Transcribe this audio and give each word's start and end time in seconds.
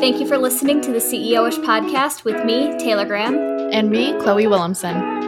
Thank 0.00 0.18
you 0.18 0.26
for 0.26 0.38
listening 0.38 0.80
to 0.80 0.92
the 0.92 0.98
CEO 0.98 1.46
ish 1.46 1.58
podcast 1.58 2.24
with 2.24 2.42
me, 2.46 2.74
Taylor 2.78 3.04
Graham. 3.04 3.36
And 3.70 3.90
me, 3.90 4.18
Chloe 4.20 4.46
Williamson. 4.46 5.19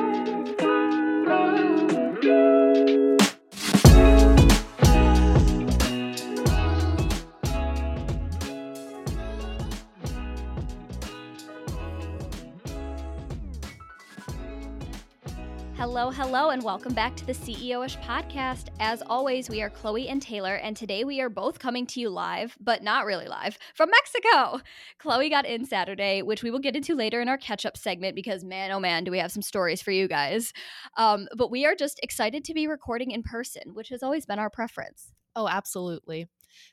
Hello, 16.14 16.50
and 16.50 16.62
welcome 16.62 16.92
back 16.92 17.16
to 17.16 17.24
the 17.24 17.32
CEO 17.32 17.86
ish 17.86 17.96
podcast. 18.00 18.66
As 18.80 19.02
always, 19.06 19.48
we 19.48 19.62
are 19.62 19.70
Chloe 19.70 20.08
and 20.08 20.20
Taylor, 20.20 20.56
and 20.56 20.76
today 20.76 21.04
we 21.04 21.22
are 21.22 21.30
both 21.30 21.58
coming 21.58 21.86
to 21.86 22.00
you 22.00 22.10
live, 22.10 22.54
but 22.60 22.82
not 22.82 23.06
really 23.06 23.28
live, 23.28 23.58
from 23.74 23.88
Mexico. 23.88 24.60
Chloe 24.98 25.30
got 25.30 25.46
in 25.46 25.64
Saturday, 25.64 26.20
which 26.20 26.42
we 26.42 26.50
will 26.50 26.58
get 26.58 26.76
into 26.76 26.94
later 26.94 27.22
in 27.22 27.30
our 27.30 27.38
catch 27.38 27.64
up 27.64 27.78
segment 27.78 28.14
because, 28.14 28.44
man, 28.44 28.70
oh 28.72 28.78
man, 28.78 29.04
do 29.04 29.10
we 29.10 29.20
have 29.20 29.32
some 29.32 29.40
stories 29.40 29.80
for 29.80 29.90
you 29.90 30.06
guys. 30.06 30.52
Um, 30.98 31.28
but 31.34 31.50
we 31.50 31.64
are 31.64 31.74
just 31.74 31.98
excited 32.02 32.44
to 32.44 32.52
be 32.52 32.66
recording 32.66 33.10
in 33.10 33.22
person, 33.22 33.72
which 33.72 33.88
has 33.88 34.02
always 34.02 34.26
been 34.26 34.38
our 34.38 34.50
preference. 34.50 35.12
Oh, 35.34 35.48
absolutely. 35.48 36.28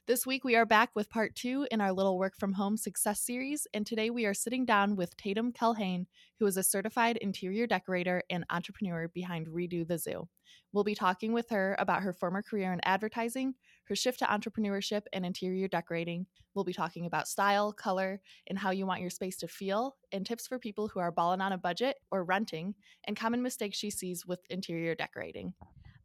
This 0.07 0.25
week, 0.25 0.43
we 0.43 0.55
are 0.55 0.65
back 0.65 0.89
with 0.95 1.09
part 1.09 1.35
two 1.35 1.67
in 1.71 1.81
our 1.81 1.93
little 1.93 2.17
work 2.17 2.33
from 2.37 2.53
home 2.53 2.77
success 2.77 3.21
series. 3.21 3.67
And 3.73 3.85
today, 3.85 4.09
we 4.09 4.25
are 4.25 4.33
sitting 4.33 4.65
down 4.65 4.95
with 4.95 5.15
Tatum 5.17 5.53
Culhane, 5.53 6.07
who 6.39 6.45
is 6.45 6.57
a 6.57 6.63
certified 6.63 7.17
interior 7.17 7.67
decorator 7.67 8.23
and 8.29 8.45
entrepreneur 8.49 9.07
behind 9.07 9.47
Redo 9.47 9.87
the 9.87 9.97
Zoo. 9.97 10.27
We'll 10.73 10.83
be 10.83 10.95
talking 10.95 11.33
with 11.33 11.49
her 11.49 11.75
about 11.79 12.01
her 12.01 12.13
former 12.13 12.41
career 12.41 12.73
in 12.73 12.79
advertising, 12.83 13.55
her 13.85 13.95
shift 13.95 14.19
to 14.19 14.25
entrepreneurship 14.25 15.03
and 15.13 15.25
interior 15.25 15.67
decorating. 15.67 16.25
We'll 16.53 16.65
be 16.65 16.73
talking 16.73 17.05
about 17.05 17.27
style, 17.27 17.71
color, 17.71 18.21
and 18.47 18.57
how 18.57 18.71
you 18.71 18.85
want 18.85 19.01
your 19.01 19.09
space 19.09 19.37
to 19.37 19.47
feel, 19.47 19.95
and 20.11 20.25
tips 20.25 20.47
for 20.47 20.59
people 20.59 20.87
who 20.87 20.99
are 20.99 21.11
balling 21.11 21.41
on 21.41 21.53
a 21.53 21.57
budget 21.57 21.97
or 22.11 22.23
renting, 22.23 22.75
and 23.05 23.15
common 23.15 23.41
mistakes 23.41 23.77
she 23.77 23.91
sees 23.91 24.25
with 24.25 24.39
interior 24.49 24.95
decorating. 24.95 25.53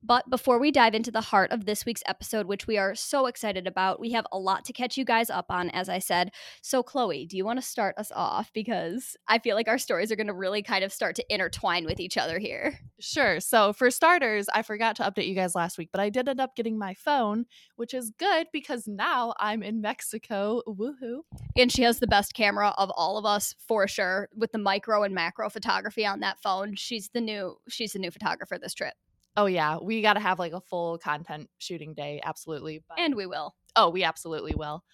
But 0.07 0.29
before 0.29 0.59
we 0.59 0.71
dive 0.71 0.95
into 0.95 1.11
the 1.11 1.23
heart 1.23 1.51
of 1.51 1.65
this 1.65 1.87
week's 1.87 2.03
episode, 2.07 2.47
which 2.47 2.67
we 2.67 2.77
are 2.77 2.95
so 2.95 3.25
excited 3.25 3.67
about, 3.67 3.99
we 3.99 4.13
have 4.13 4.27
a 4.31 4.39
lot 4.39 4.67
to 4.67 4.73
catch 4.75 4.99
you 4.99 5.05
guys 5.05 5.31
up 5.31 5.47
on, 5.49 5.71
as 5.71 5.89
I 5.89 5.99
said. 5.99 6.31
So, 6.61 6.83
Chloe, 6.83 7.25
do 7.25 7.39
you 7.39 7.45
want 7.47 7.59
to 7.59 7.67
start 7.67 7.97
us 7.97 8.13
off? 8.15 8.53
Because 8.53 9.17
I 9.29 9.39
feel 9.39 9.57
like 9.57 9.67
our 9.67 9.79
stories 9.79 10.13
are 10.13 10.17
going 10.17 10.27
to 10.27 10.35
really 10.35 10.63
kind 10.63 10.85
of 10.85 10.93
start 10.93 11.17
to 11.17 11.25
intertwine 11.33 11.87
with 11.87 12.01
each 12.01 12.19
other 12.19 12.39
here. 12.39 12.79
Sure. 13.01 13.41
So, 13.41 13.73
for 13.73 13.91
starters, 13.91 14.47
I 14.55 14.61
forgot 14.61 14.97
to 14.97 15.05
update 15.05 15.27
you 15.27 15.35
guys 15.35 15.55
last 15.55 15.79
week, 15.79 15.89
but 15.91 16.03
I 16.03 16.11
did 16.11 16.29
end 16.29 16.41
up 16.41 16.55
getting 16.55 16.79
my 16.79 16.93
phone, 16.93 17.47
which 17.77 17.95
is 17.95 18.13
good 18.19 18.49
because 18.53 18.87
now 18.87 19.33
I'm 19.39 19.63
in 19.63 19.81
Mexico. 19.81 20.61
Woohoo. 20.69 21.21
And 21.57 21.73
she 21.73 21.83
has 21.83 21.99
the 21.99 22.07
best 22.07 22.35
camera 22.35 22.75
of 22.77 22.91
all 22.95 23.17
of 23.17 23.25
us 23.25 23.55
for 23.67 23.89
sure 23.89 24.29
with 24.37 24.53
the 24.53 24.59
micro 24.59 25.03
and 25.03 25.15
macro 25.15 25.49
photography 25.49 26.05
on 26.05 26.21
that 26.21 26.41
phone. 26.43 26.75
She's 26.75 27.09
the 27.15 27.23
new 27.23 27.57
she's 27.71 27.95
the 27.95 27.99
new 27.99 28.11
photographer 28.11 28.59
this 28.59 28.75
trip. 28.75 28.95
Oh 29.37 29.47
yeah, 29.47 29.79
we 29.83 30.01
got 30.03 30.15
to 30.15 30.21
have 30.21 30.39
like 30.39 30.53
a 30.53 30.61
full 30.61 30.99
content 30.99 31.49
shooting 31.59 31.95
day, 31.95 32.21
absolutely. 32.23 32.85
But, 32.89 33.01
and 33.01 33.15
we 33.15 33.27
will. 33.27 33.55
Oh, 33.77 33.91
we 33.91 34.05
absolutely 34.05 34.55
will. 34.55 34.85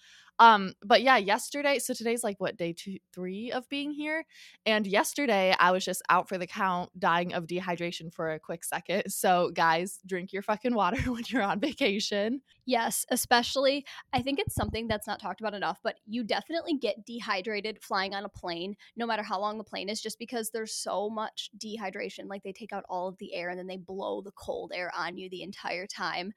Um, 0.41 0.73
but 0.83 1.03
yeah, 1.03 1.17
yesterday, 1.17 1.77
so 1.77 1.93
today's 1.93 2.23
like 2.23 2.39
what 2.39 2.57
day 2.57 2.73
two, 2.73 2.97
three 3.13 3.51
of 3.51 3.69
being 3.69 3.91
here. 3.91 4.25
And 4.65 4.87
yesterday 4.87 5.55
I 5.59 5.69
was 5.69 5.85
just 5.85 6.01
out 6.09 6.27
for 6.27 6.39
the 6.39 6.47
count, 6.47 6.89
dying 6.97 7.31
of 7.31 7.45
dehydration 7.45 8.11
for 8.11 8.31
a 8.31 8.39
quick 8.39 8.63
second. 8.63 9.11
So, 9.11 9.51
guys, 9.53 9.99
drink 10.03 10.33
your 10.33 10.41
fucking 10.41 10.73
water 10.73 10.97
when 11.11 11.21
you're 11.27 11.43
on 11.43 11.59
vacation. 11.59 12.41
Yes, 12.65 13.05
especially, 13.11 13.85
I 14.13 14.23
think 14.23 14.39
it's 14.39 14.55
something 14.55 14.87
that's 14.87 15.05
not 15.05 15.21
talked 15.21 15.41
about 15.41 15.53
enough, 15.53 15.77
but 15.83 15.97
you 16.07 16.23
definitely 16.23 16.75
get 16.75 17.05
dehydrated 17.05 17.77
flying 17.83 18.15
on 18.15 18.25
a 18.25 18.29
plane, 18.29 18.75
no 18.95 19.05
matter 19.05 19.21
how 19.21 19.39
long 19.39 19.59
the 19.59 19.63
plane 19.63 19.89
is, 19.89 20.01
just 20.01 20.17
because 20.17 20.49
there's 20.49 20.73
so 20.73 21.07
much 21.07 21.51
dehydration. 21.63 22.25
Like 22.25 22.41
they 22.41 22.51
take 22.51 22.73
out 22.73 22.83
all 22.89 23.07
of 23.07 23.17
the 23.19 23.35
air 23.35 23.49
and 23.49 23.59
then 23.59 23.67
they 23.67 23.77
blow 23.77 24.23
the 24.23 24.31
cold 24.31 24.71
air 24.73 24.91
on 24.97 25.19
you 25.19 25.29
the 25.29 25.43
entire 25.43 25.85
time. 25.85 26.33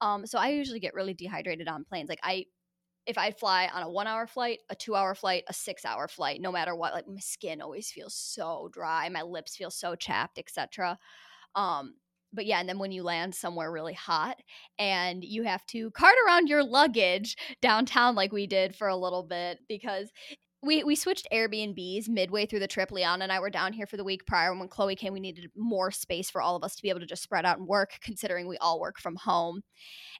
Um, 0.00 0.26
so 0.26 0.36
I 0.40 0.48
usually 0.48 0.80
get 0.80 0.94
really 0.94 1.14
dehydrated 1.14 1.68
on 1.68 1.84
planes. 1.84 2.08
Like 2.08 2.18
I 2.24 2.46
if 3.06 3.18
I 3.18 3.30
fly 3.30 3.68
on 3.72 3.82
a 3.82 3.90
one 3.90 4.06
hour 4.06 4.26
flight, 4.26 4.60
a 4.68 4.74
two 4.74 4.94
hour 4.94 5.14
flight, 5.14 5.44
a 5.48 5.52
six 5.52 5.84
hour 5.84 6.08
flight, 6.08 6.40
no 6.40 6.50
matter 6.52 6.74
what, 6.74 6.92
like 6.92 7.06
my 7.08 7.20
skin 7.20 7.60
always 7.60 7.90
feels 7.90 8.14
so 8.14 8.68
dry, 8.72 9.08
my 9.08 9.22
lips 9.22 9.56
feel 9.56 9.70
so 9.70 9.94
chapped, 9.94 10.38
etc. 10.38 10.98
Um, 11.54 11.94
but 12.32 12.46
yeah, 12.46 12.60
and 12.60 12.68
then 12.68 12.78
when 12.78 12.92
you 12.92 13.02
land 13.02 13.34
somewhere 13.34 13.70
really 13.70 13.94
hot 13.94 14.36
and 14.78 15.24
you 15.24 15.44
have 15.44 15.64
to 15.66 15.90
cart 15.92 16.16
around 16.26 16.48
your 16.48 16.64
luggage 16.64 17.36
downtown 17.62 18.14
like 18.14 18.32
we 18.32 18.46
did 18.46 18.74
for 18.74 18.88
a 18.88 18.96
little 18.96 19.22
bit 19.22 19.58
because 19.68 20.10
we 20.62 20.82
we 20.82 20.96
switched 20.96 21.28
Airbnbs 21.32 22.08
midway 22.08 22.44
through 22.44 22.58
the 22.58 22.66
trip. 22.66 22.90
Liana 22.90 23.22
and 23.22 23.32
I 23.32 23.40
were 23.40 23.50
down 23.50 23.72
here 23.72 23.86
for 23.86 23.96
the 23.96 24.04
week 24.04 24.26
prior. 24.26 24.50
and 24.50 24.58
When 24.58 24.68
Chloe 24.68 24.96
came, 24.96 25.12
we 25.12 25.20
needed 25.20 25.50
more 25.56 25.90
space 25.90 26.28
for 26.28 26.42
all 26.42 26.56
of 26.56 26.64
us 26.64 26.74
to 26.76 26.82
be 26.82 26.88
able 26.90 27.00
to 27.00 27.06
just 27.06 27.22
spread 27.22 27.46
out 27.46 27.58
and 27.58 27.68
work, 27.68 27.98
considering 28.02 28.48
we 28.48 28.58
all 28.58 28.80
work 28.80 28.98
from 28.98 29.16
home. 29.16 29.62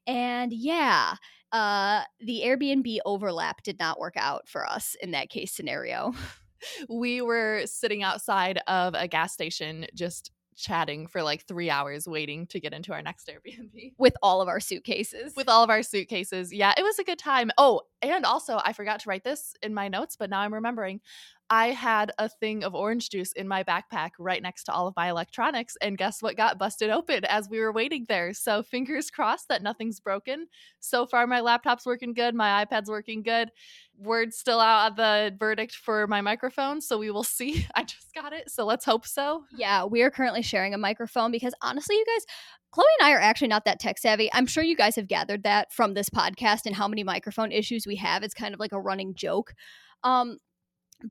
And 0.07 0.53
yeah, 0.53 1.17
uh, 1.53 2.03
the 2.21 2.43
Airbnb 2.45 2.99
overlap 3.05 3.63
did 3.63 3.79
not 3.79 3.99
work 3.99 4.15
out 4.17 4.49
for 4.49 4.67
us 4.67 4.97
in 5.01 5.13
that 5.13 5.31
case 5.31 5.53
scenario. 5.53 6.15
we 6.89 7.21
were 7.21 7.63
sitting 7.67 8.03
outside 8.03 8.61
of 8.67 8.95
a 8.95 9.09
gas 9.09 9.33
station 9.33 9.87
just 9.95 10.31
chatting 10.57 11.07
for 11.07 11.23
like 11.23 11.45
three 11.47 11.69
hours 11.69 12.09
waiting 12.09 12.47
to 12.47 12.59
get 12.59 12.73
into 12.73 12.93
our 12.93 13.03
next 13.03 13.31
Airbnb. 13.47 13.93
With 13.99 14.15
all 14.23 14.41
of 14.41 14.49
our 14.49 14.61
suitcases. 14.61 15.35
With 15.37 15.49
all 15.49 15.63
of 15.63 15.71
our 15.71 15.83
suitcases. 15.83 16.53
Yeah, 16.53 16.73
it 16.77 16.83
was 16.83 16.99
a 16.99 17.05
good 17.05 17.19
time. 17.19 17.51
Oh, 17.59 17.83
and 18.03 18.25
also, 18.25 18.61
I 18.65 18.73
forgot 18.73 19.01
to 19.01 19.09
write 19.09 19.25
this 19.25 19.55
in 19.63 19.75
my 19.75 19.89
notes, 19.89 20.17
but 20.17 20.31
now 20.31 20.41
I'm 20.41 20.55
remembering. 20.55 21.01
I 21.49 21.69
had 21.69 22.11
a 22.19 22.29
thing 22.29 22.65
of 22.65 22.75
orange 22.75 23.09
juice 23.11 23.33
in 23.33 23.47
my 23.47 23.63
backpack 23.63 24.11
right 24.19 24.43
next 24.43 24.65
to 24.65 24.73
all 24.73 24.89
of 24.89 24.97
my 24.97 25.09
electronics. 25.11 25.77
And 25.81 25.97
guess 25.97 26.21
what 26.21 26.37
got 26.37 26.59
busted 26.59 26.91
open 26.91 27.25
as 27.25 27.49
we 27.49 27.61
were 27.61 27.73
waiting 27.73 28.07
there? 28.09 28.35
So, 28.35 28.63
fingers 28.63 29.11
crossed 29.11 29.49
that 29.49 29.63
nothing's 29.63 30.01
broken. 30.01 30.49
So 30.81 31.07
far, 31.07 31.27
my 31.27 31.41
laptop's 31.41 31.87
working 31.87 32.15
good. 32.15 32.35
My 32.35 32.65
iPad's 32.65 32.91
working 32.91 33.23
good. 33.23 33.51
Word's 33.97 34.37
still 34.37 34.61
out 34.61 34.91
of 34.91 34.97
the 34.97 35.35
verdict 35.39 35.75
for 35.77 36.07
my 36.09 36.21
microphone. 36.21 36.81
So, 36.81 36.99
we 36.99 37.11
will 37.11 37.25
see. 37.25 37.67
I 37.75 37.85
just 37.85 38.13
got 38.15 38.33
it. 38.33 38.51
So, 38.51 38.65
let's 38.65 38.85
hope 38.85 39.07
so. 39.07 39.45
Yeah, 39.57 39.85
we 39.85 40.03
are 40.03 40.11
currently 40.11 40.43
sharing 40.43 40.75
a 40.75 40.79
microphone 40.79 41.31
because 41.31 41.55
honestly, 41.63 41.97
you 41.97 42.05
guys, 42.07 42.27
Chloe 42.73 42.87
and 42.99 43.09
I 43.09 43.13
are 43.13 43.21
actually 43.21 43.49
not 43.49 43.65
that 43.67 43.79
tech 43.79 43.99
savvy. 43.99 44.29
I'm 44.33 44.47
sure 44.47 44.65
you 44.65 44.77
guys 44.77 44.97
have 44.97 45.07
gathered 45.07 45.45
that 45.45 45.73
from 45.73 45.95
this 45.95 46.11
podcast 46.11 46.67
and 46.67 46.75
how 46.75 46.89
many 46.89 47.05
microphone 47.05 47.53
issues 47.53 47.87
we 47.87 47.97
have. 47.97 48.23
It's 48.25 48.35
kind 48.35 48.53
of 48.53 48.61
like 48.61 48.73
a 48.73 48.81
running 48.81 49.15
joke. 49.15 49.55
Um, 50.03 50.39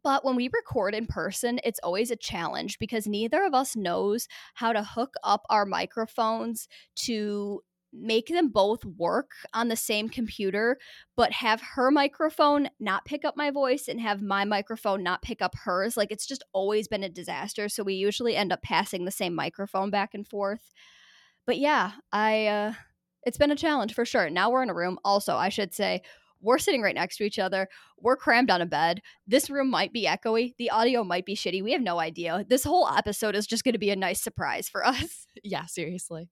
but 0.04 0.26
when 0.26 0.36
we 0.36 0.50
record 0.54 0.96
in 0.96 1.06
person, 1.06 1.60
it's 1.64 1.80
always 1.84 2.12
a 2.12 2.16
challenge 2.16 2.80
because 2.80 3.08
neither 3.08 3.44
of 3.44 3.54
us 3.54 3.76
knows 3.76 4.28
how 4.56 4.74
to 4.74 4.84
hook 4.84 5.14
up 5.24 5.44
our 5.50 5.66
microphones 5.66 6.68
to 6.96 7.62
make 7.98 8.28
them 8.28 8.50
both 8.50 8.84
work 8.84 9.32
on 9.54 9.68
the 9.68 9.76
same 9.76 10.10
computer, 10.10 10.78
but 11.16 11.32
have 11.32 11.62
her 11.62 11.92
microphone 11.92 12.70
not 12.80 13.06
pick 13.06 13.24
up 13.24 13.38
my 13.38 13.52
voice 13.52 13.88
and 13.88 14.02
have 14.02 14.22
my 14.22 14.44
microphone 14.44 15.02
not 15.02 15.22
pick 15.22 15.42
up 15.42 15.56
hers. 15.56 15.96
Like 15.96 16.12
it's 16.12 16.26
just 16.26 16.44
always 16.52 16.88
been 16.88 17.04
a 17.04 17.10
disaster. 17.10 17.70
So 17.70 17.84
we 17.84 17.94
usually 17.94 18.36
end 18.36 18.52
up 18.52 18.62
passing 18.62 19.06
the 19.06 19.12
same 19.12 19.34
microphone 19.34 19.92
back 19.92 20.14
and 20.14 20.28
forth. 20.28 20.74
But 21.46 21.58
yeah, 21.58 21.92
I 22.12 22.48
uh 22.48 22.74
it's 23.24 23.38
been 23.38 23.52
a 23.52 23.56
challenge 23.56 23.94
for 23.94 24.06
sure. 24.06 24.30
Now 24.30 24.52
we're 24.52 24.64
in 24.64 24.70
a 24.70 24.76
room. 24.76 25.00
Also, 25.04 25.36
I 25.36 25.50
should 25.50 25.74
say 25.74 26.02
we're 26.42 26.58
sitting 26.60 26.82
right 26.82 26.96
next 26.96 27.18
to 27.18 27.24
each 27.24 27.40
other. 27.40 27.68
We're 28.00 28.16
crammed 28.16 28.52
on 28.52 28.62
a 28.62 28.66
bed. 28.66 29.02
This 29.28 29.50
room 29.50 29.70
might 29.70 29.94
be 29.94 30.06
echoey. 30.06 30.56
The 30.58 30.70
audio 30.70 31.04
might 31.04 31.26
be 31.26 31.36
shitty. 31.36 31.64
We 31.64 31.72
have 31.72 31.82
no 31.82 32.00
idea. 32.00 32.46
This 32.48 32.64
whole 32.64 32.88
episode 32.88 33.36
is 33.36 33.48
just 33.48 33.64
going 33.64 33.74
to 33.74 33.80
be 33.80 33.90
a 33.90 33.96
nice 33.96 34.22
surprise 34.22 34.70
for 34.70 34.86
us. 34.86 35.28
Yeah, 35.44 35.66
seriously. 35.68 36.30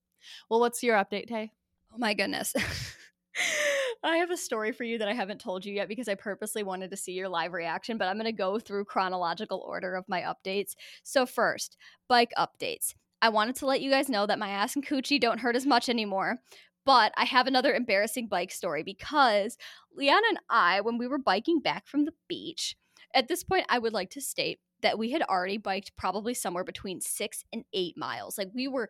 Well, 0.50 0.60
what's 0.60 0.82
your 0.82 0.96
update, 0.96 1.28
Tay? 1.28 1.52
Oh 1.94 1.98
my 2.00 2.16
goodness. 2.16 2.56
I 4.04 4.18
have 4.18 4.32
a 4.32 4.38
story 4.38 4.72
for 4.72 4.84
you 4.84 4.98
that 4.98 5.08
I 5.08 5.14
haven't 5.14 5.40
told 5.40 5.66
you 5.66 5.74
yet 5.74 5.88
because 5.88 6.08
I 6.08 6.16
purposely 6.16 6.64
wanted 6.64 6.92
to 6.92 6.98
see 6.98 7.14
your 7.14 7.30
live 7.30 7.54
reaction, 7.54 7.98
but 7.98 8.08
I'm 8.08 8.16
going 8.18 8.26
to 8.26 8.32
go 8.32 8.60
through 8.60 8.86
chronological 8.86 9.64
order 9.66 9.96
of 9.96 10.10
my 10.10 10.22
updates. 10.22 10.76
So, 11.04 11.26
first, 11.26 11.78
bike 12.10 12.32
updates. 12.38 12.96
I 13.22 13.30
wanted 13.30 13.56
to 13.58 13.66
let 13.66 13.82
you 13.82 13.90
guys 13.90 14.10
know 14.10 14.26
that 14.26 14.40
my 14.40 14.50
ass 14.50 14.76
and 14.76 14.86
coochie 14.86 15.22
don't 15.22 15.40
hurt 15.40 15.56
as 15.56 15.66
much 15.66 15.88
anymore. 15.88 16.40
But 16.86 17.14
I 17.16 17.26
have 17.26 17.48
another 17.48 17.74
embarrassing 17.74 18.28
bike 18.28 18.52
story 18.52 18.84
because 18.84 19.58
Liana 19.96 20.28
and 20.30 20.40
I, 20.50 20.82
when 20.82 20.98
we 20.98 21.08
were 21.08 21.18
biking 21.18 21.60
back 21.60 21.88
from 21.88 22.06
the 22.06 22.14
beach, 22.28 22.76
at 23.14 23.28
this 23.28 23.44
point, 23.44 23.66
I 23.70 23.80
would 23.80 23.94
like 23.94 24.10
to 24.12 24.22
state 24.22 24.60
that 24.82 24.98
we 24.98 25.12
had 25.12 25.22
already 25.24 25.58
biked 25.58 25.96
probably 25.96 26.34
somewhere 26.34 26.64
between 26.64 27.00
six 27.02 27.44
and 27.54 27.64
eight 27.74 27.98
miles. 27.98 28.38
Like 28.38 28.50
we 28.54 28.68
were 28.68 28.90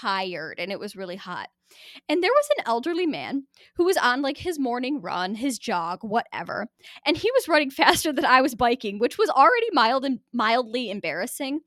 tired 0.00 0.58
and 0.58 0.72
it 0.72 0.80
was 0.80 0.96
really 0.96 1.16
hot. 1.16 1.48
And 2.08 2.22
there 2.22 2.30
was 2.30 2.48
an 2.58 2.64
elderly 2.66 3.06
man 3.06 3.44
who 3.76 3.84
was 3.84 3.96
on 3.96 4.20
like 4.20 4.36
his 4.36 4.58
morning 4.58 5.00
run, 5.00 5.34
his 5.34 5.58
jog, 5.58 6.00
whatever. 6.02 6.66
And 7.06 7.16
he 7.16 7.30
was 7.30 7.48
running 7.48 7.70
faster 7.82 8.12
than 8.12 8.24
I 8.24 8.42
was 8.42 8.54
biking, 8.54 8.98
which 8.98 9.16
was 9.16 9.30
already 9.30 9.68
mild 9.72 10.04
and 10.04 10.20
mildly 10.32 10.90
embarrassing. 10.90 11.60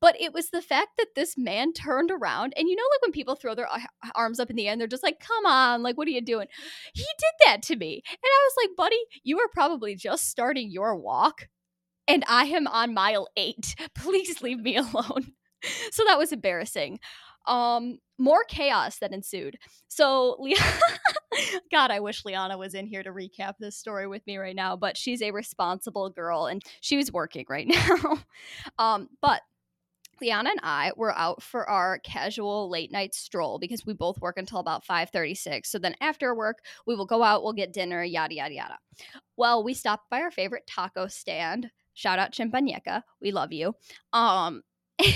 But 0.00 0.20
it 0.20 0.32
was 0.32 0.50
the 0.50 0.62
fact 0.62 0.90
that 0.98 1.14
this 1.14 1.36
man 1.36 1.72
turned 1.72 2.10
around 2.10 2.54
and 2.56 2.68
you 2.68 2.76
know 2.76 2.82
like 2.82 3.02
when 3.02 3.12
people 3.12 3.34
throw 3.34 3.54
their 3.54 3.68
arms 4.14 4.40
up 4.40 4.50
in 4.50 4.56
the 4.56 4.68
and 4.68 4.80
they're 4.80 4.88
just 4.88 5.02
like, 5.02 5.20
"Come 5.20 5.46
on, 5.46 5.82
like 5.82 5.96
what 5.96 6.08
are 6.08 6.12
you 6.12 6.22
doing?" 6.22 6.48
He 6.94 7.02
did 7.02 7.46
that 7.46 7.62
to 7.64 7.76
me. 7.76 8.02
And 8.06 8.18
I 8.24 8.48
was 8.48 8.54
like, 8.64 8.76
"Buddy, 8.76 9.02
you 9.22 9.38
are 9.40 9.48
probably 9.52 9.94
just 9.94 10.28
starting 10.28 10.70
your 10.70 10.96
walk 10.96 11.48
and 12.08 12.24
I 12.28 12.44
am 12.46 12.66
on 12.66 12.94
mile 12.94 13.28
8. 13.36 13.74
Please 13.94 14.42
leave 14.42 14.60
me 14.60 14.76
alone." 14.76 15.32
so 15.90 16.04
that 16.04 16.18
was 16.18 16.32
embarrassing. 16.32 16.98
Um, 17.46 17.98
more 18.18 18.44
chaos 18.44 18.98
that 18.98 19.12
ensued. 19.12 19.58
So, 19.88 20.36
Le- 20.38 20.54
God, 21.72 21.90
I 21.90 22.00
wish 22.00 22.24
Liana 22.24 22.56
was 22.56 22.74
in 22.74 22.86
here 22.86 23.02
to 23.02 23.10
recap 23.10 23.54
this 23.58 23.76
story 23.76 24.06
with 24.06 24.24
me 24.26 24.36
right 24.36 24.54
now, 24.54 24.76
but 24.76 24.96
she's 24.96 25.22
a 25.22 25.32
responsible 25.32 26.08
girl 26.10 26.46
and 26.46 26.62
she 26.80 26.96
was 26.96 27.12
working 27.12 27.44
right 27.48 27.66
now. 27.66 28.18
um, 28.78 29.08
but 29.20 29.42
Liana 30.22 30.50
and 30.50 30.60
I 30.62 30.92
were 30.96 31.16
out 31.18 31.42
for 31.42 31.68
our 31.68 31.98
casual 31.98 32.70
late 32.70 32.92
night 32.92 33.12
stroll 33.12 33.58
because 33.58 33.84
we 33.84 33.92
both 33.92 34.20
work 34.20 34.38
until 34.38 34.60
about 34.60 34.84
5:36. 34.84 35.68
So 35.68 35.78
then 35.78 35.96
after 36.00 36.34
work, 36.34 36.64
we 36.86 36.94
will 36.94 37.06
go 37.06 37.24
out, 37.24 37.42
we'll 37.42 37.52
get 37.52 37.72
dinner, 37.72 38.04
yada 38.04 38.34
yada 38.34 38.54
yada. 38.54 38.78
Well, 39.36 39.64
we 39.64 39.74
stopped 39.74 40.08
by 40.10 40.20
our 40.20 40.30
favorite 40.30 40.66
taco 40.66 41.08
stand. 41.08 41.70
Shout 41.94 42.20
out 42.20 42.32
Chimpañeca. 42.32 43.02
We 43.20 43.32
love 43.32 43.52
you. 43.52 43.74
Um 44.12 44.62
and 44.98 45.12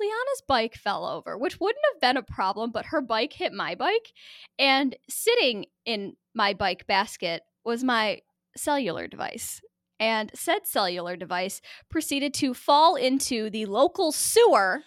Liana's 0.00 0.42
bike 0.48 0.74
fell 0.74 1.04
over, 1.06 1.36
which 1.36 1.60
wouldn't 1.60 1.84
have 1.92 2.00
been 2.00 2.16
a 2.16 2.22
problem, 2.22 2.70
but 2.72 2.86
her 2.86 3.02
bike 3.02 3.34
hit 3.34 3.52
my 3.52 3.74
bike. 3.74 4.12
And 4.58 4.96
sitting 5.10 5.66
in 5.84 6.16
my 6.34 6.54
bike 6.54 6.86
basket 6.86 7.42
was 7.64 7.84
my 7.84 8.20
cellular 8.56 9.06
device. 9.06 9.60
And 10.00 10.30
said 10.34 10.66
cellular 10.66 11.16
device 11.16 11.60
proceeded 11.88 12.34
to 12.34 12.52
fall 12.52 12.96
into 12.96 13.48
the 13.48 13.66
local 13.66 14.12
sewer. 14.12 14.82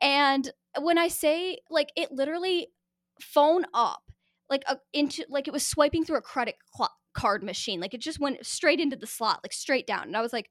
And 0.00 0.50
when 0.80 0.98
I 0.98 1.08
say, 1.08 1.58
like, 1.68 1.90
it 1.96 2.10
literally 2.10 2.68
phone 3.20 3.64
up, 3.74 4.02
like, 4.48 4.62
a, 4.66 4.78
into, 4.92 5.24
like, 5.28 5.46
it 5.46 5.52
was 5.52 5.66
swiping 5.66 6.04
through 6.04 6.16
a 6.16 6.22
credit 6.22 6.56
cl- 6.74 6.96
card 7.12 7.42
machine. 7.42 7.80
Like, 7.80 7.92
it 7.92 8.00
just 8.00 8.18
went 8.18 8.44
straight 8.46 8.80
into 8.80 8.96
the 8.96 9.06
slot, 9.06 9.40
like, 9.44 9.52
straight 9.52 9.86
down. 9.86 10.04
And 10.04 10.16
I 10.16 10.22
was 10.22 10.32
like, 10.32 10.48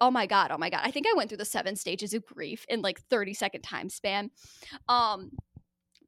oh 0.00 0.10
my 0.10 0.26
god 0.26 0.50
oh 0.50 0.58
my 0.58 0.70
god 0.70 0.80
i 0.84 0.90
think 0.90 1.06
i 1.06 1.16
went 1.16 1.28
through 1.28 1.38
the 1.38 1.44
seven 1.44 1.76
stages 1.76 2.14
of 2.14 2.24
grief 2.26 2.64
in 2.68 2.82
like 2.82 3.00
30 3.00 3.34
second 3.34 3.62
time 3.62 3.88
span 3.88 4.30
um 4.88 5.30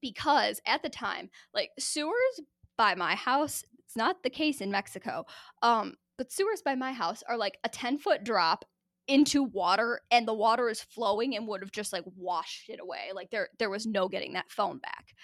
because 0.00 0.60
at 0.66 0.82
the 0.82 0.88
time 0.88 1.28
like 1.52 1.70
sewers 1.78 2.40
by 2.76 2.94
my 2.94 3.14
house 3.14 3.64
it's 3.84 3.96
not 3.96 4.22
the 4.22 4.30
case 4.30 4.60
in 4.60 4.70
mexico 4.70 5.24
um 5.62 5.94
but 6.20 6.30
sewers 6.30 6.60
by 6.60 6.74
my 6.74 6.92
house 6.92 7.22
are 7.26 7.38
like 7.38 7.56
a 7.64 7.68
10 7.70 7.96
foot 7.96 8.22
drop 8.22 8.66
into 9.08 9.42
water 9.42 10.02
and 10.10 10.28
the 10.28 10.34
water 10.34 10.68
is 10.68 10.82
flowing 10.82 11.34
and 11.34 11.48
would 11.48 11.62
have 11.62 11.72
just 11.72 11.94
like 11.94 12.04
washed 12.14 12.68
it 12.68 12.78
away 12.78 13.08
like 13.14 13.30
there 13.30 13.48
there 13.58 13.70
was 13.70 13.86
no 13.86 14.06
getting 14.06 14.34
that 14.34 14.50
phone 14.50 14.78
back 14.80 15.14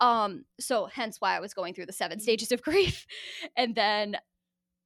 um 0.00 0.44
so 0.60 0.84
hence 0.92 1.16
why 1.22 1.34
i 1.34 1.40
was 1.40 1.54
going 1.54 1.72
through 1.72 1.86
the 1.86 1.92
seven 1.92 2.20
stages 2.20 2.52
of 2.52 2.60
grief 2.70 3.06
and 3.56 3.74
then 3.74 4.14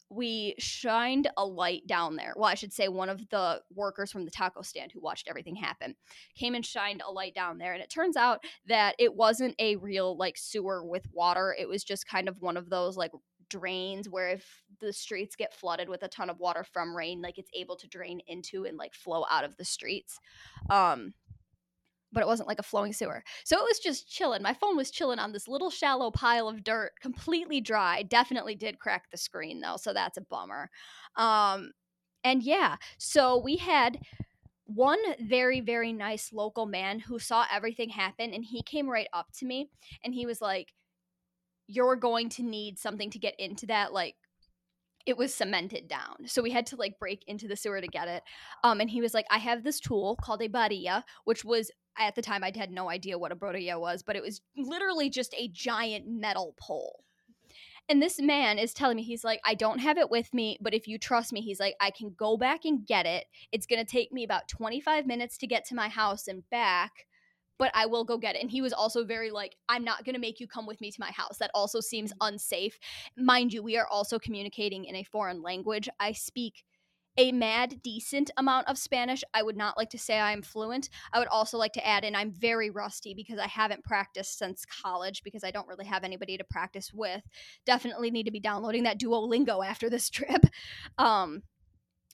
we 0.09 0.55
shined 0.59 1.29
a 1.37 1.45
light 1.45 1.85
down 1.87 2.15
there. 2.15 2.33
Well, 2.37 2.49
I 2.49 2.55
should 2.55 2.73
say 2.73 2.87
one 2.87 3.09
of 3.09 3.29
the 3.31 3.61
workers 3.75 4.13
from 4.13 4.25
the 4.25 4.31
taco 4.31 4.63
stand 4.63 4.93
who 4.93 5.01
watched 5.01 5.27
everything 5.29 5.57
happen 5.57 5.97
came 6.37 6.55
and 6.55 6.65
shined 6.65 7.03
a 7.07 7.11
light 7.11 7.35
down 7.35 7.59
there. 7.59 7.73
And 7.73 7.83
it 7.83 7.91
turns 7.91 8.17
out 8.17 8.45
that 8.67 8.95
it 9.01 9.17
wasn't 9.17 9.57
a 9.59 9.75
real 9.77 10.17
like 10.17 10.37
sewer 10.37 10.85
with 10.85 11.07
water. 11.13 11.57
It 11.59 11.69
was 11.69 11.83
just 11.83 12.07
kind 12.07 12.29
of 12.29 12.41
one 12.41 12.57
of 12.57 12.71
those 12.71 12.97
like 12.97 13.11
drains 13.49 14.09
where 14.09 14.29
if 14.29 14.63
the 14.81 14.93
streets 14.93 15.37
get 15.37 15.55
flooded 15.55 15.89
with 15.89 16.03
a 16.03 16.09
ton 16.09 16.31
of 16.31 16.41
water 16.41 16.65
from 16.65 16.97
rain, 16.97 17.23
like 17.23 17.39
it's 17.39 17.51
able 17.55 17.77
to 17.77 17.89
drain 17.89 18.21
into 18.27 18.65
and 18.65 18.77
like 18.77 18.95
flow 18.95 19.25
out 19.31 19.45
of 19.45 19.57
the 19.57 19.65
streets. 19.65 20.19
Um 20.71 21.15
but 22.13 22.23
it 22.23 22.27
wasn't 22.27 22.49
like 22.49 22.61
a 22.61 22.63
flowing 22.63 22.93
sewer. 22.93 23.23
So 23.45 23.59
it 23.59 23.65
was 23.65 23.79
just 23.79 24.09
chilling. 24.09 24.41
My 24.41 24.55
phone 24.55 24.77
was 24.77 24.91
chilling 24.91 25.19
on 25.19 25.33
this 25.33 25.49
little 25.49 25.71
shallow 25.71 26.11
pile 26.11 26.49
of 26.49 26.65
dirt, 26.65 26.93
completely 27.01 27.61
dry. 27.61 28.05
Definitely 28.05 28.55
did 28.55 28.79
crack 28.79 29.11
the 29.11 29.19
screen 29.19 29.61
though, 29.61 29.77
so 29.77 29.93
that's 29.93 30.17
a 30.17 30.23
bummer. 30.23 30.71
Um, 31.17 31.73
and 32.25 32.43
yeah, 32.43 32.77
so 32.97 33.37
we 33.37 33.57
had 33.57 33.99
one 34.67 34.99
very 35.21 35.61
very 35.61 35.93
nice 35.93 36.33
local 36.33 36.67
man 36.67 36.99
who 36.99 37.19
saw 37.19 37.47
everything 37.53 37.89
happen 37.89 38.33
and 38.33 38.45
he 38.45 38.63
came 38.63 38.89
right 38.89 39.07
up 39.13 39.27
to 39.39 39.47
me 39.47 39.71
and 40.03 40.13
he 40.13 40.27
was 40.27 40.41
like 40.41 40.73
you're 41.67 41.97
going 41.97 42.29
to 42.31 42.43
need 42.43 42.79
something 42.79 43.11
to 43.11 43.19
get 43.19 43.35
into 43.39 43.67
that 43.67 43.93
like 43.93 44.15
it 45.07 45.17
was 45.17 45.33
cemented 45.33 45.87
down. 45.87 46.27
So 46.27 46.43
we 46.43 46.51
had 46.51 46.67
to 46.67 46.77
like 46.77 46.99
break 46.99 47.23
into 47.29 47.47
the 47.47 47.57
sewer 47.57 47.81
to 47.81 47.87
get 47.87 48.09
it. 48.09 48.25
Um, 48.65 48.81
and 48.81 48.91
he 48.91 49.01
was 49.01 49.15
like, 49.15 49.27
I 49.31 49.39
have 49.39 49.63
this 49.63 49.79
tool 49.79 50.19
called 50.21 50.43
a 50.43 50.49
varilla, 50.49 51.05
which 51.25 51.45
was 51.45 51.71
at 51.97 52.17
the 52.17 52.23
time 52.23 52.43
I 52.43 52.53
had 52.55 52.73
no 52.73 52.91
idea 52.91 53.17
what 53.17 53.33
a 53.33 53.37
varilla 53.37 53.81
was, 53.81 54.03
but 54.03 54.17
it 54.17 54.23
was 54.23 54.41
literally 54.57 55.09
just 55.09 55.33
a 55.39 55.49
giant 55.49 56.07
metal 56.09 56.55
pole. 56.59 57.05
And 57.89 58.03
this 58.03 58.21
man 58.21 58.59
is 58.59 58.75
telling 58.75 58.97
me, 58.97 59.05
he's 59.05 59.23
like, 59.23 59.41
I 59.45 59.55
don't 59.55 59.79
have 59.79 59.97
it 59.97 60.11
with 60.11 60.35
me, 60.35 60.59
but 60.61 60.75
if 60.75 60.89
you 60.89 60.99
trust 60.99 61.33
me, 61.33 61.41
he's 61.41 61.61
like, 61.61 61.77
I 61.81 61.93
can 61.93 62.15
go 62.19 62.37
back 62.37 62.65
and 62.65 62.85
get 62.85 63.07
it. 63.07 63.27
It's 63.53 63.67
going 63.67 63.79
to 63.79 63.91
take 63.91 64.13
me 64.13 64.25
about 64.25 64.49
25 64.49 65.07
minutes 65.07 65.39
to 65.39 65.47
get 65.47 65.65
to 65.67 65.77
my 65.77 65.89
house 65.89 66.27
and 66.27 66.43
back, 66.51 67.07
but 67.59 67.71
I 67.75 67.87
will 67.87 68.05
go 68.05 68.19
get 68.19 68.37
it. 68.37 68.43
And 68.43 68.51
he 68.51 68.61
was 68.61 68.73
also 68.73 69.05
very 69.05 69.31
like, 69.31 69.57
I'm 69.69 69.85
not 69.85 70.05
going 70.05 70.15
to 70.15 70.21
make 70.21 70.41
you 70.41 70.47
come 70.47 70.67
with 70.67 70.81
me 70.81 70.91
to 70.91 71.01
my 71.01 71.11
house. 71.11 71.39
That 71.39 71.51
also 71.55 71.81
seems 71.81 72.13
unsafe. 72.21 72.79
Mind 73.17 73.53
you, 73.53 73.63
we 73.63 73.77
are 73.77 73.87
also 73.89 74.19
communicating 74.19 74.85
in 74.85 74.97
a 74.97 75.05
foreign 75.05 75.43
language. 75.43 75.89
I 75.99 76.13
speak 76.13 76.65
a 77.19 77.33
mad 77.33 77.81
decent 77.83 78.31
amount 78.37 78.69
of 78.69 78.79
Spanish. 78.79 79.25
I 79.33 79.43
would 79.43 79.57
not 79.57 79.77
like 79.77 79.91
to 79.91 79.99
say 79.99 80.19
I'm 80.19 80.43
fluent. 80.43 80.91
I 81.13 81.19
would 81.19 81.29
also 81.29 81.57
like 81.57 81.73
to 81.75 81.87
add 81.87 82.05
in 82.05 82.15
I'm 82.15 82.31
very 82.31 82.71
rusty 82.71 83.15
because 83.15 83.39
I 83.39 83.47
haven't 83.47 83.85
practiced 83.85 84.39
since 84.39 84.65
college 84.67 85.23
because 85.23 85.45
I 85.45 85.51
don't 85.51 85.69
really 85.69 85.87
have 85.87 86.05
anybody 86.05 86.37
to 86.37 86.45
practice 86.45 86.93
with. 86.93 87.23
Definitely 87.65 88.11
need 88.11 88.25
to 88.25 88.33
be 88.33 88.41
downloading 88.41 88.85
that 88.85 89.01
Duolingo 89.01 89.65
after 89.65 89.89
this 89.89 90.11
trip. 90.11 90.45
Um, 90.99 91.43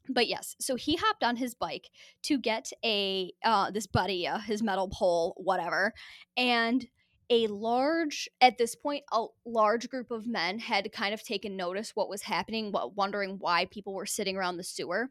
but 0.09 0.27
yes, 0.27 0.57
so 0.61 0.75
he 0.77 0.97
hopped 0.97 1.23
on 1.23 1.37
his 1.37 1.55
bike 1.55 1.91
to 2.25 2.39
get 2.39 2.71
a 2.85 3.33
uh, 3.45 3.71
this 3.71 3.87
buddy, 3.87 4.27
uh, 4.27 4.39
his 4.39 4.63
metal 4.63 4.89
pole, 4.89 5.35
whatever, 5.37 5.93
and 6.37 6.87
a 7.31 7.47
large 7.47 8.29
at 8.43 8.59
this 8.59 8.75
point 8.75 9.05
a 9.11 9.25
large 9.47 9.89
group 9.89 10.11
of 10.11 10.27
men 10.27 10.59
had 10.59 10.93
kind 10.93 11.15
of 11.15 11.23
taken 11.23 11.57
notice 11.57 11.93
what 11.95 12.11
was 12.11 12.21
happening 12.23 12.71
what 12.71 12.95
wondering 12.95 13.37
why 13.39 13.65
people 13.67 13.95
were 13.95 14.07
sitting 14.07 14.37
around 14.37 14.59
the 14.59 14.65
sewer. 14.65 15.09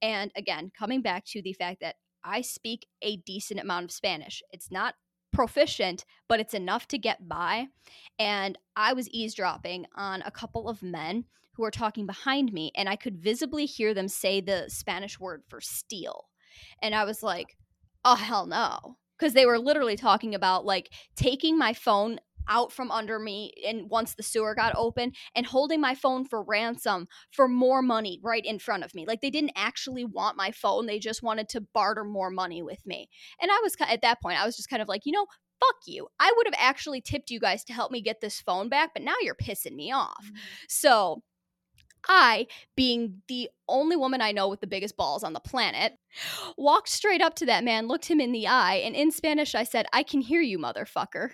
And 0.00 0.32
again 0.36 0.72
coming 0.76 1.02
back 1.02 1.24
to 1.26 1.42
the 1.42 1.52
fact 1.52 1.80
that 1.80 1.96
i 2.24 2.40
speak 2.40 2.86
a 3.02 3.16
decent 3.18 3.60
amount 3.60 3.84
of 3.84 3.92
spanish. 3.92 4.42
It's 4.52 4.70
not 4.70 4.94
proficient 5.32 6.06
but 6.28 6.40
it's 6.40 6.54
enough 6.54 6.88
to 6.88 6.98
get 6.98 7.28
by. 7.28 7.66
And 8.18 8.56
i 8.74 8.94
was 8.94 9.10
eavesdropping 9.10 9.86
on 9.94 10.22
a 10.22 10.30
couple 10.30 10.66
of 10.66 10.82
men 10.82 11.26
who 11.60 11.64
were 11.64 11.70
talking 11.70 12.06
behind 12.06 12.52
me 12.52 12.72
and 12.74 12.88
i 12.88 12.96
could 12.96 13.18
visibly 13.18 13.66
hear 13.66 13.94
them 13.94 14.08
say 14.08 14.40
the 14.40 14.64
spanish 14.68 15.20
word 15.20 15.42
for 15.48 15.60
steal 15.60 16.24
and 16.82 16.94
i 16.94 17.04
was 17.04 17.22
like 17.22 17.56
oh 18.04 18.14
hell 18.16 18.46
no. 18.46 18.96
Because 19.18 19.34
they 19.34 19.46
were 19.46 19.58
literally 19.58 19.96
talking 19.96 20.34
about 20.34 20.64
like 20.64 20.90
taking 21.14 21.58
my 21.58 21.74
phone 21.74 22.18
out 22.48 22.72
from 22.72 22.90
under 22.90 23.18
me 23.18 23.52
and 23.66 23.90
once 23.90 24.14
the 24.14 24.22
sewer 24.22 24.54
got 24.54 24.74
open 24.74 25.12
and 25.36 25.44
holding 25.44 25.80
my 25.80 25.94
phone 25.94 26.24
for 26.24 26.42
ransom 26.42 27.06
for 27.30 27.46
more 27.46 27.82
money 27.82 28.18
right 28.22 28.44
in 28.44 28.58
front 28.58 28.82
of 28.82 28.94
me. 28.94 29.04
Like 29.06 29.20
they 29.20 29.30
didn't 29.30 29.52
actually 29.54 30.06
want 30.06 30.38
my 30.38 30.50
phone 30.50 30.86
they 30.86 30.98
just 30.98 31.22
wanted 31.22 31.50
to 31.50 31.60
barter 31.60 32.02
more 32.02 32.30
money 32.30 32.62
with 32.62 32.84
me. 32.86 33.08
And 33.40 33.50
i 33.50 33.60
was 33.62 33.76
at 33.80 34.02
that 34.02 34.22
point 34.22 34.40
i 34.40 34.46
was 34.46 34.56
just 34.56 34.70
kind 34.70 34.80
of 34.80 34.88
like 34.88 35.02
you 35.04 35.12
know 35.12 35.26
fuck 35.60 35.76
you. 35.86 36.08
I 36.18 36.32
would 36.34 36.46
have 36.46 36.54
actually 36.56 37.02
tipped 37.02 37.30
you 37.30 37.38
guys 37.38 37.62
to 37.64 37.74
help 37.74 37.92
me 37.92 38.00
get 38.00 38.22
this 38.22 38.40
phone 38.40 38.70
back 38.70 38.92
but 38.94 39.02
now 39.02 39.16
you're 39.20 39.34
pissing 39.34 39.74
me 39.74 39.92
off. 39.92 40.24
Mm-hmm. 40.24 40.36
so 40.66 41.22
I, 42.08 42.46
being 42.76 43.22
the 43.28 43.48
only 43.68 43.96
woman 43.96 44.20
I 44.20 44.32
know 44.32 44.48
with 44.48 44.60
the 44.60 44.66
biggest 44.66 44.96
balls 44.96 45.22
on 45.22 45.32
the 45.32 45.40
planet, 45.40 45.94
walked 46.56 46.88
straight 46.88 47.22
up 47.22 47.34
to 47.36 47.46
that 47.46 47.64
man, 47.64 47.88
looked 47.88 48.06
him 48.06 48.20
in 48.20 48.32
the 48.32 48.46
eye, 48.46 48.76
and 48.76 48.94
in 48.94 49.10
Spanish 49.10 49.54
I 49.54 49.64
said, 49.64 49.86
I 49.92 50.02
can 50.02 50.20
hear 50.20 50.40
you, 50.40 50.58
motherfucker. 50.58 51.30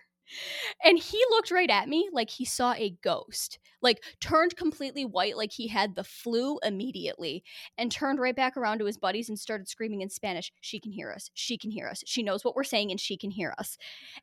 And 0.85 0.99
he 0.99 1.23
looked 1.31 1.51
right 1.51 1.71
at 1.71 1.89
me 1.89 2.09
like 2.13 2.31
he 2.31 2.45
saw 2.45 2.73
a 2.75 2.97
ghost, 3.03 3.59
like 3.83 4.03
turned 4.21 4.57
completely 4.57 5.05
white, 5.05 5.37
like 5.37 5.53
he 5.53 5.69
had 5.69 5.95
the 5.95 6.05
flu 6.05 6.59
immediately, 6.63 7.45
and 7.79 7.91
turned 7.91 8.19
right 8.19 8.35
back 8.35 8.57
around 8.57 8.79
to 8.79 8.85
his 8.85 8.99
buddies 8.99 9.29
and 9.29 9.39
started 9.39 9.69
screaming 9.69 10.01
in 10.01 10.11
Spanish, 10.11 10.53
She 10.61 10.81
can 10.81 10.93
hear 10.93 11.13
us. 11.13 11.31
She 11.35 11.59
can 11.59 11.71
hear 11.71 11.89
us. 11.89 12.03
She 12.07 12.23
knows 12.23 12.45
what 12.45 12.55
we're 12.55 12.65
saying 12.65 12.91
and 12.91 13.01
she 13.01 13.17
can 13.17 13.31
hear 13.31 13.55
us. 13.59 13.77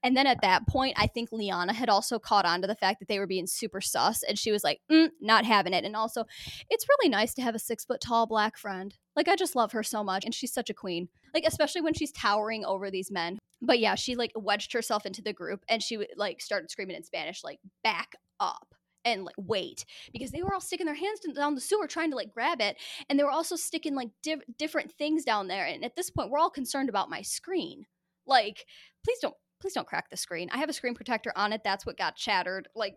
And 0.03 0.15
then 0.15 0.27
at 0.27 0.41
that 0.41 0.67
point, 0.67 0.95
I 0.97 1.07
think 1.07 1.29
Liana 1.31 1.73
had 1.73 1.89
also 1.89 2.19
caught 2.19 2.45
on 2.45 2.61
to 2.61 2.67
the 2.67 2.75
fact 2.75 2.99
that 2.99 3.07
they 3.07 3.19
were 3.19 3.27
being 3.27 3.47
super 3.47 3.81
sus, 3.81 4.23
and 4.23 4.37
she 4.37 4.51
was 4.51 4.63
like, 4.63 4.81
mm, 4.91 5.09
Not 5.21 5.45
having 5.45 5.73
it. 5.73 5.85
And 5.85 5.95
also, 5.95 6.25
it's 6.69 6.87
really 6.87 7.09
nice 7.09 7.33
to 7.35 7.41
have 7.41 7.55
a 7.55 7.59
six 7.59 7.85
foot 7.85 8.01
tall 8.01 8.27
black 8.27 8.57
friend. 8.57 8.95
Like, 9.15 9.27
I 9.27 9.35
just 9.35 9.55
love 9.55 9.73
her 9.73 9.83
so 9.83 10.03
much, 10.03 10.25
and 10.25 10.33
she's 10.33 10.53
such 10.53 10.69
a 10.69 10.73
queen. 10.73 11.09
Like, 11.33 11.45
especially 11.45 11.81
when 11.81 11.93
she's 11.93 12.11
towering 12.11 12.65
over 12.65 12.89
these 12.89 13.11
men 13.11 13.39
but 13.63 13.79
yeah, 13.79 13.95
she 13.95 14.15
like 14.15 14.31
wedged 14.35 14.73
herself 14.73 15.05
into 15.05 15.21
the 15.21 15.33
group 15.33 15.63
and 15.69 15.81
she 15.81 16.05
like 16.17 16.41
started 16.41 16.69
screaming 16.69 16.97
in 16.97 17.03
Spanish, 17.03 17.43
like 17.43 17.59
back 17.83 18.15
up 18.39 18.75
and 19.05 19.23
like 19.23 19.35
wait 19.37 19.85
because 20.11 20.31
they 20.31 20.43
were 20.43 20.53
all 20.53 20.61
sticking 20.61 20.85
their 20.85 20.95
hands 20.95 21.19
down 21.35 21.55
the 21.55 21.61
sewer 21.61 21.87
trying 21.87 22.09
to 22.09 22.15
like 22.15 22.33
grab 22.33 22.61
it 22.61 22.77
and 23.09 23.19
they 23.19 23.23
were 23.23 23.31
also 23.31 23.55
sticking 23.55 23.95
like 23.95 24.09
diff- 24.21 24.43
different 24.57 24.91
things 24.93 25.25
down 25.25 25.47
there 25.47 25.65
and 25.65 25.83
at 25.83 25.95
this 25.95 26.09
point 26.09 26.29
we're 26.29 26.39
all 26.39 26.49
concerned 26.49 26.89
about 26.89 27.09
my 27.09 27.21
screen. 27.21 27.85
Like 28.25 28.65
please 29.03 29.19
don't 29.19 29.35
please 29.61 29.73
don't 29.73 29.87
crack 29.87 30.09
the 30.09 30.17
screen. 30.17 30.49
I 30.51 30.57
have 30.57 30.69
a 30.69 30.73
screen 30.73 30.95
protector 30.95 31.33
on 31.35 31.53
it. 31.53 31.61
That's 31.63 31.85
what 31.85 31.97
got 31.97 32.17
shattered. 32.17 32.67
Like 32.75 32.95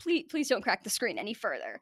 please 0.00 0.26
please 0.30 0.48
don't 0.48 0.62
crack 0.62 0.84
the 0.84 0.90
screen 0.90 1.18
any 1.18 1.34
further. 1.34 1.80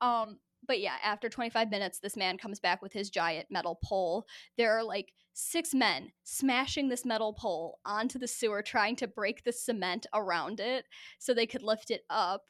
Um 0.00 0.38
but 0.66 0.80
yeah 0.80 0.96
after 1.02 1.28
25 1.28 1.70
minutes 1.70 1.98
this 1.98 2.16
man 2.16 2.38
comes 2.38 2.60
back 2.60 2.82
with 2.82 2.92
his 2.92 3.10
giant 3.10 3.50
metal 3.50 3.78
pole. 3.82 4.26
There 4.56 4.76
are 4.76 4.82
like 4.82 5.12
six 5.32 5.74
men 5.74 6.12
smashing 6.22 6.88
this 6.88 7.04
metal 7.04 7.32
pole 7.32 7.78
onto 7.84 8.18
the 8.18 8.28
sewer 8.28 8.62
trying 8.62 8.96
to 8.96 9.08
break 9.08 9.42
the 9.44 9.52
cement 9.52 10.06
around 10.14 10.60
it 10.60 10.84
so 11.18 11.34
they 11.34 11.46
could 11.46 11.62
lift 11.62 11.90
it 11.90 12.02
up. 12.10 12.42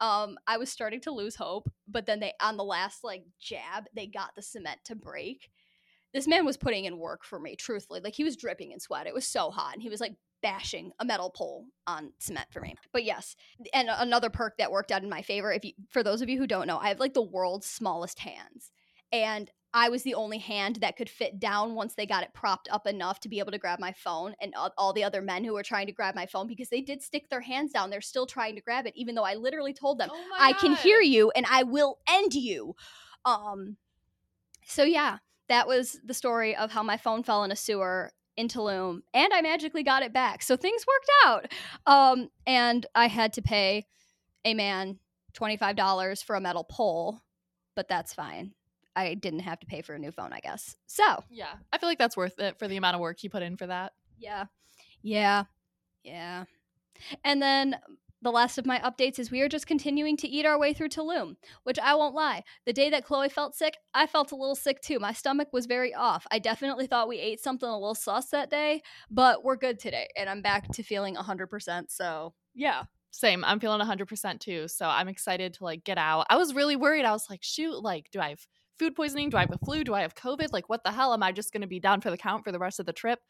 Um 0.00 0.36
i 0.46 0.56
was 0.58 0.70
starting 0.70 1.00
to 1.02 1.10
lose 1.10 1.36
hope 1.36 1.68
but 1.88 2.06
then 2.06 2.20
they 2.20 2.32
on 2.40 2.56
the 2.56 2.64
last 2.64 3.02
like 3.02 3.24
jab 3.40 3.84
they 3.94 4.06
got 4.06 4.34
the 4.34 4.42
cement 4.42 4.80
to 4.84 4.94
break. 4.94 5.50
This 6.12 6.26
man 6.26 6.46
was 6.46 6.56
putting 6.56 6.86
in 6.86 6.98
work 6.98 7.24
for 7.24 7.38
me 7.38 7.56
truthfully 7.56 8.00
like 8.00 8.14
he 8.14 8.24
was 8.24 8.36
dripping 8.36 8.72
in 8.72 8.80
sweat 8.80 9.06
it 9.06 9.14
was 9.14 9.26
so 9.26 9.50
hot 9.50 9.74
and 9.74 9.82
he 9.82 9.88
was 9.88 10.00
like 10.00 10.14
bashing 10.42 10.92
a 10.98 11.04
metal 11.04 11.30
pole 11.30 11.66
on 11.86 12.12
cement 12.18 12.46
for 12.50 12.60
me 12.60 12.74
but 12.92 13.04
yes 13.04 13.36
and 13.72 13.88
another 13.90 14.30
perk 14.30 14.56
that 14.58 14.70
worked 14.70 14.92
out 14.92 15.02
in 15.02 15.08
my 15.08 15.22
favor 15.22 15.52
if 15.52 15.64
you 15.64 15.72
for 15.90 16.02
those 16.02 16.22
of 16.22 16.28
you 16.28 16.38
who 16.38 16.46
don't 16.46 16.66
know 16.66 16.78
i 16.78 16.88
have 16.88 17.00
like 17.00 17.14
the 17.14 17.22
world's 17.22 17.66
smallest 17.66 18.20
hands 18.20 18.70
and 19.12 19.50
I 19.76 19.90
was 19.90 20.04
the 20.04 20.14
only 20.14 20.38
hand 20.38 20.76
that 20.76 20.96
could 20.96 21.10
fit 21.10 21.38
down 21.38 21.74
once 21.74 21.94
they 21.94 22.06
got 22.06 22.22
it 22.22 22.32
propped 22.32 22.66
up 22.70 22.86
enough 22.86 23.20
to 23.20 23.28
be 23.28 23.40
able 23.40 23.52
to 23.52 23.58
grab 23.58 23.78
my 23.78 23.92
phone. 23.92 24.34
And 24.40 24.54
all 24.78 24.94
the 24.94 25.04
other 25.04 25.20
men 25.20 25.44
who 25.44 25.52
were 25.52 25.62
trying 25.62 25.84
to 25.86 25.92
grab 25.92 26.14
my 26.14 26.24
phone 26.24 26.46
because 26.46 26.70
they 26.70 26.80
did 26.80 27.02
stick 27.02 27.28
their 27.28 27.42
hands 27.42 27.72
down, 27.72 27.90
they're 27.90 28.00
still 28.00 28.24
trying 28.24 28.54
to 28.54 28.62
grab 28.62 28.86
it, 28.86 28.94
even 28.96 29.14
though 29.14 29.24
I 29.24 29.34
literally 29.34 29.74
told 29.74 29.98
them, 29.98 30.08
Oh 30.10 30.36
I 30.38 30.54
can 30.54 30.76
hear 30.76 31.02
you 31.02 31.30
and 31.36 31.44
I 31.50 31.64
will 31.64 31.98
end 32.08 32.32
you. 32.32 32.74
Um, 33.26 33.76
so 34.64 34.82
yeah, 34.82 35.18
that 35.48 35.68
was 35.68 36.00
the 36.02 36.14
story 36.14 36.56
of 36.56 36.70
how 36.70 36.82
my 36.82 36.96
phone 36.96 37.22
fell 37.22 37.44
in 37.44 37.52
a 37.52 37.56
sewer 37.56 38.12
in 38.36 38.48
Tulum, 38.48 39.00
and 39.14 39.32
I 39.32 39.40
magically 39.40 39.82
got 39.82 40.02
it 40.02 40.12
back. 40.12 40.42
So 40.42 40.56
things 40.56 40.84
worked 40.86 41.10
out. 41.24 41.52
Um, 41.86 42.28
and 42.46 42.84
I 42.94 43.06
had 43.08 43.32
to 43.34 43.42
pay 43.42 43.86
a 44.44 44.54
man 44.54 44.98
twenty 45.32 45.56
five 45.56 45.76
dollars 45.76 46.22
for 46.22 46.36
a 46.36 46.40
metal 46.40 46.64
pole, 46.64 47.20
but 47.74 47.88
that's 47.88 48.12
fine. 48.14 48.52
I 48.94 49.14
didn't 49.14 49.40
have 49.40 49.60
to 49.60 49.66
pay 49.66 49.82
for 49.82 49.94
a 49.94 49.98
new 49.98 50.10
phone, 50.10 50.32
I 50.32 50.40
guess. 50.40 50.74
So 50.86 51.22
Yeah. 51.30 51.52
I 51.72 51.78
feel 51.78 51.88
like 51.88 51.98
that's 51.98 52.16
worth 52.16 52.38
it 52.38 52.58
for 52.58 52.66
the 52.66 52.76
amount 52.78 52.94
of 52.94 53.00
work 53.00 53.22
you 53.22 53.28
put 53.30 53.42
in 53.42 53.56
for 53.56 53.66
that. 53.66 53.92
yeah, 54.18 54.46
yeah, 55.02 55.44
yeah. 56.02 56.44
And 57.22 57.42
then 57.42 57.76
the 58.26 58.32
last 58.32 58.58
of 58.58 58.66
my 58.66 58.80
updates 58.80 59.20
is 59.20 59.30
we 59.30 59.40
are 59.40 59.48
just 59.48 59.68
continuing 59.68 60.16
to 60.16 60.26
eat 60.26 60.44
our 60.44 60.58
way 60.58 60.72
through 60.72 60.88
Tulum, 60.88 61.36
which 61.62 61.78
I 61.78 61.94
won't 61.94 62.16
lie. 62.16 62.42
The 62.64 62.72
day 62.72 62.90
that 62.90 63.04
Chloe 63.04 63.28
felt 63.28 63.54
sick, 63.54 63.76
I 63.94 64.08
felt 64.08 64.32
a 64.32 64.36
little 64.36 64.56
sick 64.56 64.80
too. 64.80 64.98
My 64.98 65.12
stomach 65.12 65.46
was 65.52 65.66
very 65.66 65.94
off. 65.94 66.26
I 66.32 66.40
definitely 66.40 66.88
thought 66.88 67.06
we 67.06 67.18
ate 67.18 67.40
something 67.40 67.68
a 67.68 67.72
little 67.78 67.94
sus 67.94 68.30
that 68.30 68.50
day, 68.50 68.82
but 69.12 69.44
we're 69.44 69.54
good 69.54 69.78
today, 69.78 70.08
and 70.16 70.28
I'm 70.28 70.42
back 70.42 70.66
to 70.72 70.82
feeling 70.82 71.14
100%. 71.14 71.84
So 71.88 72.34
yeah. 72.52 72.82
Same. 73.12 73.44
I'm 73.44 73.60
feeling 73.60 73.80
100% 73.80 74.40
too. 74.40 74.66
So 74.66 74.86
I'm 74.86 75.06
excited 75.06 75.54
to 75.54 75.64
like 75.64 75.84
get 75.84 75.96
out. 75.96 76.26
I 76.28 76.36
was 76.36 76.52
really 76.52 76.74
worried. 76.74 77.04
I 77.04 77.12
was 77.12 77.30
like, 77.30 77.44
shoot, 77.44 77.80
like, 77.80 78.10
do 78.10 78.18
I 78.18 78.30
have 78.30 78.44
food 78.76 78.96
poisoning? 78.96 79.30
Do 79.30 79.36
I 79.36 79.42
have 79.42 79.52
a 79.52 79.64
flu? 79.64 79.84
Do 79.84 79.94
I 79.94 80.02
have 80.02 80.16
COVID? 80.16 80.52
Like, 80.52 80.68
what 80.68 80.82
the 80.82 80.90
hell? 80.90 81.14
Am 81.14 81.22
I 81.22 81.30
just 81.30 81.52
going 81.52 81.62
to 81.62 81.68
be 81.68 81.78
down 81.78 82.00
for 82.00 82.10
the 82.10 82.18
count 82.18 82.42
for 82.44 82.50
the 82.50 82.58
rest 82.58 82.80
of 82.80 82.86
the 82.86 82.92
trip? 82.92 83.20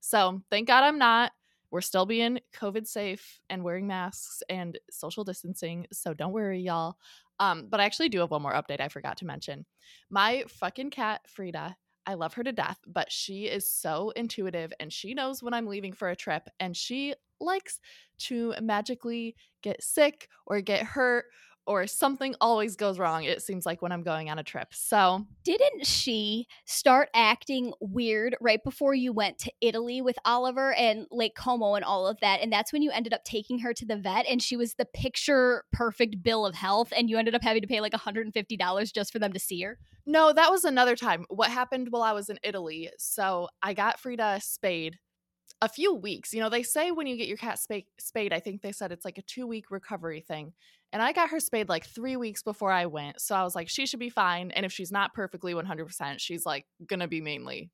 So 0.00 0.42
thank 0.50 0.68
God 0.68 0.84
I'm 0.84 0.98
not. 0.98 1.32
We're 1.72 1.80
still 1.80 2.04
being 2.04 2.38
COVID 2.54 2.86
safe 2.86 3.40
and 3.48 3.64
wearing 3.64 3.86
masks 3.86 4.42
and 4.50 4.78
social 4.90 5.24
distancing. 5.24 5.86
So 5.90 6.12
don't 6.12 6.32
worry, 6.32 6.60
y'all. 6.60 6.98
Um, 7.40 7.66
but 7.70 7.80
I 7.80 7.84
actually 7.84 8.10
do 8.10 8.20
have 8.20 8.30
one 8.30 8.42
more 8.42 8.52
update 8.52 8.80
I 8.80 8.88
forgot 8.88 9.16
to 9.16 9.24
mention. 9.24 9.64
My 10.10 10.44
fucking 10.48 10.90
cat, 10.90 11.22
Frida, 11.26 11.74
I 12.06 12.14
love 12.14 12.34
her 12.34 12.44
to 12.44 12.52
death, 12.52 12.78
but 12.86 13.10
she 13.10 13.46
is 13.46 13.72
so 13.72 14.10
intuitive 14.16 14.72
and 14.80 14.92
she 14.92 15.14
knows 15.14 15.42
when 15.42 15.54
I'm 15.54 15.66
leaving 15.66 15.94
for 15.94 16.10
a 16.10 16.16
trip 16.16 16.46
and 16.60 16.76
she 16.76 17.14
likes 17.40 17.80
to 18.18 18.54
magically 18.60 19.34
get 19.62 19.82
sick 19.82 20.28
or 20.46 20.60
get 20.60 20.82
hurt 20.84 21.24
or 21.66 21.86
something 21.86 22.34
always 22.40 22.76
goes 22.76 22.98
wrong, 22.98 23.24
it 23.24 23.42
seems 23.42 23.64
like 23.64 23.82
when 23.82 23.92
I'm 23.92 24.02
going 24.02 24.30
on 24.30 24.38
a 24.38 24.42
trip. 24.42 24.68
So, 24.72 25.26
Didn't 25.44 25.86
she 25.86 26.46
start 26.64 27.08
acting 27.14 27.72
weird 27.80 28.36
right 28.40 28.62
before 28.62 28.94
you 28.94 29.12
went 29.12 29.38
to 29.38 29.52
Italy 29.60 30.02
with 30.02 30.18
Oliver 30.24 30.74
and 30.74 31.06
Lake 31.10 31.34
Como 31.34 31.74
and 31.74 31.84
all 31.84 32.06
of 32.06 32.18
that? 32.20 32.40
And 32.40 32.52
that's 32.52 32.72
when 32.72 32.82
you 32.82 32.90
ended 32.90 33.12
up 33.12 33.24
taking 33.24 33.58
her 33.60 33.72
to 33.74 33.84
the 33.84 33.96
vet 33.96 34.26
and 34.28 34.42
she 34.42 34.56
was 34.56 34.74
the 34.74 34.86
picture 34.86 35.64
perfect 35.72 36.22
bill 36.22 36.46
of 36.46 36.54
health 36.54 36.92
and 36.96 37.08
you 37.08 37.18
ended 37.18 37.34
up 37.34 37.42
having 37.42 37.62
to 37.62 37.68
pay 37.68 37.80
like 37.80 37.92
$150 37.92 38.92
just 38.92 39.12
for 39.12 39.18
them 39.18 39.32
to 39.32 39.38
see 39.38 39.60
her? 39.62 39.78
no, 40.04 40.32
that 40.32 40.50
was 40.50 40.64
another 40.64 40.96
time. 40.96 41.24
What 41.28 41.50
happened 41.50 41.88
while 41.90 42.02
I 42.02 42.12
was 42.12 42.28
in 42.28 42.38
Italy? 42.42 42.90
So, 42.98 43.48
I 43.62 43.72
got 43.74 44.00
Frida 44.00 44.40
spayed 44.42 44.98
a 45.62 45.68
few 45.68 45.94
weeks. 45.94 46.34
You 46.34 46.40
know, 46.40 46.50
they 46.50 46.64
say 46.64 46.90
when 46.90 47.06
you 47.06 47.16
get 47.16 47.28
your 47.28 47.36
cat 47.36 47.58
spa- 47.58 47.86
spayed, 47.98 48.32
I 48.32 48.40
think 48.40 48.60
they 48.60 48.72
said 48.72 48.90
it's 48.90 49.04
like 49.04 49.16
a 49.16 49.22
two 49.22 49.46
week 49.46 49.70
recovery 49.70 50.20
thing. 50.20 50.52
And 50.92 51.00
I 51.00 51.12
got 51.12 51.30
her 51.30 51.40
spayed 51.40 51.68
like 51.68 51.86
three 51.86 52.16
weeks 52.16 52.42
before 52.42 52.72
I 52.72 52.86
went. 52.86 53.20
So 53.20 53.34
I 53.34 53.44
was 53.44 53.54
like, 53.54 53.68
she 53.68 53.86
should 53.86 54.00
be 54.00 54.10
fine. 54.10 54.50
And 54.50 54.66
if 54.66 54.72
she's 54.72 54.92
not 54.92 55.14
perfectly 55.14 55.54
100%, 55.54 56.18
she's 56.18 56.44
like 56.44 56.66
gonna 56.84 57.06
be 57.06 57.20
mainly. 57.20 57.70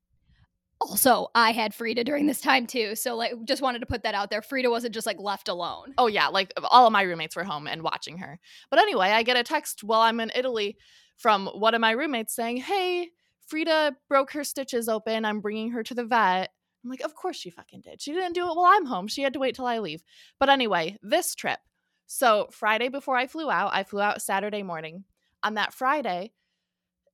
Also, 0.79 1.27
I 1.33 1.51
had 1.51 1.73
Frida 1.73 2.03
during 2.03 2.27
this 2.27 2.39
time 2.39 2.67
too. 2.67 2.95
So 2.95 3.15
like 3.15 3.33
just 3.43 3.63
wanted 3.63 3.79
to 3.79 3.87
put 3.87 4.03
that 4.03 4.13
out 4.13 4.29
there. 4.29 4.43
Frida 4.43 4.69
wasn't 4.69 4.93
just 4.93 5.07
like 5.07 5.19
left 5.19 5.49
alone. 5.49 5.95
Oh, 5.97 6.07
yeah. 6.07 6.27
Like 6.27 6.53
all 6.69 6.85
of 6.85 6.93
my 6.93 7.01
roommates 7.01 7.35
were 7.35 7.43
home 7.43 7.67
and 7.67 7.81
watching 7.81 8.19
her. 8.19 8.39
But 8.69 8.79
anyway, 8.79 9.09
I 9.09 9.23
get 9.23 9.35
a 9.35 9.43
text 9.43 9.83
while 9.83 10.01
I'm 10.01 10.19
in 10.19 10.31
Italy 10.35 10.77
from 11.17 11.47
one 11.47 11.73
of 11.73 11.81
my 11.81 11.91
roommates 11.91 12.35
saying, 12.35 12.57
hey, 12.57 13.09
Frida 13.47 13.95
broke 14.07 14.31
her 14.33 14.43
stitches 14.43 14.87
open. 14.87 15.25
I'm 15.25 15.41
bringing 15.41 15.71
her 15.71 15.81
to 15.83 15.95
the 15.95 16.05
vet. 16.05 16.51
I'm 16.83 16.89
like, 16.89 17.01
of 17.01 17.15
course 17.15 17.35
she 17.35 17.49
fucking 17.49 17.81
did. 17.81 18.01
She 18.01 18.13
didn't 18.13 18.33
do 18.33 18.49
it 18.49 18.55
while 18.55 18.65
I'm 18.65 18.85
home. 18.85 19.07
She 19.07 19.21
had 19.21 19.33
to 19.33 19.39
wait 19.39 19.55
till 19.55 19.65
I 19.65 19.79
leave. 19.79 20.01
But 20.39 20.49
anyway, 20.49 20.97
this 21.01 21.35
trip. 21.35 21.59
So 22.07 22.47
Friday 22.51 22.89
before 22.89 23.17
I 23.17 23.27
flew 23.27 23.51
out, 23.51 23.71
I 23.73 23.83
flew 23.83 24.01
out 24.01 24.21
Saturday 24.21 24.63
morning. 24.63 25.03
On 25.43 25.55
that 25.55 25.73
Friday 25.73 26.31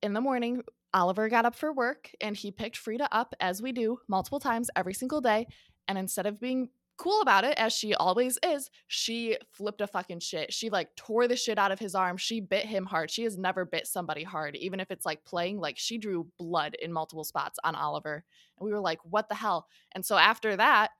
in 0.02 0.14
the 0.14 0.22
morning, 0.22 0.64
Oliver 0.94 1.28
got 1.28 1.46
up 1.46 1.56
for 1.56 1.74
work 1.74 2.12
and 2.22 2.38
he 2.38 2.52
picked 2.52 2.78
Frida 2.78 3.10
up 3.12 3.36
as 3.40 3.62
we 3.62 3.72
do 3.72 4.00
multiple 4.08 4.40
times 4.40 4.70
every 4.76 4.94
single 4.94 5.20
day. 5.20 5.48
And 5.88 5.98
instead 5.98 6.26
of 6.26 6.40
being 6.40 6.70
cool 6.98 7.22
about 7.22 7.44
it, 7.44 7.58
as 7.58 7.74
she 7.74 7.94
always 7.94 8.38
is, 8.44 8.70
she 8.88 9.38
flipped 9.52 9.82
a 9.82 9.88
fucking 9.88 10.20
shit. 10.20 10.54
She 10.54 10.70
like 10.70 10.96
tore 10.96 11.28
the 11.28 11.36
shit 11.36 11.58
out 11.58 11.72
of 11.72 11.80
his 11.80 11.96
arm. 11.96 12.18
She 12.18 12.40
bit 12.40 12.66
him 12.66 12.86
hard. 12.86 13.12
She 13.12 13.24
has 13.24 13.38
never 13.38 13.66
bit 13.66 13.88
somebody 13.88 14.24
hard, 14.24 14.56
even 14.56 14.80
if 14.80 14.92
it's 14.92 15.06
like 15.06 15.24
playing. 15.26 15.60
Like 15.60 15.78
she 15.78 15.98
drew 15.98 16.28
blood 16.38 16.76
in 16.82 16.94
multiple 16.94 17.24
spots 17.24 17.60
on 17.64 17.76
Oliver. 17.76 18.24
And 18.58 18.66
we 18.66 18.72
were 18.72 18.80
like, 18.80 19.00
what 19.04 19.30
the 19.30 19.36
hell? 19.36 19.68
And 19.94 20.06
so 20.06 20.18
after 20.18 20.56
that, 20.56 20.92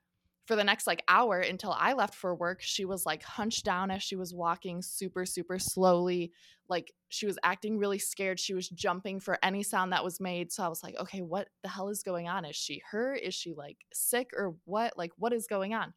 for 0.46 0.56
the 0.56 0.64
next 0.64 0.86
like 0.86 1.04
hour 1.08 1.40
until 1.40 1.72
I 1.72 1.94
left 1.94 2.14
for 2.14 2.36
work, 2.36 2.62
she 2.62 2.86
was 2.86 3.06
like 3.06 3.24
hunched 3.24 3.66
down 3.66 3.90
as 3.90 4.04
she 4.04 4.16
was 4.16 4.34
walking 4.34 4.82
super, 4.82 5.26
super 5.26 5.58
slowly. 5.58 6.32
Like 6.70 6.94
she 7.10 7.26
was 7.26 7.40
acting 7.44 7.80
really 7.80 8.00
scared. 8.00 8.40
She 8.40 8.54
was 8.54 8.70
jumping 8.70 9.20
for 9.20 9.40
any 9.44 9.64
sound 9.64 9.92
that 9.92 10.04
was 10.04 10.20
made. 10.20 10.52
So 10.52 10.64
I 10.64 10.68
was 10.68 10.84
like, 10.84 10.96
okay, 11.00 11.22
what 11.22 11.48
the 11.64 11.70
hell 11.70 11.90
is 11.90 12.04
going 12.04 12.28
on? 12.28 12.46
Is 12.46 12.56
she 12.56 12.82
hurt? 12.90 13.22
Is 13.22 13.34
she 13.34 13.54
like 13.54 13.78
sick 13.92 14.32
or 14.36 14.56
what? 14.66 14.98
Like, 14.98 15.12
what 15.18 15.34
is 15.34 15.48
going 15.48 15.74
on? 15.74 15.94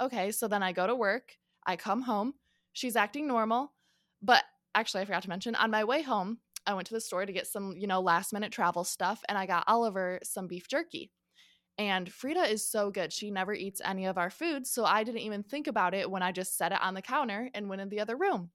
Okay, 0.00 0.30
so 0.30 0.48
then 0.48 0.62
I 0.62 0.72
go 0.72 0.86
to 0.86 0.94
work. 0.94 1.36
I 1.66 1.76
come 1.76 2.02
home. 2.02 2.34
She's 2.72 2.96
acting 2.96 3.26
normal. 3.26 3.72
But 4.22 4.44
actually, 4.74 5.02
I 5.02 5.06
forgot 5.06 5.22
to 5.24 5.28
mention 5.28 5.54
on 5.56 5.70
my 5.70 5.84
way 5.84 6.02
home, 6.02 6.38
I 6.66 6.74
went 6.74 6.86
to 6.86 6.94
the 6.94 7.00
store 7.00 7.26
to 7.26 7.32
get 7.32 7.48
some, 7.48 7.74
you 7.76 7.88
know, 7.88 8.00
last 8.00 8.32
minute 8.32 8.52
travel 8.52 8.84
stuff 8.84 9.22
and 9.28 9.36
I 9.36 9.46
got 9.46 9.64
Oliver 9.66 10.20
some 10.22 10.46
beef 10.46 10.68
jerky. 10.68 11.10
And 11.78 12.10
Frida 12.10 12.50
is 12.50 12.68
so 12.68 12.90
good. 12.90 13.12
She 13.12 13.30
never 13.30 13.54
eats 13.54 13.80
any 13.84 14.06
of 14.06 14.18
our 14.18 14.30
food. 14.30 14.66
So 14.66 14.84
I 14.84 15.04
didn't 15.04 15.22
even 15.22 15.42
think 15.42 15.66
about 15.66 15.94
it 15.94 16.10
when 16.10 16.22
I 16.22 16.32
just 16.32 16.56
set 16.56 16.72
it 16.72 16.80
on 16.82 16.94
the 16.94 17.02
counter 17.02 17.50
and 17.54 17.68
went 17.68 17.82
in 17.82 17.88
the 17.88 18.00
other 18.00 18.16
room. 18.16 18.50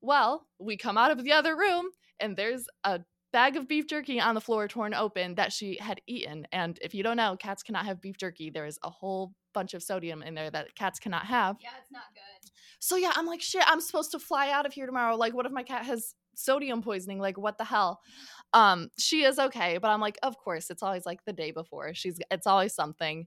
Well, 0.00 0.46
we 0.58 0.76
come 0.76 0.96
out 0.96 1.10
of 1.10 1.22
the 1.22 1.32
other 1.32 1.56
room 1.56 1.86
and 2.20 2.36
there's 2.36 2.66
a 2.84 3.00
bag 3.32 3.56
of 3.56 3.66
beef 3.66 3.88
jerky 3.88 4.20
on 4.20 4.36
the 4.36 4.40
floor 4.40 4.68
torn 4.68 4.94
open 4.94 5.34
that 5.34 5.52
she 5.52 5.76
had 5.80 6.00
eaten. 6.06 6.46
And 6.52 6.78
if 6.80 6.94
you 6.94 7.02
don't 7.02 7.16
know, 7.16 7.36
cats 7.36 7.64
cannot 7.64 7.86
have 7.86 8.00
beef 8.00 8.16
jerky. 8.16 8.48
There 8.48 8.66
is 8.66 8.78
a 8.84 8.90
whole 8.90 9.34
bunch 9.52 9.74
of 9.74 9.82
sodium 9.82 10.22
in 10.22 10.34
there 10.34 10.50
that 10.50 10.74
cats 10.76 11.00
cannot 11.00 11.26
have. 11.26 11.56
Yeah, 11.60 11.70
it's 11.80 11.90
not 11.90 12.02
good. 12.14 12.50
So 12.78 12.96
yeah, 12.96 13.12
I'm 13.16 13.26
like, 13.26 13.40
shit, 13.40 13.64
I'm 13.66 13.80
supposed 13.80 14.12
to 14.12 14.18
fly 14.18 14.50
out 14.50 14.66
of 14.66 14.72
here 14.72 14.86
tomorrow. 14.86 15.16
Like, 15.16 15.34
what 15.34 15.46
if 15.46 15.52
my 15.52 15.62
cat 15.62 15.84
has 15.84 16.14
sodium 16.34 16.82
poisoning? 16.82 17.18
Like, 17.18 17.38
what 17.38 17.58
the 17.58 17.64
hell? 17.64 18.00
Mm-hmm. 18.06 18.33
Um, 18.54 18.88
she 18.98 19.24
is 19.24 19.38
okay, 19.38 19.78
but 19.78 19.88
I'm 19.88 20.00
like, 20.00 20.18
of 20.22 20.38
course, 20.38 20.70
it's 20.70 20.82
always 20.82 21.04
like 21.04 21.24
the 21.26 21.32
day 21.32 21.50
before. 21.50 21.92
She's 21.92 22.20
it's 22.30 22.46
always 22.46 22.74
something. 22.74 23.26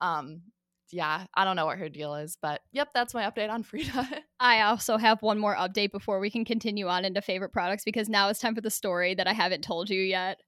Um, 0.00 0.42
yeah, 0.90 1.26
I 1.34 1.44
don't 1.44 1.56
know 1.56 1.66
what 1.66 1.78
her 1.78 1.88
deal 1.88 2.14
is, 2.16 2.36
but 2.40 2.60
yep, 2.72 2.88
that's 2.94 3.14
my 3.14 3.30
update 3.30 3.50
on 3.50 3.62
Frida. 3.62 4.08
I 4.40 4.62
also 4.62 4.96
have 4.96 5.22
one 5.22 5.38
more 5.38 5.56
update 5.56 5.92
before 5.92 6.20
we 6.20 6.30
can 6.30 6.44
continue 6.44 6.88
on 6.88 7.04
into 7.04 7.22
favorite 7.22 7.52
products 7.52 7.84
because 7.84 8.08
now 8.08 8.28
it's 8.28 8.40
time 8.40 8.54
for 8.54 8.60
the 8.60 8.70
story 8.70 9.14
that 9.14 9.28
I 9.28 9.32
haven't 9.32 9.62
told 9.62 9.88
you 9.88 10.00
yet. 10.00 10.40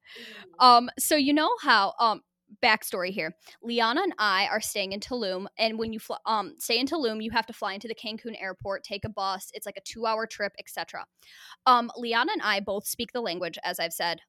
Um, 0.59 0.91
so 0.99 1.17
you 1.17 1.33
know 1.33 1.51
how 1.63 1.95
um 2.01 2.23
backstory 2.63 3.11
here. 3.11 3.35
Liana 3.63 4.03
and 4.03 4.15
I 4.19 4.47
are 4.47 4.61
staying 4.61 4.93
in 4.93 5.01
Tulum, 5.01 5.47
and 5.59 5.79
when 5.79 5.93
you 5.93 5.99
fl- 5.99 6.15
um 6.27 6.55
stay 6.59 6.79
in 6.79 6.87
Tulum, 6.87 7.23
you 7.23 7.31
have 7.31 7.47
to 7.47 7.53
fly 7.53 7.75
into 7.75 7.89
the 7.89 7.95
Cancun 7.95 8.41
airport, 8.41 8.85
take 8.85 9.05
a 9.05 9.09
bus. 9.09 9.51
It's 9.55 9.67
like 9.67 9.77
a 9.77 9.83
two-hour 9.83 10.27
trip, 10.27 10.53
etc. 10.59 11.07
Um, 11.67 11.91
Liana 11.97 12.33
and 12.33 12.43
I 12.43 12.61
both 12.61 12.87
speak 12.87 13.13
the 13.13 13.21
language, 13.21 13.59
as 13.65 13.81
I've 13.81 13.93
said 13.93 14.21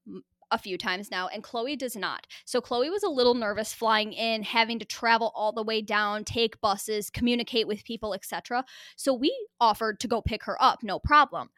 a 0.51 0.57
few 0.57 0.77
times 0.77 1.11
now, 1.11 1.27
and 1.27 1.43
Chloe 1.43 1.75
does 1.75 1.95
not. 1.95 2.27
So 2.45 2.61
Chloe 2.61 2.89
was 2.89 3.03
a 3.03 3.09
little 3.09 3.33
nervous 3.33 3.73
flying 3.73 4.13
in, 4.13 4.43
having 4.43 4.79
to 4.79 4.85
travel 4.85 5.31
all 5.35 5.51
the 5.51 5.63
way 5.63 5.81
down, 5.81 6.23
take 6.23 6.61
buses, 6.61 7.09
communicate 7.09 7.67
with 7.67 7.83
people, 7.83 8.13
etc. 8.13 8.63
So 8.95 9.13
we 9.13 9.35
offered 9.59 9.99
to 10.01 10.07
go 10.07 10.21
pick 10.21 10.43
her 10.43 10.61
up, 10.61 10.83
no 10.83 10.99
problem. 10.99 11.49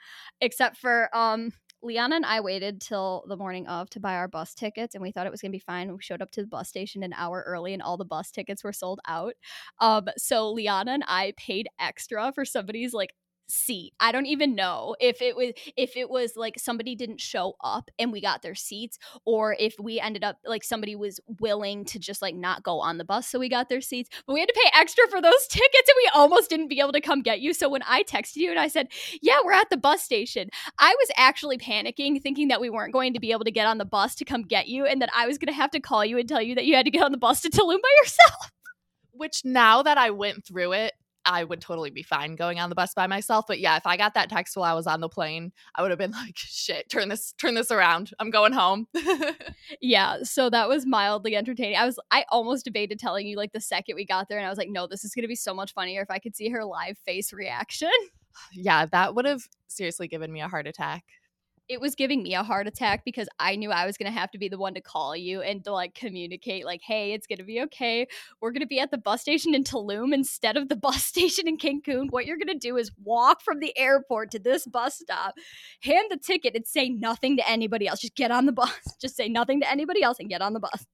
Except 0.42 0.78
for 0.78 1.16
um 1.16 1.52
Liana 1.84 2.16
and 2.16 2.26
I 2.26 2.42
waited 2.42 2.82
till 2.82 3.24
the 3.28 3.38
morning 3.38 3.68
of 3.68 3.90
to 3.92 4.00
buy 4.00 4.16
our 4.16 4.28
bus 4.28 4.54
tickets, 4.56 4.96
and 4.96 5.02
we 5.02 5.12
thought 5.12 5.28
it 5.28 5.32
was 5.32 5.42
going 5.42 5.52
to 5.52 5.56
be 5.56 5.60
fine. 5.60 5.92
We 5.92 6.02
showed 6.02 6.22
up 6.22 6.32
to 6.32 6.42
the 6.42 6.48
bus 6.48 6.68
station 6.68 7.04
an 7.04 7.14
hour 7.14 7.44
early, 7.46 7.74
and 7.74 7.82
all 7.82 7.98
the 7.98 8.06
bus 8.06 8.32
tickets 8.32 8.64
were 8.64 8.74
sold 8.74 9.00
out. 9.08 9.34
Um, 9.80 10.08
so 10.18 10.52
Liana 10.52 10.92
and 10.94 11.04
I 11.08 11.34
paid 11.38 11.68
extra 11.80 12.32
for 12.34 12.46
somebody's 12.46 12.94
like 12.94 13.14
seat. 13.48 13.94
I 14.00 14.12
don't 14.12 14.26
even 14.26 14.56
know 14.56 14.96
if 15.00 15.22
it 15.22 15.36
was 15.36 15.54
if 15.76 15.96
it 15.96 16.10
was 16.10 16.36
like 16.36 16.60
somebody 16.60 16.96
didn't 16.96 17.22
show 17.22 17.56
up 17.64 17.90
and 17.98 18.12
we 18.12 18.22
got 18.22 18.42
their 18.42 18.56
seats 18.56 18.98
or 19.26 19.56
if 19.60 19.76
we 19.80 20.00
ended 20.00 20.24
up 20.24 20.38
like 20.46 20.64
somebody 20.64 20.96
was 20.96 21.20
willing 21.40 21.86
to 21.86 22.00
just 22.00 22.22
like 22.22 22.36
not 22.36 22.64
go 22.64 22.80
on 22.80 22.98
the 22.98 23.06
bus 23.06 23.28
so 23.28 23.40
we 23.40 23.50
got 23.50 23.70
their 23.70 23.82
seats. 23.82 24.10
But 24.26 24.34
we 24.34 24.40
had 24.40 24.50
to 24.50 24.62
pay 24.62 24.80
extra 24.80 25.08
for 25.08 25.22
those 25.22 25.48
tickets 25.50 25.90
and 25.90 25.96
we 25.98 26.10
almost 26.14 26.50
didn't 26.50 26.68
be 26.68 26.80
able 26.80 26.92
to 26.94 27.02
come 27.02 27.22
get 27.22 27.40
you. 27.40 27.54
So 27.54 27.70
when 27.70 27.84
I 27.88 28.04
texted 28.04 28.38
you 28.38 28.50
and 28.50 28.60
I 28.60 28.68
said, 28.68 28.90
"Yeah, 29.22 29.40
we're 29.44 29.54
at 29.54 29.70
the 29.70 29.78
bus 29.78 30.02
station." 30.02 30.50
I 30.80 30.94
was 30.98 31.10
actually 31.16 31.58
panicking 31.58 32.22
thinking 32.22 32.50
that 32.50 32.62
we 32.62 32.70
weren't 32.70 32.94
going 32.94 33.14
to 33.14 33.20
be 33.20 33.32
able 33.32 33.46
to 33.46 33.52
get 33.52 33.68
on 33.68 33.78
the 33.78 33.86
bus 33.86 34.16
to 34.16 34.26
come 34.26 34.44
get 34.44 34.68
you 34.68 34.86
and 34.86 35.02
that 35.02 35.10
I 35.16 35.28
was 35.28 35.38
going 35.38 35.48
to 35.48 35.54
have 35.54 35.72
to 35.72 35.80
call 35.80 36.06
you 36.06 36.18
and 36.18 36.28
tell 36.28 36.42
you 36.42 36.56
that 36.56 36.66
you 36.66 36.76
had 36.76 36.86
to 36.86 36.92
get 36.92 37.04
on 37.04 37.12
the 37.12 37.18
bus 37.18 37.42
to 37.42 37.50
Tulum 37.50 37.82
by 37.82 37.90
yourself. 38.02 38.52
Which 39.12 39.42
now 39.44 39.82
that 39.82 39.98
I 39.98 40.12
went 40.12 40.46
through 40.46 40.74
it, 40.74 40.94
I 41.28 41.44
would 41.44 41.60
totally 41.60 41.90
be 41.90 42.04
fine 42.04 42.36
going 42.36 42.60
on 42.60 42.70
the 42.70 42.76
bus 42.76 42.94
by 42.94 43.06
myself. 43.06 43.46
But 43.48 43.60
yeah, 43.60 43.76
if 43.76 43.86
I 43.86 43.98
got 43.98 44.14
that 44.14 44.30
text 44.30 44.56
while 44.56 44.72
I 44.72 44.74
was 44.74 44.88
on 44.88 45.02
the 45.02 45.10
plane, 45.10 45.52
I 45.76 45.82
would 45.82 45.92
have 45.92 46.00
been 46.00 46.12
like, 46.24 46.38
shit, 46.38 46.90
turn 46.90 47.10
this, 47.10 47.34
turn 47.34 47.54
this 47.54 47.70
around. 47.70 48.12
I'm 48.20 48.32
going 48.32 48.54
home. 48.54 48.88
yeah. 49.82 50.24
So 50.24 50.50
that 50.50 50.70
was 50.70 50.86
mildly 50.86 51.36
entertaining. 51.36 51.78
I 51.78 51.86
was, 51.86 52.00
I 52.10 52.24
almost 52.30 52.66
debated 52.66 52.98
telling 52.98 53.28
you 53.28 53.36
like 53.36 53.52
the 53.52 53.62
second 53.62 53.96
we 53.96 54.06
got 54.06 54.30
there, 54.30 54.38
and 54.38 54.48
I 54.48 54.50
was 54.50 54.58
like, 54.58 54.70
no, 54.70 54.88
this 54.88 55.04
is 55.04 55.14
going 55.14 55.24
to 55.24 55.28
be 55.28 55.36
so 55.36 55.54
much 55.54 55.74
funnier 55.74 56.02
if 56.02 56.10
I 56.10 56.20
could 56.20 56.36
see 56.36 56.50
her 56.50 56.64
live 56.64 56.98
face 57.00 57.34
reaction. 57.34 57.92
yeah, 58.54 58.86
that 58.86 59.14
would 59.14 59.26
have 59.26 59.42
seriously 59.68 60.08
given 60.08 60.32
me 60.32 60.42
a 60.42 60.48
heart 60.48 60.66
attack 60.66 61.04
it 61.70 61.82
was 61.82 61.96
giving 61.96 62.24
me 62.24 62.34
a 62.34 62.44
heart 62.44 62.68
attack 62.68 63.04
because 63.04 63.28
I 63.40 63.56
knew 63.56 63.72
I 63.72 63.86
was 63.86 63.98
going 63.98 64.12
to 64.12 64.18
have 64.18 64.32
to 64.32 64.38
be 64.38 64.48
the 64.48 64.58
one 64.58 64.74
to 64.76 64.82
call 64.82 65.16
you 65.16 65.42
and 65.42 65.64
to 65.66 65.72
like 65.72 65.94
communicate, 65.94 66.66
like, 66.66 66.82
hey, 66.82 67.14
it's 67.14 67.28
going 67.28 67.40
to 67.40 67.44
be 67.44 67.62
okay. 67.64 68.08
We're 68.42 68.52
going 68.52 68.62
to 68.62 68.68
be 68.68 68.80
at 68.80 68.92
the 68.92 68.98
bus 68.98 69.22
station 69.22 69.54
in 69.54 69.64
Tulum 69.64 70.14
instead 70.14 70.56
of 70.58 70.70
the 70.70 70.76
bus 70.76 71.04
station 71.06 71.48
in 71.48 71.58
Cancun. 71.58 72.10
What 72.10 72.26
you're 72.26 72.38
going 72.38 72.48
to 72.48 72.68
do 72.68 72.78
is 72.78 72.92
walk 73.04 73.42
from 73.42 73.60
the 73.60 73.78
airport 73.78 74.32
to 74.32 74.40
this 74.40 74.66
bus 74.66 74.98
stop, 75.00 75.36
hand 75.82 76.08
the 76.10 76.18
ticket, 76.18 76.56
and 76.56 76.66
say 76.66 76.90
nothing 76.90 77.38
to 77.38 77.50
anybody 77.50 77.88
else. 77.88 78.00
Just 78.00 78.16
get 78.16 78.32
on 78.32 78.46
the 78.46 78.52
bus. 78.52 78.72
Just 79.02 79.16
say 79.16 79.28
nothing 79.28 79.62
to 79.62 79.70
anybody 79.70 80.04
else 80.04 80.20
and 80.20 80.30
get 80.30 80.42
on 80.42 80.54
the 80.54 80.60
bus 80.60 80.86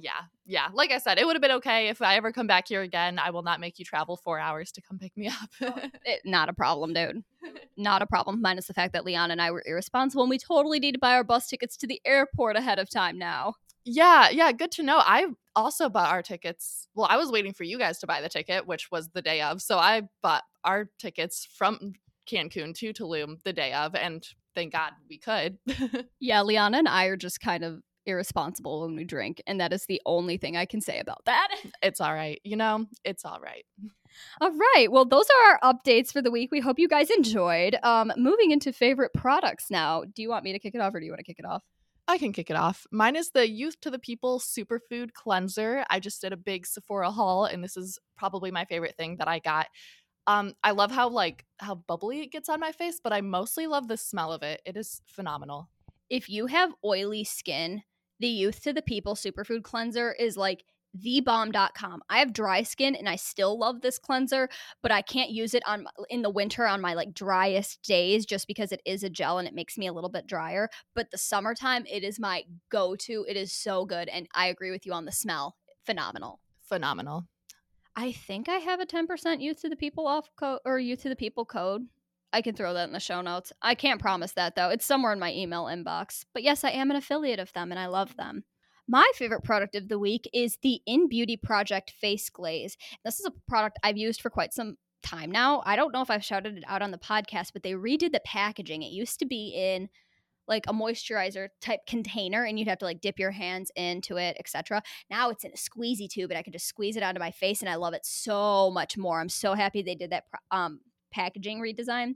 yeah, 0.00 0.22
yeah. 0.46 0.68
Like 0.72 0.92
I 0.92 0.98
said, 0.98 1.18
it 1.18 1.26
would 1.26 1.34
have 1.34 1.42
been 1.42 1.52
okay 1.52 1.88
if 1.88 2.00
I 2.00 2.16
ever 2.16 2.32
come 2.32 2.46
back 2.46 2.68
here 2.68 2.82
again. 2.82 3.18
I 3.18 3.30
will 3.30 3.42
not 3.42 3.58
make 3.58 3.78
you 3.78 3.84
travel 3.84 4.16
four 4.16 4.38
hours 4.38 4.70
to 4.72 4.80
come 4.80 4.98
pick 4.98 5.16
me 5.16 5.28
up. 5.28 5.50
oh, 5.62 5.80
it, 6.04 6.20
not 6.24 6.48
a 6.48 6.52
problem, 6.52 6.94
dude. 6.94 7.24
Not 7.76 8.02
a 8.02 8.06
problem. 8.06 8.42
Minus 8.42 8.66
the 8.66 8.74
fact 8.74 8.92
that 8.94 9.04
Liana 9.04 9.30
and 9.30 9.40
I 9.40 9.52
were 9.52 9.62
irresponsible, 9.64 10.24
and 10.24 10.30
we 10.30 10.38
totally 10.38 10.80
need 10.80 10.92
to 10.92 10.98
buy 10.98 11.12
our 11.12 11.22
bus 11.22 11.46
tickets 11.46 11.76
to 11.76 11.86
the 11.86 12.00
airport 12.04 12.56
ahead 12.56 12.80
of 12.80 12.90
time 12.90 13.16
now. 13.16 13.54
Yeah, 13.84 14.30
yeah. 14.30 14.50
Good 14.50 14.72
to 14.72 14.82
know. 14.82 14.98
I 14.98 15.28
also 15.54 15.88
bought 15.88 16.10
our 16.10 16.20
tickets. 16.20 16.88
Well, 16.96 17.06
I 17.08 17.16
was 17.16 17.30
waiting 17.30 17.54
for 17.54 17.62
you 17.62 17.78
guys 17.78 18.00
to 18.00 18.06
buy 18.08 18.20
the 18.20 18.28
ticket, 18.28 18.66
which 18.66 18.90
was 18.90 19.10
the 19.10 19.22
day 19.22 19.40
of. 19.42 19.62
So 19.62 19.78
I 19.78 20.02
bought 20.22 20.42
our 20.64 20.90
tickets 20.98 21.46
from 21.56 21.92
Cancun 22.28 22.74
to 22.74 22.92
Tulum 22.92 23.40
the 23.44 23.52
day 23.52 23.72
of, 23.72 23.94
and 23.94 24.26
thank 24.56 24.72
God 24.72 24.92
we 25.08 25.18
could. 25.18 25.58
yeah, 26.20 26.42
Liana 26.42 26.78
and 26.78 26.88
I 26.88 27.04
are 27.06 27.16
just 27.16 27.40
kind 27.40 27.64
of 27.64 27.80
irresponsible 28.08 28.82
when 28.82 28.96
we 28.96 29.04
drink. 29.04 29.42
And 29.46 29.60
that 29.60 29.72
is 29.72 29.86
the 29.86 30.00
only 30.06 30.36
thing 30.36 30.56
I 30.56 30.64
can 30.64 30.80
say 30.80 30.98
about 30.98 31.24
that. 31.26 31.48
It's 31.82 32.00
all 32.00 32.12
right. 32.14 32.40
You 32.42 32.56
know, 32.56 32.86
it's 33.04 33.24
all 33.24 33.38
right. 33.40 33.64
All 34.40 34.50
right. 34.50 34.90
Well, 34.90 35.04
those 35.04 35.26
are 35.30 35.58
our 35.62 35.72
updates 35.74 36.12
for 36.12 36.22
the 36.22 36.30
week. 36.30 36.50
We 36.50 36.60
hope 36.60 36.78
you 36.78 36.88
guys 36.88 37.10
enjoyed. 37.10 37.76
Um, 37.82 38.12
moving 38.16 38.50
into 38.50 38.72
favorite 38.72 39.12
products 39.14 39.70
now. 39.70 40.02
Do 40.02 40.22
you 40.22 40.28
want 40.28 40.44
me 40.44 40.52
to 40.52 40.58
kick 40.58 40.74
it 40.74 40.80
off 40.80 40.94
or 40.94 41.00
do 41.00 41.06
you 41.06 41.12
want 41.12 41.20
to 41.20 41.24
kick 41.24 41.38
it 41.38 41.44
off? 41.44 41.62
I 42.10 42.16
can 42.16 42.32
kick 42.32 42.48
it 42.48 42.56
off. 42.56 42.86
Mine 42.90 43.16
is 43.16 43.30
the 43.30 43.48
Youth 43.48 43.78
to 43.82 43.90
the 43.90 43.98
People 43.98 44.40
Superfood 44.40 45.12
Cleanser. 45.12 45.84
I 45.90 46.00
just 46.00 46.22
did 46.22 46.32
a 46.32 46.38
big 46.38 46.66
Sephora 46.66 47.10
haul, 47.10 47.44
and 47.44 47.62
this 47.62 47.76
is 47.76 47.98
probably 48.16 48.50
my 48.50 48.64
favorite 48.64 48.96
thing 48.96 49.18
that 49.18 49.28
I 49.28 49.40
got. 49.40 49.66
Um, 50.26 50.54
I 50.64 50.70
love 50.70 50.90
how 50.90 51.10
like 51.10 51.44
how 51.58 51.74
bubbly 51.74 52.20
it 52.20 52.32
gets 52.32 52.48
on 52.48 52.60
my 52.60 52.72
face, 52.72 52.98
but 53.02 53.12
I 53.12 53.20
mostly 53.20 53.66
love 53.66 53.88
the 53.88 53.98
smell 53.98 54.32
of 54.32 54.42
it. 54.42 54.62
It 54.64 54.76
is 54.76 55.02
phenomenal. 55.06 55.68
If 56.08 56.30
you 56.30 56.46
have 56.46 56.72
oily 56.82 57.24
skin, 57.24 57.82
the 58.20 58.28
Youth 58.28 58.62
to 58.62 58.72
the 58.72 58.82
People 58.82 59.14
Superfood 59.14 59.62
Cleanser 59.62 60.12
is 60.12 60.36
like 60.36 60.64
thebomb.com. 60.96 62.02
I 62.08 62.18
have 62.18 62.32
dry 62.32 62.62
skin 62.62 62.94
and 62.94 63.08
I 63.08 63.16
still 63.16 63.58
love 63.58 63.80
this 63.80 63.98
cleanser, 63.98 64.48
but 64.82 64.90
I 64.90 65.02
can't 65.02 65.30
use 65.30 65.54
it 65.54 65.62
on 65.66 65.86
in 66.08 66.22
the 66.22 66.30
winter 66.30 66.66
on 66.66 66.80
my 66.80 66.94
like 66.94 67.14
driest 67.14 67.82
days 67.82 68.26
just 68.26 68.46
because 68.46 68.72
it 68.72 68.80
is 68.84 69.02
a 69.02 69.10
gel 69.10 69.38
and 69.38 69.46
it 69.46 69.54
makes 69.54 69.76
me 69.76 69.86
a 69.86 69.92
little 69.92 70.10
bit 70.10 70.26
drier. 70.26 70.68
But 70.94 71.10
the 71.10 71.18
summertime, 71.18 71.84
it 71.86 72.04
is 72.04 72.18
my 72.18 72.44
go-to. 72.70 73.24
It 73.28 73.36
is 73.36 73.52
so 73.52 73.84
good 73.84 74.08
and 74.08 74.28
I 74.34 74.46
agree 74.46 74.70
with 74.70 74.86
you 74.86 74.92
on 74.92 75.04
the 75.04 75.12
smell. 75.12 75.56
Phenomenal. 75.84 76.40
Phenomenal. 76.62 77.26
I 77.94 78.12
think 78.12 78.48
I 78.48 78.58
have 78.58 78.80
a 78.80 78.86
10% 78.86 79.40
youth 79.40 79.60
to 79.62 79.68
the 79.68 79.76
people 79.76 80.06
off 80.06 80.28
code 80.36 80.60
or 80.64 80.78
youth 80.78 81.02
to 81.02 81.08
the 81.08 81.16
people 81.16 81.44
code. 81.44 81.86
I 82.32 82.42
can 82.42 82.54
throw 82.54 82.74
that 82.74 82.86
in 82.86 82.92
the 82.92 83.00
show 83.00 83.20
notes. 83.20 83.52
I 83.62 83.74
can't 83.74 84.00
promise 84.00 84.32
that 84.32 84.54
though. 84.54 84.68
It's 84.68 84.84
somewhere 84.84 85.12
in 85.12 85.18
my 85.18 85.32
email 85.32 85.64
inbox. 85.64 86.24
But 86.34 86.42
yes, 86.42 86.64
I 86.64 86.70
am 86.70 86.90
an 86.90 86.96
affiliate 86.96 87.40
of 87.40 87.52
them 87.52 87.70
and 87.70 87.78
I 87.78 87.86
love 87.86 88.16
them. 88.16 88.44
My 88.86 89.10
favorite 89.14 89.44
product 89.44 89.74
of 89.74 89.88
the 89.88 89.98
week 89.98 90.28
is 90.32 90.58
the 90.62 90.80
In 90.86 91.08
Beauty 91.08 91.36
Project 91.36 91.92
Face 92.00 92.30
Glaze. 92.30 92.76
This 93.04 93.20
is 93.20 93.26
a 93.26 93.32
product 93.46 93.78
I've 93.82 93.98
used 93.98 94.20
for 94.20 94.30
quite 94.30 94.54
some 94.54 94.76
time 95.02 95.30
now. 95.30 95.62
I 95.64 95.76
don't 95.76 95.92
know 95.92 96.02
if 96.02 96.10
I've 96.10 96.24
shouted 96.24 96.56
it 96.56 96.64
out 96.66 96.82
on 96.82 96.90
the 96.90 96.98
podcast, 96.98 97.52
but 97.52 97.62
they 97.62 97.72
redid 97.72 98.12
the 98.12 98.20
packaging. 98.24 98.82
It 98.82 98.90
used 98.90 99.18
to 99.18 99.26
be 99.26 99.52
in 99.54 99.88
like 100.46 100.64
a 100.66 100.72
moisturizer 100.72 101.48
type 101.60 101.80
container 101.86 102.44
and 102.44 102.58
you'd 102.58 102.68
have 102.68 102.78
to 102.78 102.86
like 102.86 103.02
dip 103.02 103.18
your 103.18 103.30
hands 103.30 103.70
into 103.76 104.16
it, 104.16 104.36
etc. 104.38 104.82
Now 105.10 105.28
it's 105.28 105.44
in 105.44 105.52
a 105.52 105.56
squeezy 105.56 106.08
tube 106.08 106.30
and 106.30 106.38
I 106.38 106.42
can 106.42 106.54
just 106.54 106.66
squeeze 106.66 106.96
it 106.96 107.02
onto 107.02 107.20
my 107.20 107.30
face 107.30 107.60
and 107.60 107.68
I 107.68 107.74
love 107.74 107.92
it 107.92 108.06
so 108.06 108.70
much 108.70 108.96
more. 108.96 109.20
I'm 109.20 109.28
so 109.28 109.52
happy 109.54 109.82
they 109.82 109.94
did 109.94 110.10
that 110.10 110.24
um 110.50 110.80
packaging 111.10 111.60
redesign. 111.60 112.14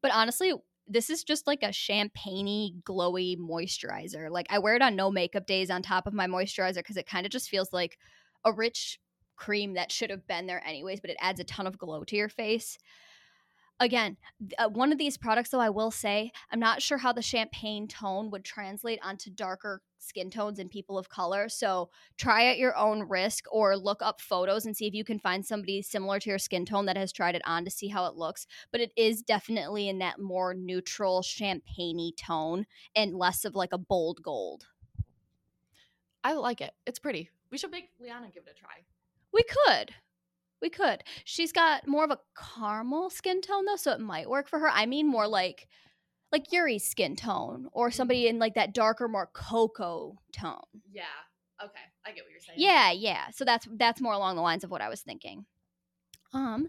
But 0.00 0.12
honestly, 0.12 0.52
this 0.86 1.10
is 1.10 1.24
just 1.24 1.46
like 1.46 1.62
a 1.62 1.72
champagne 1.72 2.82
glowy 2.84 3.36
moisturizer. 3.38 4.30
Like 4.30 4.46
I 4.50 4.58
wear 4.58 4.74
it 4.74 4.82
on 4.82 4.96
no 4.96 5.10
makeup 5.10 5.46
days 5.46 5.70
on 5.70 5.82
top 5.82 6.06
of 6.06 6.12
my 6.12 6.26
moisturizer 6.26 6.76
because 6.76 6.96
it 6.96 7.06
kind 7.06 7.24
of 7.26 7.32
just 7.32 7.48
feels 7.48 7.72
like 7.72 7.98
a 8.44 8.52
rich 8.52 8.98
cream 9.36 9.74
that 9.74 9.92
should 9.92 10.10
have 10.10 10.26
been 10.26 10.46
there 10.46 10.62
anyways, 10.66 11.00
but 11.00 11.10
it 11.10 11.16
adds 11.20 11.40
a 11.40 11.44
ton 11.44 11.66
of 11.66 11.78
glow 11.78 12.04
to 12.04 12.16
your 12.16 12.28
face 12.28 12.78
again, 13.82 14.16
uh, 14.58 14.68
one 14.68 14.92
of 14.92 14.98
these 14.98 15.16
products, 15.16 15.50
though, 15.50 15.60
I 15.60 15.70
will 15.70 15.90
say, 15.90 16.32
I'm 16.50 16.60
not 16.60 16.80
sure 16.80 16.98
how 16.98 17.12
the 17.12 17.22
champagne 17.22 17.88
tone 17.88 18.30
would 18.30 18.44
translate 18.44 19.00
onto 19.02 19.30
darker 19.30 19.82
skin 19.98 20.30
tones 20.30 20.58
in 20.58 20.68
people 20.68 20.98
of 20.98 21.08
color. 21.08 21.48
So 21.48 21.90
try 22.16 22.46
at 22.46 22.58
your 22.58 22.76
own 22.76 23.08
risk 23.08 23.44
or 23.52 23.76
look 23.76 24.02
up 24.02 24.20
photos 24.20 24.66
and 24.66 24.76
see 24.76 24.86
if 24.86 24.94
you 24.94 25.04
can 25.04 25.18
find 25.18 25.44
somebody 25.44 25.82
similar 25.82 26.18
to 26.20 26.30
your 26.30 26.38
skin 26.38 26.64
tone 26.64 26.86
that 26.86 26.96
has 26.96 27.12
tried 27.12 27.34
it 27.34 27.42
on 27.44 27.64
to 27.64 27.70
see 27.70 27.88
how 27.88 28.06
it 28.06 28.16
looks. 28.16 28.46
But 28.70 28.80
it 28.80 28.92
is 28.96 29.22
definitely 29.22 29.88
in 29.88 29.98
that 29.98 30.18
more 30.18 30.54
neutral 30.54 31.22
champagne 31.22 32.12
tone 32.16 32.66
and 32.96 33.14
less 33.14 33.44
of 33.44 33.54
like 33.54 33.72
a 33.72 33.78
bold 33.78 34.22
gold. 34.22 34.66
I 36.24 36.34
like 36.34 36.60
it. 36.60 36.72
It's 36.86 36.98
pretty. 36.98 37.30
We 37.50 37.58
should 37.58 37.70
make 37.70 37.90
Liana 38.00 38.28
give 38.32 38.44
it 38.46 38.56
a 38.56 38.58
try. 38.58 38.84
We 39.32 39.44
could. 39.44 39.94
We 40.62 40.70
could. 40.70 41.02
She's 41.24 41.50
got 41.50 41.88
more 41.88 42.04
of 42.04 42.12
a 42.12 42.18
caramel 42.56 43.10
skin 43.10 43.42
tone 43.42 43.64
though, 43.64 43.76
so 43.76 43.90
it 43.90 44.00
might 44.00 44.30
work 44.30 44.48
for 44.48 44.60
her. 44.60 44.70
I 44.70 44.86
mean 44.86 45.08
more 45.08 45.26
like 45.26 45.66
like 46.30 46.52
Yuri's 46.52 46.88
skin 46.88 47.16
tone 47.16 47.66
or 47.72 47.90
somebody 47.90 48.28
in 48.28 48.38
like 48.38 48.54
that 48.54 48.72
darker, 48.72 49.08
more 49.08 49.28
cocoa 49.34 50.16
tone. 50.32 50.62
Yeah. 50.90 51.02
Okay. 51.62 51.74
I 52.06 52.12
get 52.12 52.24
what 52.24 52.30
you're 52.30 52.40
saying. 52.40 52.58
Yeah, 52.58 52.92
yeah. 52.92 53.30
So 53.32 53.44
that's 53.44 53.66
that's 53.76 54.00
more 54.00 54.14
along 54.14 54.36
the 54.36 54.42
lines 54.42 54.64
of 54.64 54.70
what 54.70 54.80
I 54.80 54.88
was 54.88 55.02
thinking. 55.02 55.44
Um 56.32 56.68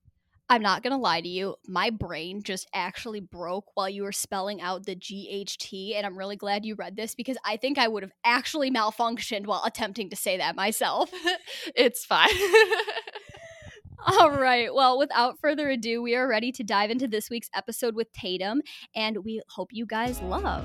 I'm 0.49 0.63
not 0.63 0.85
going 0.85 0.93
to 0.93 0.97
lie 0.97 1.21
to 1.21 1.29
you. 1.29 1.57
My 1.67 1.91
brain 1.91 2.43
just 2.43 2.69
actually 2.73 3.19
broke 3.19 3.73
while 3.75 3.89
you 3.89 4.05
were 4.05 4.13
spelling 4.13 4.61
out 4.61 4.87
the 4.87 4.95
GHT. 4.95 5.97
And 5.97 6.07
I'm 6.07 6.17
really 6.17 6.37
glad 6.37 6.65
you 6.65 6.77
read 6.77 6.95
this 6.95 7.17
because 7.17 7.37
I 7.45 7.57
think 7.57 7.79
I 7.79 7.89
would 7.89 8.05
have 8.05 8.13
actually 8.25 8.71
malfunctioned 8.71 9.47
while 9.47 9.65
attempting 9.65 10.11
to 10.11 10.17
say 10.17 10.37
that 10.37 10.55
myself. 10.55 11.11
it's 11.75 12.05
fine. 12.05 12.31
All 14.07 14.31
right. 14.31 14.73
Well, 14.73 14.99
without 14.99 15.41
further 15.41 15.69
ado, 15.69 16.01
we 16.01 16.15
are 16.15 16.29
ready 16.29 16.53
to 16.53 16.63
dive 16.63 16.91
into 16.91 17.09
this 17.09 17.29
week's 17.29 17.51
episode 17.55 17.97
with 17.97 18.13
Tatum. 18.13 18.63
And 18.95 19.25
we 19.25 19.43
hope 19.49 19.71
you 19.73 19.85
guys 19.85 20.21
love. 20.23 20.65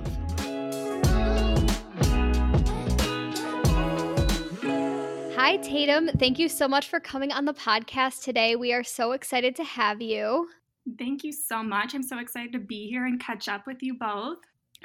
Hi, 5.35 5.57
Tatum. 5.57 6.09
Thank 6.19 6.37
you 6.37 6.47
so 6.47 6.67
much 6.67 6.87
for 6.87 6.99
coming 6.99 7.31
on 7.31 7.45
the 7.45 7.53
podcast 7.55 8.23
today. 8.23 8.55
We 8.55 8.73
are 8.73 8.83
so 8.83 9.13
excited 9.13 9.55
to 9.55 9.63
have 9.63 9.99
you. 9.99 10.47
Thank 10.99 11.23
you 11.23 11.31
so 11.31 11.63
much. 11.63 11.95
I'm 11.95 12.03
so 12.03 12.19
excited 12.19 12.51
to 12.53 12.59
be 12.59 12.87
here 12.87 13.07
and 13.07 13.19
catch 13.19 13.49
up 13.49 13.65
with 13.65 13.81
you 13.81 13.95
both. 13.97 14.37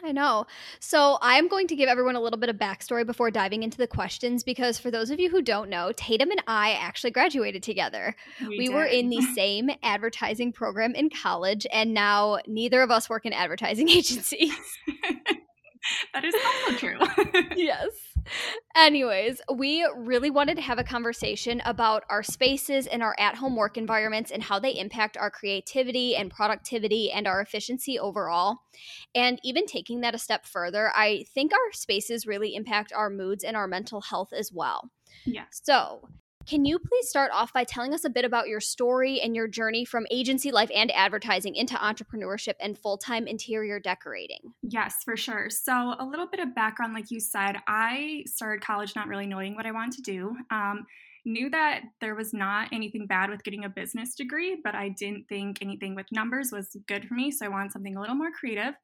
I 0.05 0.13
know. 0.13 0.47
So, 0.79 1.19
I'm 1.23 1.49
going 1.49 1.67
to 1.69 1.77
give 1.77 1.89
everyone 1.89 2.17
a 2.17 2.21
little 2.21 2.39
bit 2.39 2.51
of 2.51 2.57
backstory 2.57 3.07
before 3.07 3.31
diving 3.31 3.63
into 3.63 3.79
the 3.79 3.87
questions 3.87 4.45
because, 4.45 4.79
for 4.79 4.91
those 4.91 5.11
of 5.11 5.19
you 5.19 5.31
who 5.31 5.41
don't 5.43 5.71
know, 5.71 5.93
Tatum 5.97 6.31
and 6.31 6.43
I 6.47 6.73
actually 6.73 7.11
graduated 7.13 7.63
together. 7.63 8.15
We, 8.41 8.59
we 8.59 8.69
were 8.69 8.85
in 8.85 9.09
the 9.09 9.23
same 9.35 9.71
advertising 9.83 10.53
program 10.53 10.95
in 10.95 11.11
college, 11.11 11.67
and 11.73 11.95
now 11.95 12.39
neither 12.47 12.83
of 12.83 12.91
us 12.91 13.09
work 13.09 13.25
in 13.25 13.33
advertising 13.33 13.89
agencies. 13.91 14.55
that 16.15 16.25
is 16.25 16.35
also 16.35 16.77
true. 16.77 16.99
yes. 17.57 17.89
Anyways, 18.77 19.41
we 19.55 19.87
really 19.97 20.31
wanted 20.31 20.57
to 20.57 20.63
have 20.63 20.79
a 20.79 20.85
conversation 20.85 21.63
about 21.65 22.05
our 22.11 22.23
spaces 22.23 22.87
and 22.87 23.03
our 23.03 23.15
at 23.19 23.37
home 23.37 23.57
work 23.57 23.77
environments 23.77 24.31
and 24.31 24.43
how 24.43 24.59
they 24.59 24.79
impact 24.79 25.17
our 25.17 25.31
creativity 25.31 26.15
and 26.15 26.31
productivity 26.31 27.11
and 27.11 27.27
our 27.27 27.41
efficiency 27.41 27.99
overall. 27.99 28.59
And 29.15 29.41
even 29.43 29.67
taking 29.67 30.01
that 30.03 30.15
a 30.15 30.19
step 30.19 30.45
further, 30.47 30.93
I 30.95 31.25
think 31.35 31.53
our 31.53 31.73
spaces 31.73 32.27
really 32.27 32.55
impact 32.55 32.93
our 32.93 33.09
moods 33.09 33.45
and 33.45 33.57
our 33.57 33.67
mental 33.67 34.03
health 34.03 34.33
as 34.33 34.53
well. 34.53 34.91
Yes. 35.25 35.61
So, 35.65 36.09
can 36.47 36.65
you 36.65 36.79
please 36.79 37.09
start 37.09 37.33
off 37.33 37.53
by 37.53 37.65
telling 37.65 37.93
us 37.93 38.05
a 38.05 38.11
bit 38.11 38.25
about 38.25 38.47
your 38.47 38.61
story 38.61 39.21
and 39.21 39.35
your 39.35 39.49
journey 39.49 39.85
from 39.85 40.07
agency 40.11 40.53
life 40.53 40.71
and 40.75 40.93
advertising 40.93 41.57
into 41.57 41.75
entrepreneurship 41.75 42.55
and 42.61 42.79
full 42.79 42.97
time 42.97 43.27
interior 43.27 43.81
decorating? 43.81 44.55
Yes, 44.63 44.97
for 45.05 45.17
sure. 45.17 45.51
So, 45.51 45.97
a 45.99 46.05
little 46.05 46.27
bit 46.27 46.41
of 46.41 46.55
background, 46.55 46.95
like 46.95 47.11
you 47.11 47.21
said, 47.21 47.57
I 47.67 48.25
started 48.27 48.65
college 48.65 48.95
not 48.95 49.09
really 49.09 49.27
knowing 49.27 49.57
what 49.57 49.67
I 49.67 49.73
wanted 49.73 49.97
to 49.97 50.03
do. 50.03 50.37
Um, 50.51 50.87
knew 51.25 51.51
that 51.51 51.81
there 52.01 52.15
was 52.15 52.33
not 52.33 52.69
anything 52.73 53.09
bad 53.09 53.31
with 53.31 53.43
getting 53.43 53.65
a 53.65 53.69
business 53.69 54.15
degree, 54.15 54.61
but 54.63 54.77
I 54.77 54.91
didn't 54.91 55.27
think 55.29 55.59
anything 55.61 55.97
with 55.97 56.07
numbers 56.13 56.53
was 56.53 56.77
good 56.87 57.07
for 57.07 57.15
me. 57.15 57.33
So, 57.33 57.45
I 57.45 57.49
wanted 57.49 57.73
something 57.73 57.97
a 57.97 58.01
little 58.01 58.17
more 58.17 58.31
creative. 58.31 58.75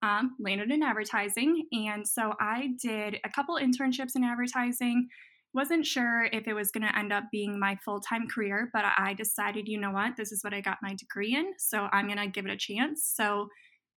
Um, 0.00 0.36
landed 0.38 0.70
in 0.70 0.84
advertising. 0.84 1.66
And 1.72 2.06
so 2.06 2.32
I 2.38 2.74
did 2.80 3.18
a 3.24 3.28
couple 3.28 3.58
internships 3.58 4.14
in 4.14 4.22
advertising, 4.22 5.08
wasn't 5.54 5.86
sure 5.86 6.28
if 6.32 6.46
it 6.46 6.54
was 6.54 6.70
going 6.70 6.86
to 6.86 6.98
end 6.98 7.12
up 7.12 7.24
being 7.32 7.58
my 7.58 7.76
full 7.84 8.00
time 8.00 8.28
career, 8.28 8.70
but 8.72 8.84
I 8.96 9.14
decided, 9.14 9.68
you 9.68 9.80
know 9.80 9.90
what, 9.90 10.16
this 10.16 10.32
is 10.32 10.42
what 10.42 10.54
I 10.54 10.60
got 10.60 10.78
my 10.82 10.94
degree 10.94 11.34
in, 11.34 11.52
so 11.58 11.88
I'm 11.92 12.06
going 12.06 12.18
to 12.18 12.28
give 12.28 12.44
it 12.44 12.52
a 12.52 12.56
chance. 12.56 13.12
So 13.14 13.48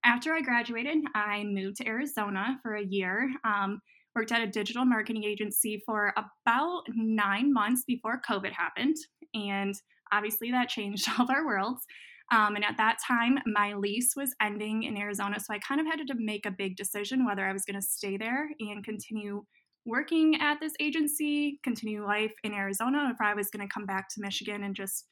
after 0.03 0.33
I 0.33 0.41
graduated, 0.41 0.97
I 1.13 1.43
moved 1.43 1.77
to 1.77 1.87
Arizona 1.87 2.57
for 2.63 2.75
a 2.75 2.83
year. 2.83 3.29
Um, 3.43 3.81
worked 4.15 4.31
at 4.31 4.41
a 4.41 4.47
digital 4.47 4.85
marketing 4.85 5.23
agency 5.23 5.81
for 5.85 6.13
about 6.17 6.83
nine 6.95 7.53
months 7.53 7.83
before 7.85 8.21
COVID 8.29 8.51
happened. 8.51 8.95
And 9.33 9.73
obviously, 10.11 10.51
that 10.51 10.69
changed 10.69 11.07
all 11.19 11.25
of 11.25 11.29
our 11.29 11.45
worlds. 11.45 11.85
Um, 12.31 12.55
and 12.55 12.63
at 12.63 12.77
that 12.77 12.97
time, 13.05 13.39
my 13.45 13.73
lease 13.73 14.13
was 14.15 14.33
ending 14.41 14.83
in 14.83 14.97
Arizona. 14.97 15.37
So 15.39 15.53
I 15.53 15.59
kind 15.59 15.81
of 15.81 15.87
had 15.87 15.99
to 16.07 16.15
make 16.17 16.45
a 16.45 16.51
big 16.51 16.77
decision 16.77 17.25
whether 17.25 17.45
I 17.45 17.51
was 17.51 17.65
going 17.65 17.79
to 17.79 17.85
stay 17.85 18.15
there 18.15 18.49
and 18.59 18.83
continue 18.83 19.43
working 19.85 20.39
at 20.41 20.59
this 20.59 20.73
agency, 20.79 21.59
continue 21.63 22.05
life 22.05 22.33
in 22.43 22.53
Arizona, 22.53 23.09
if 23.11 23.17
I 23.21 23.33
was 23.33 23.49
going 23.49 23.67
to 23.67 23.73
come 23.73 23.85
back 23.85 24.09
to 24.09 24.21
Michigan 24.21 24.63
and 24.63 24.75
just 24.75 25.05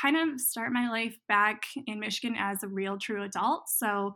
kind 0.00 0.16
of 0.16 0.40
start 0.40 0.72
my 0.72 0.88
life 0.88 1.16
back 1.28 1.62
in 1.86 1.98
Michigan 1.98 2.36
as 2.38 2.62
a 2.62 2.68
real 2.68 2.98
true 2.98 3.24
adult. 3.24 3.68
So 3.68 4.14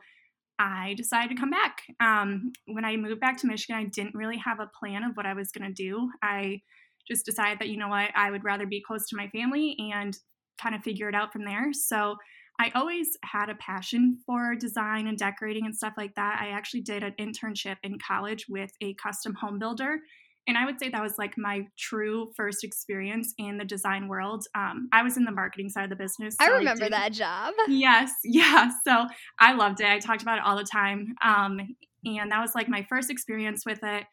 I 0.58 0.94
decided 0.96 1.34
to 1.34 1.40
come 1.40 1.50
back. 1.50 1.78
Um, 2.00 2.52
when 2.66 2.84
I 2.84 2.96
moved 2.96 3.20
back 3.20 3.38
to 3.38 3.46
Michigan, 3.46 3.76
I 3.76 3.84
didn't 3.84 4.14
really 4.14 4.36
have 4.38 4.60
a 4.60 4.70
plan 4.78 5.02
of 5.02 5.16
what 5.16 5.26
I 5.26 5.34
was 5.34 5.50
going 5.50 5.68
to 5.68 5.74
do. 5.74 6.10
I 6.22 6.60
just 7.08 7.26
decided 7.26 7.58
that, 7.58 7.68
you 7.68 7.76
know 7.76 7.88
what, 7.88 8.10
I 8.14 8.30
would 8.30 8.44
rather 8.44 8.66
be 8.66 8.82
close 8.86 9.08
to 9.08 9.16
my 9.16 9.28
family 9.28 9.76
and 9.92 10.16
kind 10.60 10.74
of 10.74 10.82
figure 10.82 11.08
it 11.08 11.14
out 11.14 11.32
from 11.32 11.44
there. 11.44 11.72
So 11.72 12.16
I 12.60 12.70
always 12.74 13.16
had 13.24 13.50
a 13.50 13.56
passion 13.56 14.18
for 14.24 14.54
design 14.54 15.08
and 15.08 15.18
decorating 15.18 15.66
and 15.66 15.76
stuff 15.76 15.94
like 15.96 16.14
that. 16.14 16.38
I 16.40 16.50
actually 16.50 16.82
did 16.82 17.02
an 17.02 17.14
internship 17.18 17.76
in 17.82 17.98
college 17.98 18.46
with 18.48 18.70
a 18.80 18.94
custom 18.94 19.34
home 19.34 19.58
builder. 19.58 19.98
And 20.46 20.58
I 20.58 20.66
would 20.66 20.78
say 20.78 20.90
that 20.90 21.02
was 21.02 21.14
like 21.18 21.34
my 21.38 21.66
true 21.78 22.30
first 22.36 22.64
experience 22.64 23.32
in 23.38 23.56
the 23.56 23.64
design 23.64 24.08
world. 24.08 24.46
Um, 24.54 24.88
I 24.92 25.02
was 25.02 25.16
in 25.16 25.24
the 25.24 25.32
marketing 25.32 25.70
side 25.70 25.84
of 25.84 25.90
the 25.90 25.96
business. 25.96 26.36
So 26.38 26.44
I 26.44 26.56
remember 26.58 26.84
I 26.84 26.88
that 26.90 27.12
job. 27.12 27.54
Yes. 27.68 28.12
Yeah. 28.24 28.70
So 28.86 29.06
I 29.38 29.54
loved 29.54 29.80
it. 29.80 29.86
I 29.86 29.98
talked 29.98 30.22
about 30.22 30.38
it 30.38 30.44
all 30.44 30.56
the 30.56 30.64
time. 30.64 31.14
Um, 31.24 31.60
and 32.04 32.30
that 32.30 32.40
was 32.40 32.54
like 32.54 32.68
my 32.68 32.84
first 32.88 33.10
experience 33.10 33.64
with 33.64 33.80
it. 33.82 34.04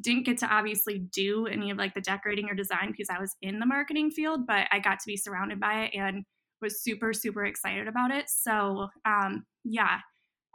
Didn't 0.00 0.26
get 0.26 0.38
to 0.38 0.46
obviously 0.46 0.98
do 0.98 1.46
any 1.46 1.70
of 1.70 1.78
like 1.78 1.94
the 1.94 2.00
decorating 2.00 2.48
or 2.50 2.54
design 2.54 2.90
because 2.90 3.08
I 3.10 3.20
was 3.20 3.34
in 3.42 3.58
the 3.58 3.66
marketing 3.66 4.10
field, 4.10 4.46
but 4.46 4.66
I 4.70 4.80
got 4.80 5.00
to 5.00 5.06
be 5.06 5.16
surrounded 5.16 5.60
by 5.60 5.84
it. 5.84 5.96
And 5.96 6.24
was 6.60 6.82
super, 6.82 7.12
super 7.12 7.44
excited 7.44 7.88
about 7.88 8.10
it. 8.10 8.28
So, 8.28 8.88
um, 9.04 9.44
yeah, 9.64 9.98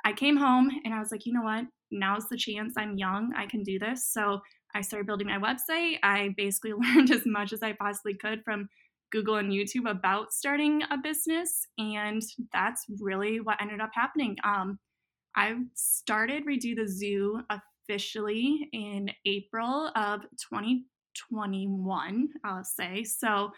I 0.06 0.14
came 0.14 0.38
home 0.38 0.70
and 0.84 0.94
I 0.94 1.00
was 1.00 1.12
like, 1.12 1.26
you 1.26 1.34
know 1.34 1.42
what? 1.42 1.66
Now's 1.92 2.28
the 2.30 2.38
chance. 2.38 2.74
I'm 2.78 2.98
young. 2.98 3.34
I 3.36 3.46
can 3.46 3.64
do 3.64 3.80
this. 3.80 4.08
So, 4.12 4.42
I 4.76 4.82
started 4.82 5.08
building 5.08 5.28
my 5.28 5.40
website. 5.40 6.00
I 6.04 6.34
basically 6.36 6.74
learned 6.96 7.10
as 7.10 7.26
much 7.26 7.54
as 7.54 7.64
I 7.64 7.72
possibly 7.74 8.14
could 8.14 8.44
from 8.44 8.68
Google 9.12 9.38
and 9.38 9.52
YouTube 9.52 9.90
about 9.90 10.34
starting 10.34 10.82
a 10.92 10.98
business. 10.98 11.66
And 11.78 12.22
that's 12.52 12.86
really 13.00 13.40
what 13.40 13.62
ended 13.62 13.80
up 13.80 13.92
happening. 13.94 14.36
Um, 14.44 14.78
I 15.36 15.56
started 15.74 16.46
Redo 16.46 16.76
the 16.76 16.88
Zoo 16.88 17.42
officially 17.50 18.70
in 18.74 19.10
April 19.26 19.92
of 19.96 20.22
2021, 20.52 22.30
I'll 22.44 22.64
say. 22.64 23.04
So, 23.04 23.52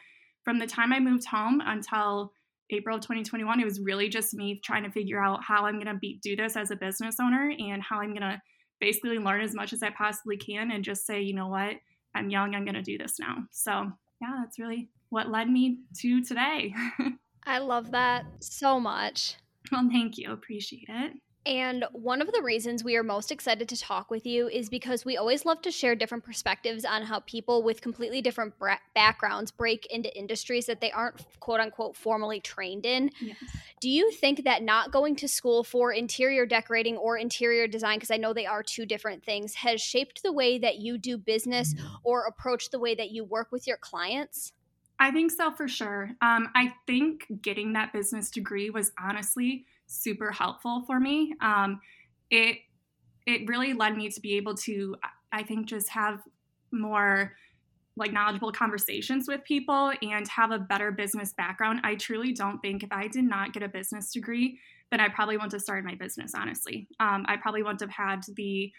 from 0.43 0.59
the 0.59 0.67
time 0.67 0.93
I 0.93 0.99
moved 0.99 1.25
home 1.25 1.61
until 1.65 2.31
April 2.69 2.97
of 2.97 3.01
2021, 3.01 3.59
it 3.59 3.65
was 3.65 3.79
really 3.79 4.09
just 4.09 4.33
me 4.33 4.59
trying 4.63 4.83
to 4.83 4.91
figure 4.91 5.23
out 5.23 5.43
how 5.43 5.65
I'm 5.65 5.75
going 5.75 5.93
to 5.93 5.99
be 5.99 6.19
do 6.21 6.35
this 6.35 6.55
as 6.55 6.71
a 6.71 6.75
business 6.75 7.15
owner 7.21 7.53
and 7.57 7.81
how 7.81 7.99
I'm 7.99 8.09
going 8.09 8.21
to 8.21 8.41
basically 8.79 9.19
learn 9.19 9.41
as 9.41 9.53
much 9.53 9.73
as 9.73 9.81
I 9.81 9.89
possibly 9.89 10.37
can 10.37 10.71
and 10.71 10.83
just 10.83 11.05
say, 11.05 11.21
you 11.21 11.33
know 11.33 11.47
what, 11.47 11.75
I'm 12.13 12.29
young, 12.29 12.55
I'm 12.55 12.65
going 12.65 12.75
to 12.75 12.81
do 12.81 12.97
this 12.97 13.19
now. 13.19 13.37
So, 13.51 13.91
yeah, 14.21 14.35
that's 14.39 14.59
really 14.59 14.89
what 15.09 15.29
led 15.29 15.49
me 15.49 15.79
to 15.99 16.23
today. 16.23 16.73
I 17.45 17.59
love 17.59 17.91
that 17.91 18.25
so 18.39 18.79
much. 18.79 19.35
Well, 19.71 19.87
thank 19.91 20.17
you. 20.17 20.31
Appreciate 20.31 20.89
it. 20.89 21.13
And 21.47 21.85
one 21.93 22.21
of 22.21 22.29
the 22.33 22.41
reasons 22.41 22.83
we 22.83 22.97
are 22.97 23.03
most 23.03 23.31
excited 23.31 23.69
to 23.69 23.79
talk 23.79 24.11
with 24.11 24.25
you 24.25 24.49
is 24.49 24.67
because 24.67 25.05
we 25.05 25.15
always 25.15 25.45
love 25.45 25.61
to 25.61 25.71
share 25.71 25.95
different 25.95 26.25
perspectives 26.25 26.83
on 26.83 27.03
how 27.03 27.21
people 27.21 27.63
with 27.63 27.79
completely 27.79 28.21
different 28.21 28.59
bra- 28.59 28.79
backgrounds 28.93 29.49
break 29.49 29.85
into 29.85 30.13
industries 30.13 30.65
that 30.65 30.81
they 30.81 30.91
aren't 30.91 31.25
quote 31.39 31.61
unquote 31.61 31.95
formally 31.95 32.41
trained 32.41 32.85
in. 32.85 33.11
Yes. 33.21 33.37
Do 33.79 33.89
you 33.89 34.11
think 34.11 34.43
that 34.43 34.61
not 34.61 34.91
going 34.91 35.15
to 35.15 35.27
school 35.29 35.63
for 35.63 35.93
interior 35.93 36.45
decorating 36.45 36.97
or 36.97 37.17
interior 37.17 37.65
design, 37.65 37.95
because 37.95 38.11
I 38.11 38.17
know 38.17 38.33
they 38.33 38.45
are 38.45 38.61
two 38.61 38.85
different 38.85 39.23
things, 39.23 39.53
has 39.53 39.79
shaped 39.79 40.23
the 40.23 40.33
way 40.33 40.57
that 40.57 40.79
you 40.79 40.97
do 40.97 41.17
business 41.17 41.73
or 42.03 42.25
approach 42.25 42.71
the 42.71 42.79
way 42.79 42.93
that 42.95 43.11
you 43.11 43.23
work 43.23 43.53
with 43.53 43.67
your 43.67 43.77
clients? 43.77 44.51
I 44.99 45.11
think 45.11 45.31
so 45.31 45.51
for 45.51 45.69
sure. 45.69 46.11
Um, 46.21 46.49
I 46.55 46.73
think 46.87 47.41
getting 47.41 47.71
that 47.73 47.93
business 47.93 48.31
degree 48.31 48.69
was 48.69 48.91
honestly 49.01 49.65
super 49.87 50.31
helpful 50.31 50.83
for 50.85 50.99
me. 50.99 51.33
Um, 51.41 51.79
it 52.29 52.57
it 53.25 53.47
really 53.47 53.73
led 53.73 53.97
me 53.97 54.09
to 54.09 54.21
be 54.21 54.35
able 54.37 54.55
to, 54.55 54.95
I 55.33 55.43
think, 55.43 55.67
just 55.67 55.89
have 55.89 56.21
more 56.71 57.33
like 57.97 58.13
knowledgeable 58.13 58.51
conversations 58.51 59.27
with 59.27 59.43
people 59.43 59.91
and 60.01 60.27
have 60.27 60.51
a 60.51 60.59
better 60.59 60.91
business 60.91 61.33
background. 61.33 61.81
I 61.83 61.95
truly 61.95 62.31
don't 62.31 62.59
think 62.59 62.83
if 62.83 62.91
I 62.91 63.07
did 63.07 63.25
not 63.25 63.53
get 63.53 63.63
a 63.63 63.67
business 63.67 64.13
degree, 64.13 64.59
then 64.91 65.01
I 65.01 65.09
probably 65.09 65.35
wouldn't 65.35 65.51
have 65.51 65.61
started 65.61 65.83
my 65.83 65.95
business, 65.95 66.33
honestly. 66.35 66.87
Um, 66.99 67.25
I 67.27 67.37
probably 67.37 67.63
wouldn't 67.63 67.81
have 67.81 67.89
had 67.89 68.23
the 68.35 68.71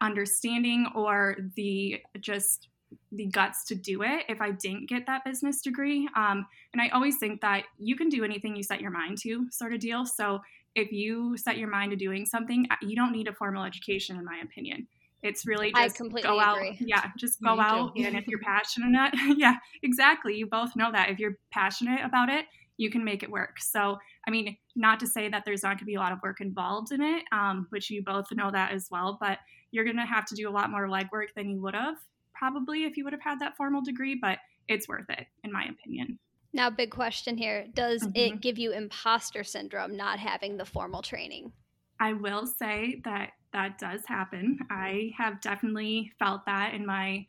understanding 0.00 0.86
or 0.94 1.36
the 1.56 2.02
just 2.20 2.68
the 3.12 3.26
guts 3.26 3.64
to 3.64 3.74
do 3.74 4.02
it 4.02 4.24
if 4.28 4.40
I 4.40 4.52
didn't 4.52 4.88
get 4.88 5.06
that 5.06 5.24
business 5.24 5.60
degree. 5.60 6.08
Um, 6.16 6.46
and 6.72 6.80
I 6.80 6.88
always 6.88 7.18
think 7.18 7.40
that 7.40 7.64
you 7.78 7.96
can 7.96 8.08
do 8.08 8.24
anything 8.24 8.56
you 8.56 8.62
set 8.62 8.80
your 8.80 8.90
mind 8.90 9.18
to, 9.22 9.50
sort 9.50 9.72
of 9.72 9.80
deal. 9.80 10.06
So 10.06 10.40
if 10.74 10.92
you 10.92 11.36
set 11.36 11.58
your 11.58 11.68
mind 11.68 11.90
to 11.90 11.96
doing 11.96 12.26
something, 12.26 12.66
you 12.82 12.96
don't 12.96 13.12
need 13.12 13.28
a 13.28 13.32
formal 13.32 13.64
education, 13.64 14.16
in 14.16 14.24
my 14.24 14.40
opinion. 14.42 14.86
It's 15.22 15.46
really 15.46 15.72
just 15.72 16.00
go 16.22 16.40
out. 16.40 16.56
Agree. 16.56 16.78
Yeah, 16.80 17.10
just 17.18 17.42
go 17.42 17.60
out. 17.60 17.92
And 17.96 18.16
if 18.16 18.26
you're 18.26 18.40
passionate, 18.40 19.12
yeah, 19.36 19.56
exactly. 19.82 20.34
You 20.34 20.46
both 20.46 20.74
know 20.76 20.90
that. 20.92 21.10
If 21.10 21.18
you're 21.18 21.36
passionate 21.52 22.02
about 22.04 22.30
it, 22.30 22.46
you 22.78 22.90
can 22.90 23.04
make 23.04 23.22
it 23.22 23.30
work. 23.30 23.60
So, 23.60 23.98
I 24.26 24.30
mean, 24.30 24.56
not 24.74 24.98
to 25.00 25.06
say 25.06 25.28
that 25.28 25.42
there's 25.44 25.62
not 25.62 25.70
going 25.70 25.80
to 25.80 25.84
be 25.84 25.96
a 25.96 26.00
lot 26.00 26.12
of 26.12 26.20
work 26.22 26.40
involved 26.40 26.92
in 26.92 27.02
it, 27.02 27.24
um, 27.32 27.66
which 27.68 27.90
you 27.90 28.02
both 28.02 28.32
know 28.32 28.50
that 28.50 28.72
as 28.72 28.88
well, 28.90 29.18
but 29.20 29.38
you're 29.72 29.84
going 29.84 29.96
to 29.96 30.06
have 30.06 30.24
to 30.26 30.34
do 30.34 30.48
a 30.48 30.50
lot 30.50 30.70
more 30.70 30.88
legwork 30.88 31.34
than 31.36 31.50
you 31.50 31.60
would 31.60 31.74
have 31.74 31.96
probably 32.40 32.84
if 32.84 32.96
you 32.96 33.04
would 33.04 33.12
have 33.12 33.22
had 33.22 33.38
that 33.38 33.56
formal 33.56 33.82
degree, 33.82 34.18
but 34.20 34.38
it's 34.66 34.88
worth 34.88 35.08
it, 35.10 35.26
in 35.44 35.52
my 35.52 35.64
opinion. 35.64 36.18
Now, 36.52 36.70
big 36.70 36.90
question 36.90 37.36
here 37.36 37.66
Does 37.74 38.02
mm-hmm. 38.02 38.12
it 38.14 38.40
give 38.40 38.58
you 38.58 38.72
imposter 38.72 39.44
syndrome 39.44 39.96
not 39.96 40.18
having 40.18 40.56
the 40.56 40.64
formal 40.64 41.02
training? 41.02 41.52
I 42.00 42.14
will 42.14 42.46
say 42.46 43.02
that 43.04 43.32
that 43.52 43.78
does 43.78 44.00
happen. 44.06 44.58
I 44.70 45.12
have 45.18 45.40
definitely 45.42 46.12
felt 46.18 46.46
that 46.46 46.72
in 46.72 46.86
my 46.86 47.26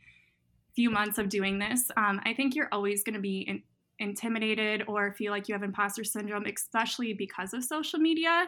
few 0.75 0.89
months 0.89 1.17
of 1.17 1.27
doing 1.27 1.59
this. 1.59 1.91
Um, 1.97 2.21
I 2.23 2.33
think 2.33 2.55
you're 2.55 2.69
always 2.71 3.03
going 3.03 3.15
to 3.15 3.19
be 3.19 3.41
in, 3.41 3.61
intimidated 3.99 4.85
or 4.87 5.13
feel 5.13 5.33
like 5.33 5.49
you 5.49 5.53
have 5.53 5.63
imposter 5.63 6.05
syndrome, 6.05 6.45
especially 6.45 7.13
because 7.13 7.53
of 7.53 7.65
social 7.65 7.99
media. 7.99 8.45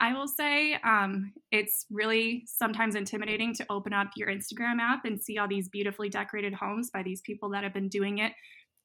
I 0.00 0.14
will 0.14 0.28
say 0.28 0.74
um, 0.82 1.32
it's 1.52 1.84
really 1.90 2.44
sometimes 2.46 2.94
intimidating 2.94 3.54
to 3.56 3.66
open 3.68 3.92
up 3.92 4.08
your 4.16 4.28
Instagram 4.28 4.80
app 4.80 5.04
and 5.04 5.20
see 5.20 5.36
all 5.36 5.46
these 5.46 5.68
beautifully 5.68 6.08
decorated 6.08 6.54
homes 6.54 6.90
by 6.90 7.02
these 7.02 7.20
people 7.20 7.50
that 7.50 7.64
have 7.64 7.74
been 7.74 7.88
doing 7.90 8.18
it 8.18 8.32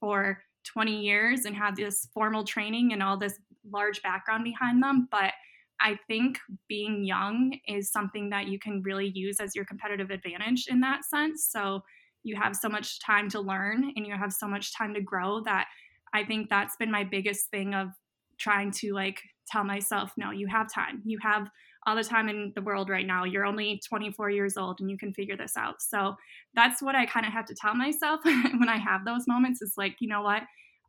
for 0.02 0.44
20 0.66 1.00
years 1.00 1.46
and 1.46 1.56
have 1.56 1.78
this 1.78 2.10
formal 2.14 2.44
training 2.44 2.92
and 2.92 3.02
all 3.02 3.18
this 3.18 3.40
large 3.72 4.02
background 4.02 4.44
behind 4.44 4.84
them. 4.84 5.08
But 5.10 5.32
I 5.80 5.98
think 6.08 6.38
being 6.68 7.06
young 7.06 7.58
is 7.66 7.92
something 7.92 8.30
that 8.32 8.48
you 8.48 8.60
can 8.60 8.82
really 8.84 9.12
use 9.16 9.40
as 9.40 9.56
your 9.56 9.66
competitive 9.66 10.10
advantage 10.10 10.68
in 10.70 10.82
that 10.82 11.06
sense. 11.06 11.48
So 11.50 11.82
you 12.24 12.36
have 12.36 12.56
so 12.56 12.68
much 12.68 13.00
time 13.00 13.30
to 13.30 13.40
learn 13.40 13.94
and 13.96 14.06
you 14.06 14.16
have 14.16 14.34
so 14.34 14.48
much 14.48 14.76
time 14.76 14.94
to 14.94 15.02
grow 15.02 15.42
that 15.42 15.68
I 16.14 16.26
think 16.26 16.50
that's 16.50 16.76
been 16.76 16.92
my 16.92 17.04
biggest 17.04 17.50
thing 17.52 17.74
of 17.74 17.90
trying 18.38 18.72
to 18.72 18.94
like 18.94 19.22
tell 19.48 19.64
myself, 19.64 20.12
no, 20.18 20.32
you 20.32 20.48
have 20.48 20.72
time. 20.72 21.02
You 21.06 21.18
have 21.22 21.50
all 21.86 21.96
the 21.96 22.04
time 22.04 22.30
in 22.30 22.52
the 22.56 22.62
world 22.62 22.90
right 22.90 23.06
now. 23.06 23.24
You're 23.24 23.46
only 23.46 23.80
24 23.88 24.32
years 24.32 24.58
old 24.58 24.80
and 24.80 24.90
you 24.90 24.98
can 24.98 25.14
figure 25.14 25.38
this 25.38 25.56
out. 25.56 25.82
So 25.82 26.16
that's 26.56 26.82
what 26.82 26.96
I 26.96 27.06
kind 27.06 27.26
of 27.26 27.34
have 27.34 27.46
to 27.46 27.56
tell 27.56 27.76
myself 27.76 28.22
when 28.24 28.70
I 28.70 28.78
have 28.78 29.06
those 29.06 29.28
moments. 29.28 29.62
It's 29.62 29.78
like, 29.78 29.98
you 30.00 30.08
know 30.08 30.22
what? 30.22 30.44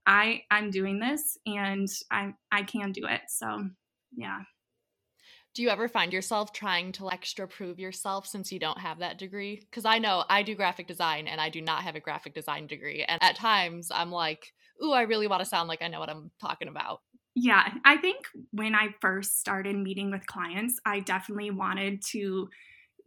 I 0.07 0.43
I'm 0.51 0.71
doing 0.71 1.01
this 1.01 1.37
and 1.47 1.89
I 2.11 2.33
I 2.53 2.63
can 2.63 2.93
do 2.93 3.07
it. 3.07 3.23
So, 3.29 3.69
yeah. 4.17 4.41
Do 5.55 5.63
you 5.63 5.71
ever 5.71 5.89
find 5.89 6.13
yourself 6.13 6.53
trying 6.53 6.93
to 6.93 7.11
extra 7.11 7.49
prove 7.49 7.79
yourself 7.79 8.27
since 8.27 8.53
you 8.53 8.59
don't 8.59 8.79
have 8.79 8.99
that 8.99 9.19
degree? 9.19 9.57
Because 9.59 9.87
I 9.87 9.99
know 9.99 10.25
I 10.29 10.43
do 10.43 10.55
graphic 10.55 10.87
design 10.87 11.27
and 11.27 11.41
I 11.41 11.49
do 11.49 11.63
not 11.63 11.83
have 11.83 11.97
a 11.97 12.01
graphic 12.01 12.35
design 12.35 12.67
degree. 12.67 13.05
And 13.05 13.23
at 13.23 13.37
times 13.37 13.89
I'm 13.91 14.13
like, 14.13 14.53
ooh, 14.85 14.93
I 14.93 15.03
really 15.03 15.27
want 15.27 15.41
to 15.41 15.49
sound 15.49 15.69
like 15.69 15.81
I 15.81 15.89
know 15.89 15.99
what 15.99 16.11
I'm 16.11 16.31
talking 16.41 16.69
about. 16.69 17.01
Yeah, 17.39 17.69
I 17.85 17.99
think 17.99 18.27
when 18.53 18.75
I 18.75 18.95
first 19.03 19.39
started 19.39 19.77
meeting 19.77 20.11
with 20.11 20.27
clients, 20.27 20.81
I 20.87 21.01
definitely 21.01 21.51
wanted 21.51 22.01
to 22.13 22.49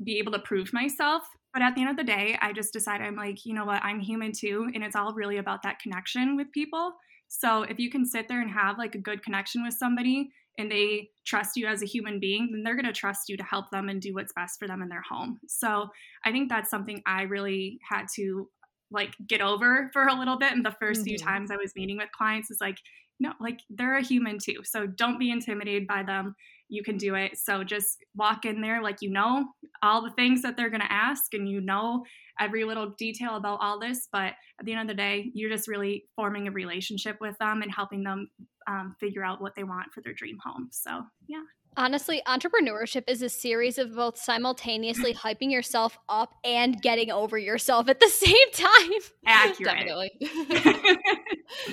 be 0.04 0.20
able 0.20 0.32
to 0.34 0.40
prove 0.40 0.72
myself. 0.72 1.24
But 1.52 1.64
at 1.64 1.74
the 1.74 1.82
end 1.82 1.90
of 1.90 1.98
the 1.98 2.04
day, 2.04 2.38
I 2.40 2.54
just 2.54 2.72
decided 2.72 3.08
I'm 3.08 3.16
like, 3.16 3.44
you 3.44 3.56
know 3.56 3.66
what, 3.66 3.84
I'm 3.84 4.00
human 4.00 4.32
too. 4.32 4.70
And 4.76 4.84
it's 4.84 4.96
all 4.96 5.16
really 5.16 5.38
about 5.38 5.64
that 5.64 5.80
connection 5.80 6.36
with 6.36 6.52
people. 6.52 6.94
So 7.28 7.64
if 7.64 7.80
you 7.80 7.90
can 7.90 8.06
sit 8.06 8.28
there 8.28 8.40
and 8.40 8.52
have 8.52 8.78
like 8.78 8.94
a 8.94 9.00
good 9.00 9.24
connection 9.24 9.64
with 9.64 9.74
somebody 9.74 10.30
and 10.60 10.72
they 10.72 11.10
trust 11.26 11.58
you 11.58 11.66
as 11.66 11.82
a 11.82 11.88
human 11.88 12.20
being, 12.20 12.50
then 12.52 12.62
they're 12.62 12.76
going 12.76 12.86
to 12.86 12.94
trust 12.94 13.30
you 13.30 13.38
to 13.38 13.44
help 13.44 13.72
them 13.72 13.90
and 13.90 14.00
do 14.00 14.14
what's 14.14 14.34
best 14.34 14.60
for 14.60 14.68
them 14.68 14.84
in 14.84 14.90
their 14.90 15.02
home. 15.02 15.40
So 15.48 15.90
I 16.24 16.32
think 16.32 16.50
that's 16.50 16.70
something 16.70 17.02
I 17.08 17.24
really 17.24 17.80
had 17.90 18.06
to 18.16 18.48
like 18.92 19.16
get 19.26 19.42
over 19.42 19.90
for 19.92 20.06
a 20.06 20.14
little 20.14 20.38
bit. 20.38 20.52
And 20.52 20.64
the 20.64 20.70
1st 20.70 20.92
mm-hmm. 20.92 21.04
few 21.04 21.18
times 21.18 21.50
I 21.50 21.56
was 21.56 21.76
meeting 21.76 21.98
with 21.98 22.12
clients 22.12 22.52
is 22.52 22.62
like, 22.62 22.78
no, 23.20 23.34
like 23.40 23.62
they're 23.70 23.98
a 23.98 24.04
human 24.04 24.38
too. 24.40 24.62
So 24.64 24.88
don't 24.88 25.20
be 25.20 25.32
intimidated 25.32 25.88
by 25.88 26.04
them. 26.04 26.36
You 26.70 26.84
can 26.84 26.98
do 26.98 27.16
it. 27.16 27.38
So 27.38 27.64
just 27.64 28.04
walk 28.16 28.46
in 28.46 28.62
there 28.62 28.82
like 28.82 29.02
you 29.02 29.10
know 29.10 29.48
all 29.84 30.02
the 30.02 30.12
things 30.12 30.42
that 30.44 30.56
they're 30.56 30.70
going 30.70 30.82
to 30.82 30.92
ask 30.92 31.34
and 31.34 31.50
you 31.50 31.62
know 31.62 32.06
every 32.40 32.64
little 32.64 32.92
detail 32.98 33.36
about 33.36 33.60
all 33.62 33.80
this. 33.80 34.08
But 34.12 34.34
at 34.60 34.66
the 34.66 34.72
end 34.72 34.82
of 34.82 34.88
the 34.88 35.02
day, 35.02 35.32
you're 35.34 35.50
just 35.50 35.68
really 35.68 36.06
forming 36.16 36.48
a 36.48 36.52
relationship 36.52 37.18
with 37.20 37.38
them 37.40 37.62
and 37.62 37.72
helping 37.74 38.04
them 38.04 38.30
um, 38.68 38.96
figure 39.00 39.24
out 39.24 39.42
what 39.42 39.56
they 39.56 39.64
want 39.64 39.92
for 39.94 40.02
their 40.02 40.14
dream 40.14 40.38
home. 40.44 40.70
So, 40.72 41.04
yeah. 41.28 41.44
Honestly, 41.78 42.22
entrepreneurship 42.28 43.04
is 43.08 43.22
a 43.22 43.30
series 43.30 43.78
of 43.78 43.96
both 43.96 44.18
simultaneously 44.18 45.14
hyping 45.14 45.52
yourself 45.52 45.98
up 46.10 46.34
and 46.44 46.82
getting 46.82 47.12
over 47.12 47.38
yourself 47.38 47.88
at 47.88 48.00
the 48.00 48.08
same 48.10 48.52
time. 48.54 49.00
Accurate. 49.26 49.78
Definitely. 49.78 50.12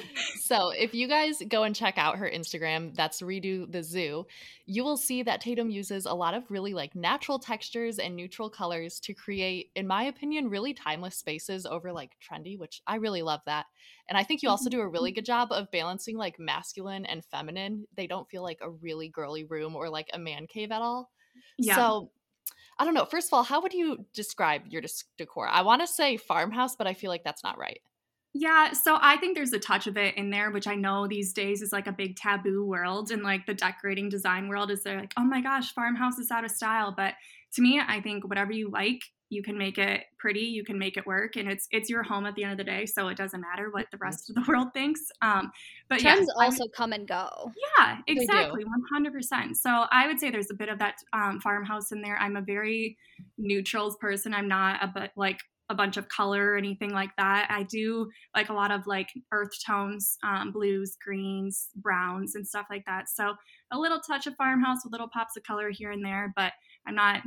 so, 0.42 0.70
if 0.70 0.94
you 0.94 1.08
guys 1.08 1.42
go 1.48 1.64
and 1.64 1.74
check 1.74 1.98
out 1.98 2.18
her 2.18 2.30
Instagram, 2.30 2.94
that's 2.94 3.20
Redo 3.20 3.70
the 3.70 3.82
Zoo, 3.82 4.26
you 4.66 4.84
will 4.84 4.96
see 4.96 5.22
that 5.22 5.40
Tatum 5.40 5.70
uses 5.70 6.06
a 6.06 6.14
lot 6.14 6.34
of 6.34 6.50
really 6.50 6.74
like 6.74 6.94
natural 6.94 7.38
textures 7.38 7.98
and 7.98 8.14
neutral 8.14 8.50
colors 8.50 9.00
to 9.00 9.14
create, 9.14 9.70
in 9.74 9.86
my 9.86 10.04
opinion, 10.04 10.50
really 10.50 10.74
timeless 10.74 11.16
spaces 11.16 11.66
over 11.66 11.92
like 11.92 12.12
trendy, 12.20 12.58
which 12.58 12.80
I 12.86 12.96
really 12.96 13.22
love 13.22 13.40
that. 13.46 13.66
And 14.08 14.16
I 14.16 14.22
think 14.22 14.42
you 14.42 14.48
also 14.48 14.70
do 14.70 14.80
a 14.80 14.88
really 14.88 15.10
mm-hmm. 15.10 15.16
good 15.16 15.24
job 15.24 15.52
of 15.52 15.70
balancing 15.70 16.16
like 16.16 16.38
masculine 16.38 17.06
and 17.06 17.24
feminine. 17.24 17.86
They 17.96 18.06
don't 18.06 18.28
feel 18.28 18.42
like 18.42 18.58
a 18.62 18.70
really 18.70 19.08
girly 19.08 19.44
room 19.44 19.74
or 19.74 19.88
like 19.88 20.08
a 20.12 20.18
man 20.18 20.46
cave 20.46 20.70
at 20.70 20.82
all. 20.82 21.10
Yeah. 21.58 21.76
So 21.76 22.10
I 22.78 22.84
don't 22.84 22.94
know. 22.94 23.04
First 23.04 23.28
of 23.28 23.34
all, 23.34 23.42
how 23.42 23.62
would 23.62 23.72
you 23.72 24.04
describe 24.14 24.62
your 24.68 24.82
decor? 25.16 25.48
I 25.48 25.62
want 25.62 25.80
to 25.80 25.86
say 25.86 26.16
farmhouse, 26.16 26.76
but 26.76 26.86
I 26.86 26.94
feel 26.94 27.10
like 27.10 27.24
that's 27.24 27.42
not 27.42 27.58
right. 27.58 27.80
Yeah, 28.38 28.72
so 28.72 28.98
I 29.00 29.16
think 29.16 29.34
there's 29.34 29.54
a 29.54 29.58
touch 29.58 29.86
of 29.86 29.96
it 29.96 30.14
in 30.16 30.28
there, 30.28 30.50
which 30.50 30.66
I 30.66 30.74
know 30.74 31.06
these 31.06 31.32
days 31.32 31.62
is 31.62 31.72
like 31.72 31.86
a 31.86 31.92
big 31.92 32.16
taboo 32.16 32.66
world, 32.66 33.10
and 33.10 33.22
like 33.22 33.46
the 33.46 33.54
decorating 33.54 34.10
design 34.10 34.48
world 34.48 34.70
is 34.70 34.82
they're 34.82 35.00
like, 35.00 35.14
oh 35.16 35.24
my 35.24 35.40
gosh, 35.40 35.72
farmhouse 35.72 36.18
is 36.18 36.30
out 36.30 36.44
of 36.44 36.50
style. 36.50 36.92
But 36.94 37.14
to 37.54 37.62
me, 37.62 37.80
I 37.80 38.02
think 38.02 38.28
whatever 38.28 38.52
you 38.52 38.70
like 38.70 39.00
you 39.28 39.42
can 39.42 39.58
make 39.58 39.78
it 39.78 40.04
pretty 40.18 40.40
you 40.40 40.64
can 40.64 40.78
make 40.78 40.96
it 40.96 41.06
work 41.06 41.36
and 41.36 41.48
it's 41.50 41.66
it's 41.70 41.90
your 41.90 42.02
home 42.02 42.26
at 42.26 42.34
the 42.34 42.44
end 42.44 42.52
of 42.52 42.58
the 42.58 42.64
day 42.64 42.86
so 42.86 43.08
it 43.08 43.16
doesn't 43.16 43.40
matter 43.40 43.70
what 43.70 43.86
the 43.90 43.98
rest 43.98 44.30
of 44.30 44.36
the 44.36 44.44
world 44.48 44.68
thinks 44.72 45.00
um 45.22 45.50
but 45.88 45.98
trends 45.98 46.28
yeah, 46.38 46.44
also 46.44 46.64
I'm, 46.64 46.70
come 46.76 46.92
and 46.92 47.06
go. 47.06 47.28
Yeah 47.78 47.98
exactly 48.06 48.64
100% 48.92 49.56
so 49.56 49.86
i 49.90 50.06
would 50.06 50.18
say 50.18 50.30
there's 50.30 50.50
a 50.50 50.54
bit 50.54 50.68
of 50.68 50.78
that 50.78 50.96
um, 51.12 51.40
farmhouse 51.40 51.92
in 51.92 52.02
there. 52.02 52.16
I'm 52.18 52.36
a 52.36 52.42
very 52.42 52.96
neutrals 53.38 53.96
person. 53.96 54.34
I'm 54.34 54.48
not 54.48 54.82
a 54.82 54.88
but 54.88 55.10
like 55.16 55.38
a 55.68 55.74
bunch 55.74 55.96
of 55.96 56.08
color 56.08 56.52
or 56.52 56.56
anything 56.56 56.92
like 56.92 57.10
that. 57.18 57.48
I 57.50 57.64
do 57.64 58.08
like 58.36 58.50
a 58.50 58.52
lot 58.52 58.70
of 58.70 58.86
like 58.86 59.08
earth 59.32 59.50
tones 59.66 60.16
um, 60.22 60.52
blues 60.52 60.96
greens 61.02 61.68
browns 61.76 62.36
and 62.36 62.46
stuff 62.46 62.66
like 62.70 62.84
that. 62.86 63.08
So 63.08 63.34
a 63.72 63.78
little 63.78 63.98
touch 63.98 64.26
of 64.26 64.36
farmhouse 64.36 64.84
with 64.84 64.92
little 64.92 65.08
pops 65.08 65.36
of 65.36 65.42
color 65.42 65.70
here 65.70 65.90
and 65.90 66.04
there 66.04 66.32
but 66.36 66.52
i'm 66.86 66.94
not 66.94 67.20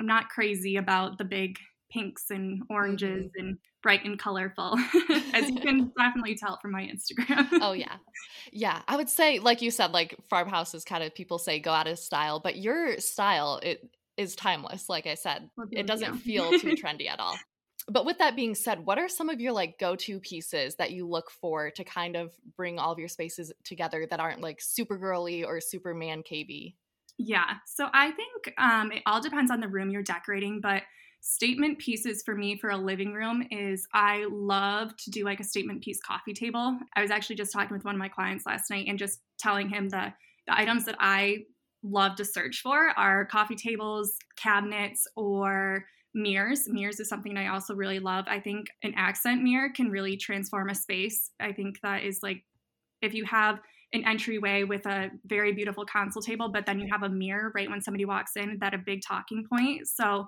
I'm 0.00 0.06
not 0.06 0.30
crazy 0.30 0.76
about 0.76 1.18
the 1.18 1.24
big 1.24 1.58
pinks 1.92 2.30
and 2.30 2.62
oranges 2.70 3.26
mm-hmm. 3.26 3.46
and 3.46 3.58
bright 3.82 4.04
and 4.04 4.18
colorful, 4.18 4.76
as 5.34 5.48
you 5.50 5.60
can 5.60 5.92
definitely 5.98 6.34
tell 6.34 6.58
from 6.60 6.72
my 6.72 6.82
Instagram. 6.82 7.46
oh 7.60 7.72
yeah, 7.72 7.96
yeah. 8.52 8.80
I 8.88 8.96
would 8.96 9.08
say, 9.08 9.38
like 9.38 9.62
you 9.62 9.70
said, 9.70 9.92
like 9.92 10.16
farmhouses 10.28 10.84
kind 10.84 11.04
of 11.04 11.14
people 11.14 11.38
say 11.38 11.60
go 11.60 11.70
out 11.70 11.86
of 11.86 11.98
style, 11.98 12.40
but 12.40 12.56
your 12.56 12.98
style 12.98 13.60
it 13.62 13.88
is 14.16 14.34
timeless. 14.34 14.88
Like 14.88 15.06
I 15.06 15.14
said, 15.14 15.50
well, 15.56 15.68
it 15.70 15.86
doesn't 15.86 16.18
feel 16.18 16.50
too 16.58 16.74
trendy 16.74 17.08
at 17.08 17.20
all. 17.20 17.36
But 17.88 18.04
with 18.04 18.18
that 18.18 18.36
being 18.36 18.54
said, 18.54 18.84
what 18.86 18.98
are 18.98 19.08
some 19.08 19.30
of 19.30 19.40
your 19.40 19.52
like 19.52 19.78
go-to 19.78 20.20
pieces 20.20 20.76
that 20.76 20.92
you 20.92 21.08
look 21.08 21.30
for 21.30 21.70
to 21.70 21.84
kind 21.84 22.14
of 22.14 22.32
bring 22.56 22.78
all 22.78 22.92
of 22.92 22.98
your 22.98 23.08
spaces 23.08 23.52
together 23.64 24.06
that 24.08 24.20
aren't 24.20 24.42
like 24.42 24.60
super 24.60 24.96
girly 24.96 25.44
or 25.44 25.60
super 25.60 25.94
man 25.94 26.22
cavey? 26.22 26.74
Yeah. 27.22 27.56
So 27.66 27.88
I 27.92 28.12
think 28.12 28.54
um, 28.56 28.92
it 28.92 29.02
all 29.04 29.20
depends 29.20 29.50
on 29.50 29.60
the 29.60 29.68
room 29.68 29.90
you're 29.90 30.02
decorating, 30.02 30.58
but 30.62 30.84
statement 31.20 31.78
pieces 31.78 32.22
for 32.24 32.34
me 32.34 32.56
for 32.56 32.70
a 32.70 32.78
living 32.78 33.12
room 33.12 33.46
is 33.50 33.86
I 33.92 34.26
love 34.30 34.96
to 34.96 35.10
do 35.10 35.22
like 35.22 35.38
a 35.38 35.44
statement 35.44 35.84
piece 35.84 36.00
coffee 36.00 36.32
table. 36.32 36.78
I 36.96 37.02
was 37.02 37.10
actually 37.10 37.36
just 37.36 37.52
talking 37.52 37.76
with 37.76 37.84
one 37.84 37.94
of 37.94 37.98
my 37.98 38.08
clients 38.08 38.46
last 38.46 38.70
night 38.70 38.86
and 38.88 38.98
just 38.98 39.20
telling 39.38 39.68
him 39.68 39.90
the 39.90 40.14
the 40.46 40.58
items 40.58 40.86
that 40.86 40.96
I 40.98 41.44
love 41.82 42.16
to 42.16 42.24
search 42.24 42.62
for 42.62 42.88
are 42.96 43.26
coffee 43.26 43.54
tables, 43.54 44.16
cabinets, 44.36 45.06
or 45.14 45.84
mirrors. 46.14 46.68
Mirrors 46.68 47.00
is 47.00 47.10
something 47.10 47.36
I 47.36 47.48
also 47.48 47.74
really 47.74 47.98
love. 47.98 48.24
I 48.28 48.40
think 48.40 48.68
an 48.82 48.94
accent 48.96 49.42
mirror 49.42 49.68
can 49.68 49.90
really 49.90 50.16
transform 50.16 50.70
a 50.70 50.74
space. 50.74 51.32
I 51.38 51.52
think 51.52 51.82
that 51.82 52.02
is 52.02 52.20
like 52.22 52.44
if 53.02 53.12
you 53.12 53.26
have 53.26 53.60
an 53.92 54.04
entryway 54.06 54.64
with 54.64 54.86
a 54.86 55.10
very 55.24 55.52
beautiful 55.52 55.84
console 55.84 56.22
table, 56.22 56.48
but 56.48 56.66
then 56.66 56.78
you 56.78 56.86
have 56.90 57.02
a 57.02 57.08
mirror 57.08 57.50
right 57.54 57.68
when 57.68 57.80
somebody 57.80 58.04
walks 58.04 58.36
in, 58.36 58.58
that 58.60 58.74
a 58.74 58.78
big 58.78 59.00
talking 59.06 59.44
point. 59.52 59.88
So 59.88 60.26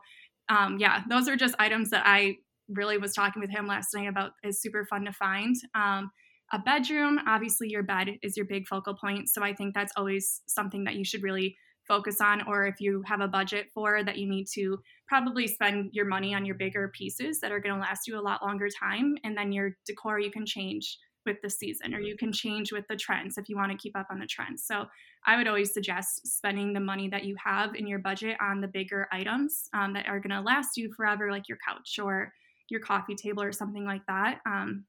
um, 0.49 0.79
yeah, 0.79 1.03
those 1.09 1.29
are 1.29 1.37
just 1.37 1.55
items 1.59 1.91
that 1.91 2.03
I 2.05 2.39
really 2.69 2.99
was 2.99 3.15
talking 3.15 3.41
with 3.41 3.51
him 3.51 3.67
last 3.67 3.95
night 3.95 4.09
about 4.09 4.33
is 4.43 4.61
super 4.61 4.85
fun 4.85 5.05
to 5.05 5.13
find. 5.13 5.55
Um, 5.75 6.11
a 6.53 6.59
bedroom, 6.59 7.19
obviously 7.27 7.69
your 7.71 7.83
bed 7.83 8.09
is 8.23 8.37
your 8.37 8.47
big 8.47 8.67
focal 8.67 8.95
point. 8.95 9.29
So 9.29 9.43
I 9.43 9.55
think 9.55 9.75
that's 9.75 9.93
always 9.97 10.43
something 10.47 10.85
that 10.85 10.97
you 10.97 11.05
should 11.05 11.23
really 11.23 11.57
focus 11.89 12.21
on 12.21 12.43
or 12.47 12.67
if 12.67 12.81
you 12.81 13.03
have 13.07 13.21
a 13.21 13.29
budget 13.29 13.67
for 13.75 14.05
that 14.05 14.17
you 14.17 14.29
need 14.29 14.47
to 14.55 14.79
probably 15.09 15.47
spend 15.47 15.91
your 15.93 16.07
money 16.07 16.35
on 16.35 16.45
your 16.45 16.55
bigger 16.55 16.93
pieces 16.97 17.41
that 17.41 17.51
are 17.51 17.61
going 17.61 17.75
to 17.75 17.81
last 17.81 18.07
you 18.07 18.19
a 18.19 18.21
lot 18.21 18.43
longer 18.43 18.69
time 18.69 19.17
and 19.25 19.37
then 19.37 19.53
your 19.53 19.77
decor 19.85 20.21
you 20.21 20.31
can 20.31 20.47
change 20.47 20.99
with 21.27 21.37
the 21.43 21.51
season 21.51 21.95
or 21.95 22.01
you 22.01 22.17
can 22.17 22.33
change 22.33 22.73
with 22.73 22.87
the 22.89 22.97
trends 22.97 23.39
if 23.39 23.49
you 23.49 23.57
want 23.57 23.71
to 23.73 23.79
keep 23.79 23.97
up 23.97 24.07
on 24.11 24.19
the 24.19 24.27
trends. 24.27 24.65
So 24.65 24.87
i 25.25 25.37
would 25.37 25.47
always 25.47 25.73
suggest 25.73 26.27
spending 26.27 26.73
the 26.73 26.81
money 26.81 27.09
that 27.09 27.25
you 27.25 27.37
have 27.43 27.75
in 27.75 27.87
your 27.87 28.01
budget 28.01 28.37
on 28.41 28.61
the 28.61 28.69
bigger 28.69 29.07
items 29.13 29.69
um, 29.73 29.93
that 29.93 30.09
are 30.09 30.19
going 30.19 30.31
to 30.31 30.41
last 30.41 30.77
you 30.77 30.93
forever 30.97 31.31
like 31.31 31.49
your 31.49 31.59
couch 31.67 31.99
or 32.03 32.33
your 32.71 32.81
coffee 32.81 33.15
table 33.15 33.43
or 33.43 33.53
something 33.53 33.85
like 33.85 34.05
that. 34.09 34.41
Um, 34.47 34.85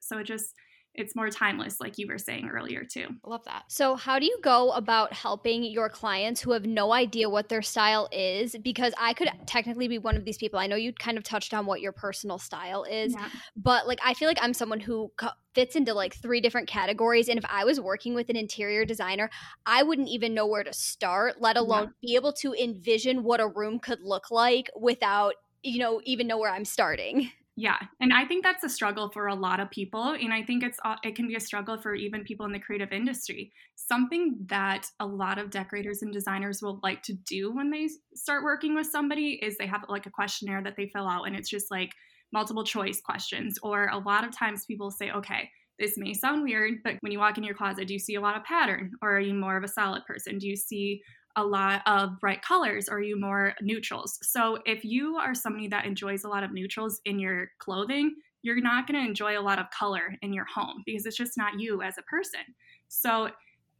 so 0.00 0.18
it 0.18 0.24
just 0.24 0.54
it's 0.94 1.16
more 1.16 1.30
timeless 1.30 1.80
like 1.80 1.98
you 1.98 2.06
were 2.06 2.18
saying 2.18 2.50
earlier 2.50 2.84
too. 2.84 3.06
Love 3.24 3.44
that. 3.44 3.64
So 3.68 3.94
how 3.94 4.18
do 4.18 4.26
you 4.26 4.38
go 4.42 4.72
about 4.72 5.12
helping 5.12 5.64
your 5.64 5.88
clients 5.88 6.40
who 6.40 6.52
have 6.52 6.66
no 6.66 6.92
idea 6.92 7.30
what 7.30 7.48
their 7.48 7.62
style 7.62 8.08
is? 8.12 8.54
Because 8.62 8.92
i 8.98 9.12
could 9.14 9.28
technically 9.46 9.88
be 9.88 9.98
one 9.98 10.16
of 10.16 10.24
these 10.24 10.36
people. 10.36 10.58
I 10.58 10.66
know 10.66 10.76
you 10.76 10.92
kind 10.92 11.16
of 11.16 11.24
touched 11.24 11.54
on 11.54 11.66
what 11.66 11.80
your 11.80 11.92
personal 11.92 12.38
style 12.38 12.84
is 12.84 13.12
yeah. 13.12 13.28
but 13.56 13.86
like 13.86 13.98
i 14.04 14.14
feel 14.14 14.28
like 14.28 14.38
i'm 14.40 14.54
someone 14.54 14.80
who 14.80 15.10
fits 15.54 15.76
into 15.76 15.94
like 15.94 16.14
three 16.14 16.40
different 16.40 16.68
categories 16.68 17.28
and 17.28 17.38
if 17.38 17.44
i 17.48 17.64
was 17.64 17.80
working 17.80 18.14
with 18.14 18.28
an 18.28 18.36
interior 18.36 18.84
designer 18.84 19.30
i 19.66 19.82
wouldn't 19.82 20.08
even 20.08 20.34
know 20.34 20.46
where 20.46 20.64
to 20.64 20.72
start 20.72 21.40
let 21.40 21.56
alone 21.56 21.84
yeah. 21.84 22.08
be 22.08 22.14
able 22.16 22.32
to 22.32 22.54
envision 22.54 23.22
what 23.22 23.40
a 23.40 23.46
room 23.46 23.78
could 23.78 24.00
look 24.02 24.30
like 24.30 24.68
without 24.78 25.34
you 25.62 25.78
know 25.78 26.00
even 26.04 26.26
know 26.26 26.38
where 26.38 26.50
i'm 26.50 26.64
starting 26.64 27.30
yeah, 27.54 27.78
and 28.00 28.14
I 28.14 28.24
think 28.24 28.44
that's 28.44 28.64
a 28.64 28.68
struggle 28.68 29.10
for 29.10 29.26
a 29.26 29.34
lot 29.34 29.60
of 29.60 29.70
people, 29.70 30.16
and 30.18 30.32
I 30.32 30.42
think 30.42 30.62
it's 30.62 30.78
it 31.04 31.14
can 31.14 31.28
be 31.28 31.34
a 31.34 31.40
struggle 31.40 31.76
for 31.76 31.94
even 31.94 32.24
people 32.24 32.46
in 32.46 32.52
the 32.52 32.58
creative 32.58 32.92
industry. 32.92 33.52
Something 33.76 34.36
that 34.46 34.86
a 35.00 35.06
lot 35.06 35.38
of 35.38 35.50
decorators 35.50 36.00
and 36.00 36.12
designers 36.12 36.62
will 36.62 36.80
like 36.82 37.02
to 37.02 37.12
do 37.12 37.54
when 37.54 37.70
they 37.70 37.88
start 38.14 38.42
working 38.42 38.74
with 38.74 38.86
somebody 38.86 39.38
is 39.42 39.58
they 39.58 39.66
have 39.66 39.84
like 39.88 40.06
a 40.06 40.10
questionnaire 40.10 40.62
that 40.62 40.76
they 40.76 40.88
fill 40.94 41.06
out, 41.06 41.24
and 41.26 41.36
it's 41.36 41.50
just 41.50 41.70
like 41.70 41.92
multiple 42.32 42.64
choice 42.64 43.02
questions. 43.02 43.58
Or 43.62 43.88
a 43.88 43.98
lot 43.98 44.24
of 44.24 44.36
times 44.36 44.64
people 44.64 44.90
say, 44.90 45.10
okay, 45.10 45.50
this 45.78 45.98
may 45.98 46.14
sound 46.14 46.44
weird, 46.44 46.78
but 46.82 46.94
when 47.00 47.12
you 47.12 47.18
walk 47.18 47.36
in 47.36 47.44
your 47.44 47.54
closet, 47.54 47.86
do 47.86 47.92
you 47.92 47.98
see 47.98 48.14
a 48.14 48.20
lot 48.20 48.36
of 48.36 48.44
pattern, 48.44 48.92
or 49.02 49.16
are 49.16 49.20
you 49.20 49.34
more 49.34 49.58
of 49.58 49.64
a 49.64 49.68
solid 49.68 50.06
person? 50.06 50.38
Do 50.38 50.48
you 50.48 50.56
see 50.56 51.02
a 51.36 51.44
lot 51.44 51.82
of 51.86 52.18
bright 52.20 52.42
colors 52.42 52.88
or 52.88 52.96
are 52.96 53.02
you 53.02 53.18
more 53.18 53.54
neutrals? 53.60 54.18
So 54.22 54.58
if 54.66 54.84
you 54.84 55.16
are 55.16 55.34
somebody 55.34 55.68
that 55.68 55.86
enjoys 55.86 56.24
a 56.24 56.28
lot 56.28 56.44
of 56.44 56.52
neutrals 56.52 57.00
in 57.04 57.18
your 57.18 57.50
clothing, 57.58 58.14
you're 58.42 58.60
not 58.60 58.86
going 58.86 59.00
to 59.00 59.08
enjoy 59.08 59.38
a 59.38 59.40
lot 59.40 59.58
of 59.58 59.70
color 59.70 60.14
in 60.22 60.32
your 60.32 60.44
home 60.44 60.82
because 60.84 61.06
it's 61.06 61.16
just 61.16 61.36
not 61.36 61.60
you 61.60 61.82
as 61.82 61.96
a 61.98 62.02
person. 62.02 62.40
So 62.88 63.30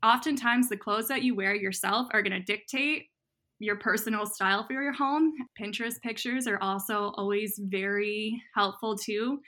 oftentimes 0.03 0.69
the 0.69 0.77
clothes 0.77 1.09
that 1.09 1.23
you 1.23 1.35
wear 1.35 1.55
yourself 1.55 2.09
are 2.13 2.23
going 2.23 2.33
to 2.33 2.41
dictate 2.41 3.09
your 3.59 3.77
personal 3.77 4.27
style 4.27 4.65
for 4.65 4.73
your 4.73 4.93
home. 4.93 5.33
Pinterest 5.61 6.01
pictures 6.01 6.47
are 6.47 6.61
also 6.61 7.13
always 7.17 7.61
very 7.63 8.43
helpful 8.55 8.97
too 8.97 9.41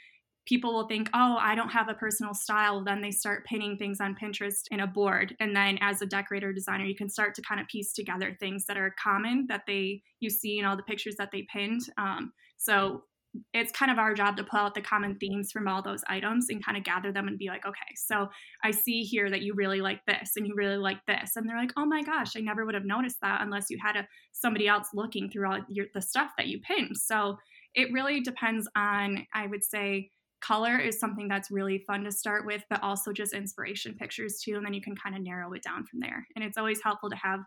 people 0.46 0.74
will 0.74 0.86
think, 0.86 1.08
oh, 1.14 1.36
I 1.40 1.54
don't 1.54 1.70
have 1.70 1.88
a 1.88 1.94
personal 1.94 2.34
style. 2.34 2.84
Then 2.84 3.00
they 3.00 3.10
start 3.10 3.46
pinning 3.46 3.76
things 3.76 4.00
on 4.00 4.14
Pinterest 4.14 4.62
in 4.70 4.80
a 4.80 4.86
board. 4.86 5.34
And 5.40 5.56
then 5.56 5.78
as 5.80 6.02
a 6.02 6.06
decorator 6.06 6.52
designer, 6.52 6.84
you 6.84 6.94
can 6.94 7.08
start 7.08 7.34
to 7.36 7.42
kind 7.42 7.60
of 7.60 7.68
piece 7.68 7.92
together 7.92 8.36
things 8.38 8.66
that 8.66 8.76
are 8.76 8.94
common 9.02 9.46
that 9.48 9.62
they 9.66 10.02
you 10.20 10.30
see 10.30 10.58
in 10.58 10.64
all 10.64 10.76
the 10.76 10.82
pictures 10.82 11.16
that 11.16 11.30
they 11.32 11.46
pinned. 11.52 11.82
Um, 11.98 12.32
so 12.56 13.04
it's 13.52 13.72
kind 13.72 13.90
of 13.90 13.98
our 13.98 14.14
job 14.14 14.36
to 14.36 14.44
pull 14.44 14.60
out 14.60 14.74
the 14.74 14.80
common 14.80 15.16
themes 15.16 15.50
from 15.50 15.66
all 15.66 15.82
those 15.82 16.04
items 16.08 16.46
and 16.48 16.64
kind 16.64 16.78
of 16.78 16.84
gather 16.84 17.10
them 17.10 17.26
and 17.26 17.38
be 17.38 17.48
like, 17.48 17.66
okay, 17.66 17.94
so 17.96 18.28
I 18.62 18.70
see 18.70 19.02
here 19.02 19.28
that 19.30 19.42
you 19.42 19.54
really 19.54 19.80
like 19.80 20.04
this 20.06 20.32
and 20.36 20.46
you 20.46 20.54
really 20.54 20.76
like 20.76 21.00
this. 21.06 21.34
And 21.34 21.48
they're 21.48 21.58
like, 21.58 21.72
oh 21.76 21.84
my 21.84 22.02
gosh, 22.02 22.36
I 22.36 22.40
never 22.40 22.64
would 22.64 22.74
have 22.74 22.84
noticed 22.84 23.16
that 23.22 23.40
unless 23.42 23.70
you 23.70 23.78
had 23.82 23.96
a, 23.96 24.06
somebody 24.32 24.68
else 24.68 24.88
looking 24.94 25.30
through 25.30 25.50
all 25.50 25.58
your, 25.68 25.86
the 25.94 26.02
stuff 26.02 26.30
that 26.38 26.46
you 26.46 26.60
pinned. 26.60 26.96
So 26.96 27.36
it 27.74 27.92
really 27.92 28.20
depends 28.20 28.68
on, 28.76 29.26
I 29.34 29.48
would 29.48 29.64
say, 29.64 30.10
color 30.44 30.78
is 30.78 31.00
something 31.00 31.28
that's 31.28 31.50
really 31.50 31.78
fun 31.78 32.04
to 32.04 32.12
start 32.12 32.44
with, 32.44 32.62
but 32.68 32.82
also 32.82 33.12
just 33.12 33.32
inspiration 33.32 33.94
pictures 33.94 34.40
too. 34.40 34.56
And 34.56 34.66
then 34.66 34.74
you 34.74 34.82
can 34.82 34.94
kind 34.94 35.16
of 35.16 35.22
narrow 35.22 35.52
it 35.54 35.62
down 35.62 35.84
from 35.86 36.00
there. 36.00 36.26
And 36.36 36.44
it's 36.44 36.58
always 36.58 36.82
helpful 36.82 37.08
to 37.10 37.16
have 37.16 37.40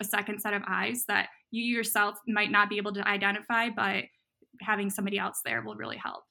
a 0.00 0.04
second 0.04 0.40
set 0.40 0.52
of 0.52 0.62
eyes 0.66 1.04
that 1.08 1.28
you 1.50 1.64
yourself 1.64 2.18
might 2.26 2.50
not 2.50 2.68
be 2.68 2.76
able 2.76 2.92
to 2.92 3.06
identify, 3.08 3.70
but 3.70 4.04
having 4.60 4.90
somebody 4.90 5.18
else 5.18 5.40
there 5.44 5.62
will 5.62 5.76
really 5.76 5.96
help. 5.96 6.24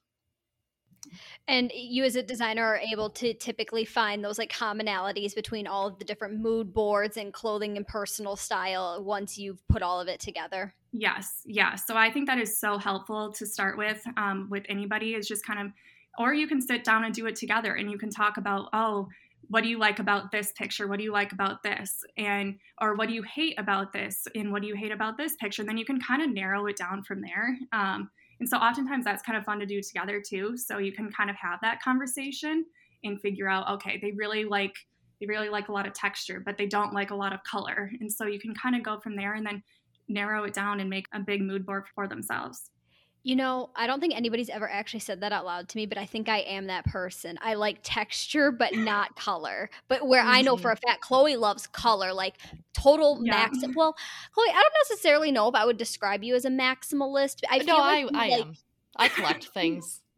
And 1.48 1.72
you, 1.74 2.04
as 2.04 2.14
a 2.14 2.22
designer, 2.22 2.64
are 2.64 2.78
able 2.78 3.10
to 3.10 3.34
typically 3.34 3.84
find 3.84 4.24
those 4.24 4.38
like 4.38 4.52
commonalities 4.52 5.34
between 5.34 5.66
all 5.66 5.88
of 5.88 5.98
the 5.98 6.04
different 6.04 6.38
mood 6.38 6.72
boards 6.72 7.16
and 7.16 7.32
clothing 7.32 7.76
and 7.76 7.86
personal 7.86 8.36
style 8.36 9.02
once 9.02 9.36
you've 9.36 9.66
put 9.66 9.82
all 9.82 10.00
of 10.00 10.06
it 10.06 10.20
together. 10.20 10.72
Yes, 10.92 11.42
yeah. 11.44 11.74
So 11.74 11.96
I 11.96 12.10
think 12.10 12.28
that 12.28 12.38
is 12.38 12.58
so 12.58 12.78
helpful 12.78 13.32
to 13.32 13.46
start 13.46 13.76
with 13.76 14.00
um, 14.16 14.48
with 14.48 14.64
anybody 14.68 15.14
is 15.14 15.26
just 15.26 15.44
kind 15.44 15.58
of 15.58 15.72
or 16.18 16.34
you 16.34 16.46
can 16.46 16.60
sit 16.60 16.84
down 16.84 17.04
and 17.04 17.14
do 17.14 17.26
it 17.26 17.36
together 17.36 17.74
and 17.74 17.90
you 17.90 17.98
can 17.98 18.10
talk 18.10 18.36
about 18.36 18.68
oh 18.72 19.08
what 19.48 19.62
do 19.62 19.68
you 19.68 19.78
like 19.78 19.98
about 19.98 20.30
this 20.30 20.52
picture? 20.52 20.86
What 20.86 20.98
do 20.98 21.04
you 21.04 21.12
like 21.12 21.32
about 21.32 21.62
this? 21.62 22.04
And 22.16 22.58
or 22.80 22.94
what 22.94 23.08
do 23.08 23.14
you 23.14 23.22
hate 23.22 23.58
about 23.58 23.92
this? 23.92 24.26
And 24.34 24.50
what 24.50 24.62
do 24.62 24.68
you 24.68 24.74
hate 24.74 24.92
about 24.92 25.18
this 25.18 25.36
picture? 25.36 25.62
And 25.62 25.68
then 25.68 25.76
you 25.76 25.84
can 25.84 26.00
kind 26.00 26.22
of 26.22 26.30
narrow 26.30 26.66
it 26.66 26.76
down 26.76 27.02
from 27.02 27.20
there. 27.20 27.58
Um, 27.72 28.08
and 28.40 28.48
so 28.48 28.56
oftentimes 28.56 29.04
that's 29.04 29.22
kind 29.22 29.36
of 29.36 29.44
fun 29.44 29.58
to 29.60 29.66
do 29.66 29.82
together 29.82 30.22
too. 30.26 30.56
So 30.56 30.78
you 30.78 30.92
can 30.92 31.12
kind 31.12 31.28
of 31.28 31.36
have 31.36 31.60
that 31.62 31.82
conversation 31.82 32.64
and 33.04 33.20
figure 33.20 33.48
out 33.48 33.68
okay 33.68 33.98
they 34.00 34.12
really 34.12 34.44
like 34.44 34.74
they 35.20 35.26
really 35.26 35.48
like 35.48 35.68
a 35.68 35.72
lot 35.72 35.86
of 35.86 35.92
texture 35.92 36.40
but 36.44 36.56
they 36.56 36.66
don't 36.66 36.94
like 36.94 37.10
a 37.10 37.14
lot 37.14 37.32
of 37.32 37.42
color. 37.44 37.90
And 38.00 38.10
so 38.10 38.26
you 38.26 38.40
can 38.40 38.54
kind 38.54 38.74
of 38.74 38.82
go 38.82 39.00
from 39.00 39.16
there 39.16 39.34
and 39.34 39.46
then 39.46 39.62
narrow 40.08 40.44
it 40.44 40.54
down 40.54 40.80
and 40.80 40.88
make 40.88 41.06
a 41.12 41.20
big 41.20 41.42
mood 41.42 41.66
board 41.66 41.84
for 41.94 42.08
themselves 42.08 42.70
you 43.24 43.36
know, 43.36 43.70
I 43.76 43.86
don't 43.86 44.00
think 44.00 44.16
anybody's 44.16 44.48
ever 44.48 44.68
actually 44.68 45.00
said 45.00 45.20
that 45.20 45.32
out 45.32 45.44
loud 45.44 45.68
to 45.68 45.76
me, 45.76 45.86
but 45.86 45.96
I 45.96 46.06
think 46.06 46.28
I 46.28 46.38
am 46.38 46.66
that 46.66 46.84
person. 46.86 47.38
I 47.40 47.54
like 47.54 47.78
texture, 47.82 48.50
but 48.50 48.74
not 48.74 49.14
color. 49.16 49.70
But 49.88 50.06
where 50.06 50.22
mm-hmm. 50.22 50.34
I 50.34 50.42
know 50.42 50.56
for 50.56 50.72
a 50.72 50.76
fact, 50.76 51.02
Chloe 51.02 51.36
loves 51.36 51.66
color, 51.68 52.12
like 52.12 52.34
total 52.72 53.20
yeah. 53.22 53.32
max. 53.32 53.58
Well, 53.76 53.96
Chloe, 54.32 54.48
I 54.48 54.60
don't 54.60 54.74
necessarily 54.88 55.30
know 55.30 55.48
if 55.48 55.54
I 55.54 55.64
would 55.64 55.76
describe 55.76 56.24
you 56.24 56.34
as 56.34 56.44
a 56.44 56.50
maximalist. 56.50 57.42
I 57.48 57.58
no, 57.58 57.76
like 57.76 58.08
I, 58.14 58.26
I 58.26 58.28
like, 58.28 58.46
am. 58.46 58.54
I 58.96 59.08
collect 59.08 59.46
things. 59.48 60.00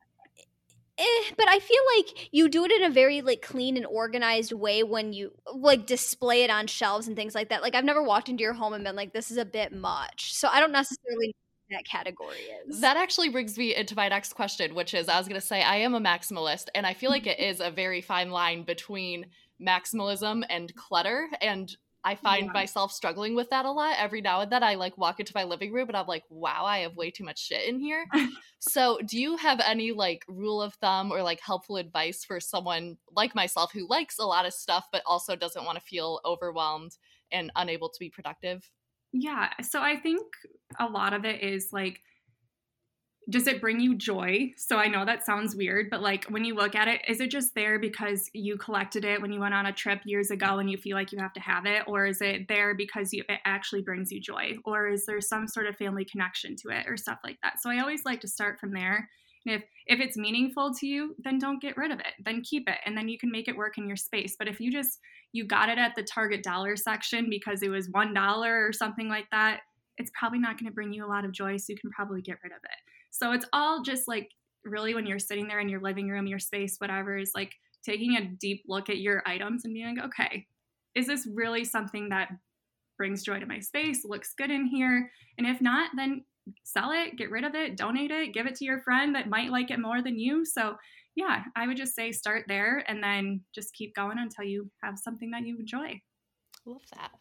Eh, 0.96 1.22
but 1.36 1.48
I 1.48 1.58
feel 1.58 1.80
like 1.96 2.28
you 2.30 2.48
do 2.48 2.64
it 2.64 2.70
in 2.70 2.84
a 2.84 2.88
very 2.88 3.20
like 3.20 3.42
clean 3.42 3.76
and 3.76 3.84
organized 3.84 4.52
way 4.52 4.84
when 4.84 5.12
you 5.12 5.32
like 5.52 5.86
display 5.86 6.44
it 6.44 6.50
on 6.50 6.68
shelves 6.68 7.08
and 7.08 7.16
things 7.16 7.34
like 7.34 7.48
that. 7.48 7.62
Like 7.62 7.74
I've 7.74 7.84
never 7.84 8.00
walked 8.00 8.28
into 8.28 8.42
your 8.42 8.52
home 8.52 8.74
and 8.74 8.84
been 8.84 8.94
like, 8.94 9.12
"This 9.12 9.32
is 9.32 9.36
a 9.36 9.44
bit 9.44 9.72
much." 9.72 10.32
So 10.34 10.46
I 10.46 10.60
don't 10.60 10.70
necessarily 10.70 11.34
that 11.70 11.84
category 11.84 12.38
is. 12.68 12.80
That 12.80 12.96
actually 12.96 13.30
brings 13.30 13.56
me 13.56 13.74
into 13.74 13.96
my 13.96 14.08
next 14.08 14.34
question, 14.34 14.74
which 14.74 14.94
is 14.94 15.08
I 15.08 15.18
was 15.18 15.28
going 15.28 15.40
to 15.40 15.46
say 15.46 15.62
I 15.62 15.76
am 15.76 15.94
a 15.94 16.00
maximalist, 16.00 16.66
and 16.74 16.86
I 16.86 16.94
feel 16.94 17.10
like 17.10 17.26
it 17.26 17.38
mm-hmm. 17.38 17.50
is 17.50 17.60
a 17.60 17.70
very 17.70 18.00
fine 18.00 18.30
line 18.30 18.62
between 18.62 19.26
maximalism 19.60 20.44
and 20.48 20.74
clutter. 20.74 21.28
And 21.40 21.74
I 22.06 22.16
find 22.16 22.46
yeah. 22.46 22.52
myself 22.52 22.92
struggling 22.92 23.34
with 23.34 23.48
that 23.48 23.64
a 23.64 23.70
lot. 23.70 23.96
Every 23.98 24.20
now 24.20 24.42
and 24.42 24.52
then 24.52 24.62
I 24.62 24.74
like 24.74 24.98
walk 24.98 25.20
into 25.20 25.32
my 25.34 25.44
living 25.44 25.72
room 25.72 25.88
and 25.88 25.96
I'm 25.96 26.06
like, 26.06 26.24
wow, 26.28 26.64
I 26.66 26.80
have 26.80 26.96
way 26.96 27.10
too 27.10 27.24
much 27.24 27.46
shit 27.46 27.66
in 27.66 27.80
here. 27.80 28.04
so, 28.58 28.98
do 29.06 29.18
you 29.18 29.38
have 29.38 29.60
any 29.64 29.92
like 29.92 30.22
rule 30.28 30.60
of 30.60 30.74
thumb 30.74 31.10
or 31.10 31.22
like 31.22 31.40
helpful 31.40 31.76
advice 31.78 32.22
for 32.22 32.40
someone 32.40 32.98
like 33.16 33.34
myself 33.34 33.72
who 33.72 33.88
likes 33.88 34.18
a 34.18 34.26
lot 34.26 34.44
of 34.44 34.52
stuff 34.52 34.86
but 34.92 35.02
also 35.06 35.34
doesn't 35.34 35.64
want 35.64 35.78
to 35.78 35.84
feel 35.84 36.20
overwhelmed 36.26 36.92
and 37.32 37.50
unable 37.56 37.88
to 37.88 37.98
be 37.98 38.10
productive? 38.10 38.70
Yeah. 39.16 39.50
So 39.62 39.80
I 39.80 39.96
think 39.96 40.26
a 40.78 40.86
lot 40.86 41.12
of 41.12 41.24
it 41.24 41.40
is 41.40 41.68
like, 41.72 42.00
does 43.30 43.46
it 43.46 43.60
bring 43.60 43.78
you 43.78 43.96
joy? 43.96 44.52
So 44.56 44.76
I 44.76 44.88
know 44.88 45.04
that 45.04 45.24
sounds 45.24 45.54
weird, 45.54 45.88
but 45.88 46.02
like 46.02 46.24
when 46.24 46.44
you 46.44 46.56
look 46.56 46.74
at 46.74 46.88
it, 46.88 47.00
is 47.08 47.20
it 47.20 47.30
just 47.30 47.54
there 47.54 47.78
because 47.78 48.28
you 48.34 48.58
collected 48.58 49.04
it 49.04 49.22
when 49.22 49.32
you 49.32 49.38
went 49.38 49.54
on 49.54 49.66
a 49.66 49.72
trip 49.72 50.00
years 50.04 50.32
ago 50.32 50.58
and 50.58 50.68
you 50.68 50.76
feel 50.76 50.96
like 50.96 51.12
you 51.12 51.18
have 51.20 51.32
to 51.34 51.40
have 51.40 51.64
it? 51.64 51.84
Or 51.86 52.06
is 52.06 52.20
it 52.20 52.48
there 52.48 52.74
because 52.74 53.12
you, 53.12 53.22
it 53.28 53.38
actually 53.46 53.82
brings 53.82 54.10
you 54.10 54.20
joy? 54.20 54.56
Or 54.64 54.88
is 54.88 55.06
there 55.06 55.20
some 55.20 55.46
sort 55.46 55.68
of 55.68 55.76
family 55.76 56.04
connection 56.04 56.56
to 56.56 56.68
it 56.70 56.86
or 56.88 56.96
stuff 56.96 57.20
like 57.22 57.38
that? 57.42 57.62
So 57.62 57.70
I 57.70 57.78
always 57.78 58.04
like 58.04 58.20
to 58.22 58.28
start 58.28 58.58
from 58.58 58.72
there. 58.72 59.08
If 59.46 59.62
if 59.86 60.00
it's 60.00 60.16
meaningful 60.16 60.72
to 60.74 60.86
you, 60.86 61.14
then 61.18 61.38
don't 61.38 61.60
get 61.60 61.76
rid 61.76 61.90
of 61.90 62.00
it. 62.00 62.14
Then 62.24 62.42
keep 62.42 62.68
it 62.68 62.78
and 62.86 62.96
then 62.96 63.08
you 63.08 63.18
can 63.18 63.30
make 63.30 63.48
it 63.48 63.56
work 63.56 63.76
in 63.76 63.86
your 63.86 63.96
space. 63.96 64.36
But 64.38 64.48
if 64.48 64.60
you 64.60 64.72
just 64.72 64.98
you 65.32 65.44
got 65.44 65.68
it 65.68 65.78
at 65.78 65.94
the 65.94 66.02
Target 66.02 66.42
dollar 66.42 66.76
section 66.76 67.28
because 67.28 67.62
it 67.62 67.68
was 67.68 67.88
$1 67.88 68.46
or 68.46 68.72
something 68.72 69.08
like 69.08 69.26
that, 69.32 69.60
it's 69.98 70.10
probably 70.18 70.38
not 70.38 70.58
going 70.58 70.70
to 70.70 70.74
bring 70.74 70.92
you 70.92 71.04
a 71.04 71.08
lot 71.08 71.24
of 71.24 71.32
joy. 71.32 71.56
So 71.56 71.72
you 71.72 71.78
can 71.78 71.90
probably 71.90 72.22
get 72.22 72.38
rid 72.42 72.52
of 72.52 72.60
it. 72.64 72.78
So 73.10 73.32
it's 73.32 73.46
all 73.52 73.82
just 73.82 74.08
like 74.08 74.30
really 74.64 74.94
when 74.94 75.06
you're 75.06 75.18
sitting 75.18 75.46
there 75.46 75.60
in 75.60 75.68
your 75.68 75.80
living 75.80 76.08
room, 76.08 76.26
your 76.26 76.38
space, 76.38 76.76
whatever, 76.78 77.18
is 77.18 77.32
like 77.34 77.52
taking 77.84 78.16
a 78.16 78.24
deep 78.24 78.62
look 78.66 78.88
at 78.88 78.98
your 78.98 79.22
items 79.26 79.64
and 79.64 79.74
being 79.74 79.96
like, 79.96 80.06
okay, 80.06 80.46
is 80.94 81.06
this 81.06 81.28
really 81.32 81.64
something 81.64 82.08
that 82.08 82.28
brings 82.96 83.22
joy 83.22 83.40
to 83.40 83.46
my 83.46 83.58
space, 83.58 84.04
looks 84.04 84.34
good 84.36 84.50
in 84.50 84.66
here? 84.66 85.10
And 85.36 85.46
if 85.46 85.60
not, 85.60 85.90
then 85.96 86.24
sell 86.64 86.92
it, 86.92 87.16
get 87.16 87.30
rid 87.30 87.44
of 87.44 87.54
it, 87.54 87.76
donate 87.76 88.10
it, 88.10 88.34
give 88.34 88.46
it 88.46 88.54
to 88.56 88.64
your 88.64 88.80
friend 88.80 89.14
that 89.14 89.28
might 89.28 89.50
like 89.50 89.70
it 89.70 89.80
more 89.80 90.02
than 90.02 90.18
you. 90.18 90.44
So, 90.44 90.76
yeah, 91.14 91.44
I 91.56 91.66
would 91.66 91.76
just 91.76 91.94
say 91.94 92.12
start 92.12 92.44
there 92.48 92.84
and 92.88 93.02
then 93.02 93.40
just 93.54 93.74
keep 93.74 93.94
going 93.94 94.18
until 94.18 94.44
you 94.44 94.70
have 94.82 94.98
something 94.98 95.30
that 95.30 95.46
you 95.46 95.58
enjoy. 95.58 96.00
Love 96.66 96.82
that. 96.94 97.12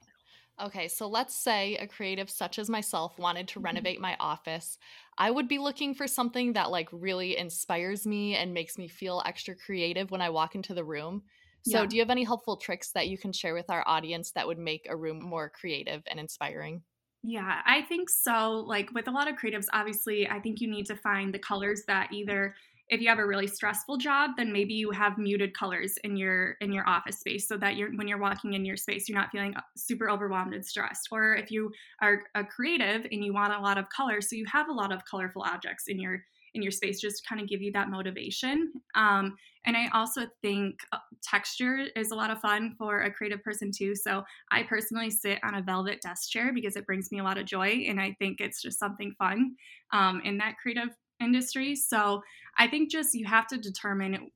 Okay, 0.61 0.87
so 0.87 1.07
let's 1.07 1.35
say 1.35 1.75
a 1.77 1.87
creative 1.87 2.29
such 2.29 2.59
as 2.59 2.69
myself 2.69 3.17
wanted 3.17 3.47
to 3.49 3.59
mm-hmm. 3.59 3.65
renovate 3.65 3.99
my 3.99 4.15
office. 4.19 4.77
I 5.17 5.31
would 5.31 5.47
be 5.47 5.57
looking 5.57 5.95
for 5.95 6.07
something 6.07 6.53
that 6.53 6.69
like 6.69 6.89
really 6.91 7.37
inspires 7.37 8.05
me 8.05 8.35
and 8.35 8.53
makes 8.53 8.77
me 8.77 8.87
feel 8.87 9.23
extra 9.25 9.55
creative 9.55 10.11
when 10.11 10.21
I 10.21 10.29
walk 10.29 10.55
into 10.55 10.73
the 10.73 10.83
room. 10.83 11.23
So, 11.65 11.81
yeah. 11.81 11.85
do 11.85 11.95
you 11.95 12.01
have 12.01 12.09
any 12.09 12.25
helpful 12.25 12.57
tricks 12.57 12.91
that 12.91 13.07
you 13.07 13.17
can 13.17 13.31
share 13.31 13.53
with 13.53 13.69
our 13.69 13.87
audience 13.87 14.31
that 14.31 14.45
would 14.45 14.59
make 14.59 14.85
a 14.89 14.97
room 14.97 15.23
more 15.23 15.49
creative 15.49 16.03
and 16.07 16.19
inspiring? 16.19 16.83
Yeah, 17.23 17.61
I 17.65 17.81
think 17.83 18.09
so. 18.09 18.51
Like 18.67 18.91
with 18.93 19.07
a 19.07 19.11
lot 19.11 19.29
of 19.29 19.35
creatives, 19.37 19.67
obviously, 19.71 20.27
I 20.27 20.39
think 20.39 20.59
you 20.59 20.67
need 20.69 20.85
to 20.87 20.95
find 20.95 21.33
the 21.33 21.39
colors 21.39 21.83
that 21.87 22.11
either 22.11 22.55
if 22.89 22.99
you 22.99 23.07
have 23.07 23.17
a 23.17 23.25
really 23.25 23.47
stressful 23.47 23.95
job 23.97 24.31
then 24.35 24.51
maybe 24.51 24.73
you 24.73 24.91
have 24.91 25.17
muted 25.17 25.53
colors 25.57 25.97
in 26.03 26.17
your 26.17 26.57
in 26.59 26.73
your 26.73 26.87
office 26.87 27.17
space 27.17 27.47
so 27.47 27.55
that 27.57 27.77
you're 27.77 27.89
when 27.95 28.09
you're 28.09 28.19
walking 28.19 28.53
in 28.53 28.65
your 28.65 28.75
space 28.75 29.07
you're 29.07 29.17
not 29.17 29.31
feeling 29.31 29.55
uh, 29.55 29.61
super 29.77 30.09
overwhelmed 30.09 30.53
and 30.53 30.65
stressed 30.65 31.07
or 31.09 31.33
if 31.33 31.49
you 31.49 31.71
are 32.01 32.23
a 32.35 32.43
creative 32.43 33.05
and 33.09 33.23
you 33.23 33.33
want 33.33 33.53
a 33.53 33.59
lot 33.59 33.77
of 33.77 33.87
color 33.87 34.19
so 34.19 34.35
you 34.35 34.45
have 34.45 34.67
a 34.67 34.71
lot 34.73 34.91
of 34.91 35.05
colorful 35.05 35.41
objects 35.43 35.87
in 35.87 35.97
your 35.97 36.25
in 36.53 36.61
your 36.61 36.71
space 36.71 36.99
just 36.99 37.27
kind 37.27 37.41
of 37.41 37.47
give 37.47 37.61
you 37.61 37.71
that 37.71 37.89
motivation. 37.89 38.71
Um, 38.95 39.35
and 39.65 39.77
i 39.77 39.87
also 39.93 40.23
think 40.41 40.75
uh, 40.91 40.97
texture 41.23 41.87
is 41.95 42.11
a 42.11 42.15
lot 42.15 42.29
of 42.29 42.37
fun 42.41 42.75
for 42.77 43.03
a 43.03 43.09
creative 43.09 43.41
person 43.43 43.71
too 43.71 43.95
so 43.95 44.21
i 44.51 44.61
personally 44.61 45.09
sit 45.09 45.39
on 45.41 45.55
a 45.55 45.61
velvet 45.61 46.01
desk 46.01 46.29
chair 46.29 46.51
because 46.53 46.75
it 46.75 46.85
brings 46.85 47.13
me 47.13 47.19
a 47.19 47.23
lot 47.23 47.37
of 47.37 47.45
joy 47.45 47.85
and 47.87 47.97
i 48.01 48.13
think 48.19 48.41
it's 48.41 48.61
just 48.61 48.77
something 48.77 49.15
fun 49.17 49.55
um, 49.93 50.21
in 50.25 50.37
that 50.37 50.57
creative 50.61 50.89
industry. 51.23 51.75
So 51.75 52.21
I 52.57 52.67
think 52.67 52.91
just 52.91 53.13
you 53.13 53.25
have 53.25 53.47
to 53.47 53.57
determine 53.57 54.29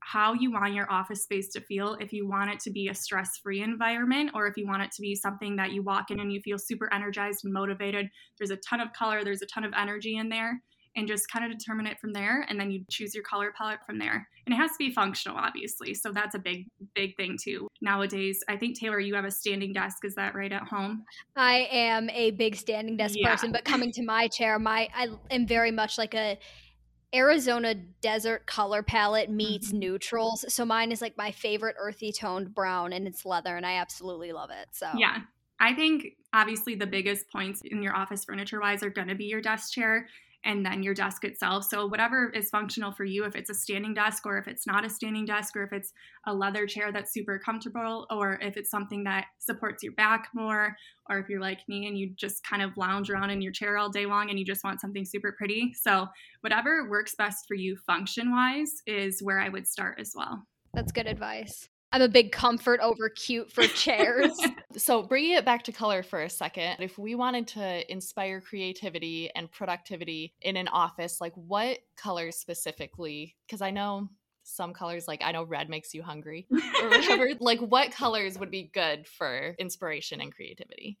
how 0.00 0.32
you 0.32 0.50
want 0.50 0.72
your 0.72 0.90
office 0.90 1.24
space 1.24 1.48
to 1.48 1.60
feel 1.60 1.96
if 2.00 2.12
you 2.12 2.26
want 2.26 2.50
it 2.50 2.60
to 2.60 2.70
be 2.70 2.88
a 2.88 2.94
stress-free 2.94 3.60
environment 3.60 4.30
or 4.34 4.46
if 4.46 4.56
you 4.56 4.66
want 4.66 4.82
it 4.82 4.90
to 4.92 5.02
be 5.02 5.14
something 5.14 5.54
that 5.56 5.72
you 5.72 5.82
walk 5.82 6.10
in 6.10 6.20
and 6.20 6.32
you 6.32 6.40
feel 6.40 6.58
super 6.58 6.92
energized 6.94 7.44
and 7.44 7.52
motivated. 7.52 8.08
There's 8.38 8.50
a 8.50 8.56
ton 8.56 8.80
of 8.80 8.92
color 8.92 9.22
there's 9.22 9.42
a 9.42 9.46
ton 9.46 9.64
of 9.64 9.72
energy 9.76 10.16
in 10.16 10.28
there 10.28 10.62
and 10.98 11.06
just 11.06 11.30
kind 11.30 11.44
of 11.44 11.56
determine 11.56 11.86
it 11.86 11.98
from 12.00 12.12
there 12.12 12.44
and 12.48 12.58
then 12.58 12.70
you 12.70 12.84
choose 12.90 13.14
your 13.14 13.22
color 13.22 13.52
palette 13.56 13.78
from 13.86 13.98
there 13.98 14.28
and 14.46 14.54
it 14.54 14.56
has 14.56 14.72
to 14.72 14.76
be 14.78 14.90
functional 14.90 15.36
obviously 15.36 15.94
so 15.94 16.10
that's 16.10 16.34
a 16.34 16.38
big 16.38 16.66
big 16.94 17.16
thing 17.16 17.38
too 17.42 17.68
nowadays 17.80 18.40
i 18.48 18.56
think 18.56 18.78
taylor 18.78 18.98
you 18.98 19.14
have 19.14 19.24
a 19.24 19.30
standing 19.30 19.72
desk 19.72 20.04
is 20.04 20.14
that 20.14 20.34
right 20.34 20.52
at 20.52 20.62
home 20.62 21.04
i 21.36 21.68
am 21.70 22.10
a 22.10 22.32
big 22.32 22.56
standing 22.56 22.96
desk 22.96 23.14
yeah. 23.16 23.30
person 23.30 23.52
but 23.52 23.64
coming 23.64 23.92
to 23.92 24.02
my 24.02 24.26
chair 24.28 24.58
my 24.58 24.88
i 24.94 25.06
am 25.30 25.46
very 25.46 25.70
much 25.70 25.96
like 25.96 26.14
a 26.14 26.38
Arizona 27.14 27.74
desert 28.02 28.44
color 28.44 28.82
palette 28.82 29.30
meets 29.30 29.68
mm-hmm. 29.68 29.78
neutrals. 29.78 30.44
So 30.52 30.66
mine 30.66 30.92
is 30.92 31.00
like 31.00 31.16
my 31.16 31.30
favorite 31.30 31.76
earthy 31.78 32.12
toned 32.12 32.54
brown 32.54 32.92
and 32.92 33.06
it's 33.06 33.24
leather 33.24 33.56
and 33.56 33.64
I 33.64 33.76
absolutely 33.76 34.32
love 34.32 34.50
it. 34.50 34.68
So 34.72 34.90
Yeah. 34.94 35.20
I 35.58 35.72
think 35.72 36.08
obviously 36.32 36.74
the 36.74 36.86
biggest 36.86 37.30
points 37.30 37.62
in 37.64 37.82
your 37.82 37.96
office 37.96 38.24
furniture 38.24 38.60
wise 38.60 38.82
are 38.82 38.90
going 38.90 39.08
to 39.08 39.14
be 39.14 39.24
your 39.24 39.40
desk 39.40 39.72
chair 39.72 40.06
and 40.44 40.64
then 40.64 40.82
your 40.82 40.94
desk 40.94 41.24
itself. 41.24 41.64
So, 41.64 41.86
whatever 41.86 42.30
is 42.30 42.50
functional 42.50 42.92
for 42.92 43.04
you, 43.04 43.24
if 43.24 43.34
it's 43.34 43.50
a 43.50 43.54
standing 43.54 43.94
desk 43.94 44.24
or 44.26 44.38
if 44.38 44.46
it's 44.46 44.66
not 44.66 44.84
a 44.84 44.90
standing 44.90 45.24
desk, 45.24 45.56
or 45.56 45.64
if 45.64 45.72
it's 45.72 45.92
a 46.26 46.34
leather 46.34 46.66
chair 46.66 46.92
that's 46.92 47.12
super 47.12 47.38
comfortable, 47.38 48.06
or 48.10 48.38
if 48.40 48.56
it's 48.56 48.70
something 48.70 49.04
that 49.04 49.26
supports 49.38 49.82
your 49.82 49.92
back 49.92 50.28
more, 50.34 50.76
or 51.10 51.18
if 51.18 51.28
you're 51.28 51.40
like 51.40 51.60
me 51.68 51.86
and 51.86 51.98
you 51.98 52.10
just 52.16 52.44
kind 52.44 52.62
of 52.62 52.76
lounge 52.76 53.10
around 53.10 53.30
in 53.30 53.42
your 53.42 53.52
chair 53.52 53.78
all 53.78 53.90
day 53.90 54.06
long 54.06 54.30
and 54.30 54.38
you 54.38 54.44
just 54.44 54.64
want 54.64 54.80
something 54.80 55.04
super 55.04 55.32
pretty. 55.36 55.72
So, 55.74 56.06
whatever 56.40 56.88
works 56.88 57.14
best 57.14 57.46
for 57.46 57.54
you 57.54 57.76
function 57.86 58.30
wise 58.30 58.82
is 58.86 59.22
where 59.22 59.40
I 59.40 59.48
would 59.48 59.66
start 59.66 59.98
as 60.00 60.12
well. 60.14 60.44
That's 60.74 60.92
good 60.92 61.06
advice. 61.06 61.68
I'm 61.90 62.02
a 62.02 62.08
big 62.08 62.32
comfort 62.32 62.80
over 62.80 63.08
cute 63.08 63.50
for 63.50 63.62
chairs. 63.66 64.38
so, 64.76 65.02
bringing 65.02 65.32
it 65.32 65.44
back 65.44 65.64
to 65.64 65.72
color 65.72 66.02
for 66.02 66.22
a 66.22 66.30
second, 66.30 66.76
if 66.80 66.98
we 66.98 67.14
wanted 67.14 67.48
to 67.48 67.90
inspire 67.90 68.40
creativity 68.40 69.30
and 69.34 69.50
productivity 69.50 70.34
in 70.42 70.56
an 70.56 70.68
office, 70.68 71.20
like 71.20 71.32
what 71.34 71.78
colors 71.96 72.36
specifically? 72.36 73.36
Because 73.46 73.62
I 73.62 73.70
know 73.70 74.08
some 74.42 74.72
colors, 74.72 75.06
like 75.06 75.22
I 75.22 75.32
know 75.32 75.44
red 75.44 75.68
makes 75.68 75.94
you 75.94 76.02
hungry 76.02 76.46
or 76.50 76.88
whatever. 76.88 77.30
like, 77.40 77.60
what 77.60 77.92
colors 77.92 78.38
would 78.38 78.50
be 78.50 78.70
good 78.72 79.06
for 79.06 79.54
inspiration 79.58 80.20
and 80.20 80.34
creativity? 80.34 80.98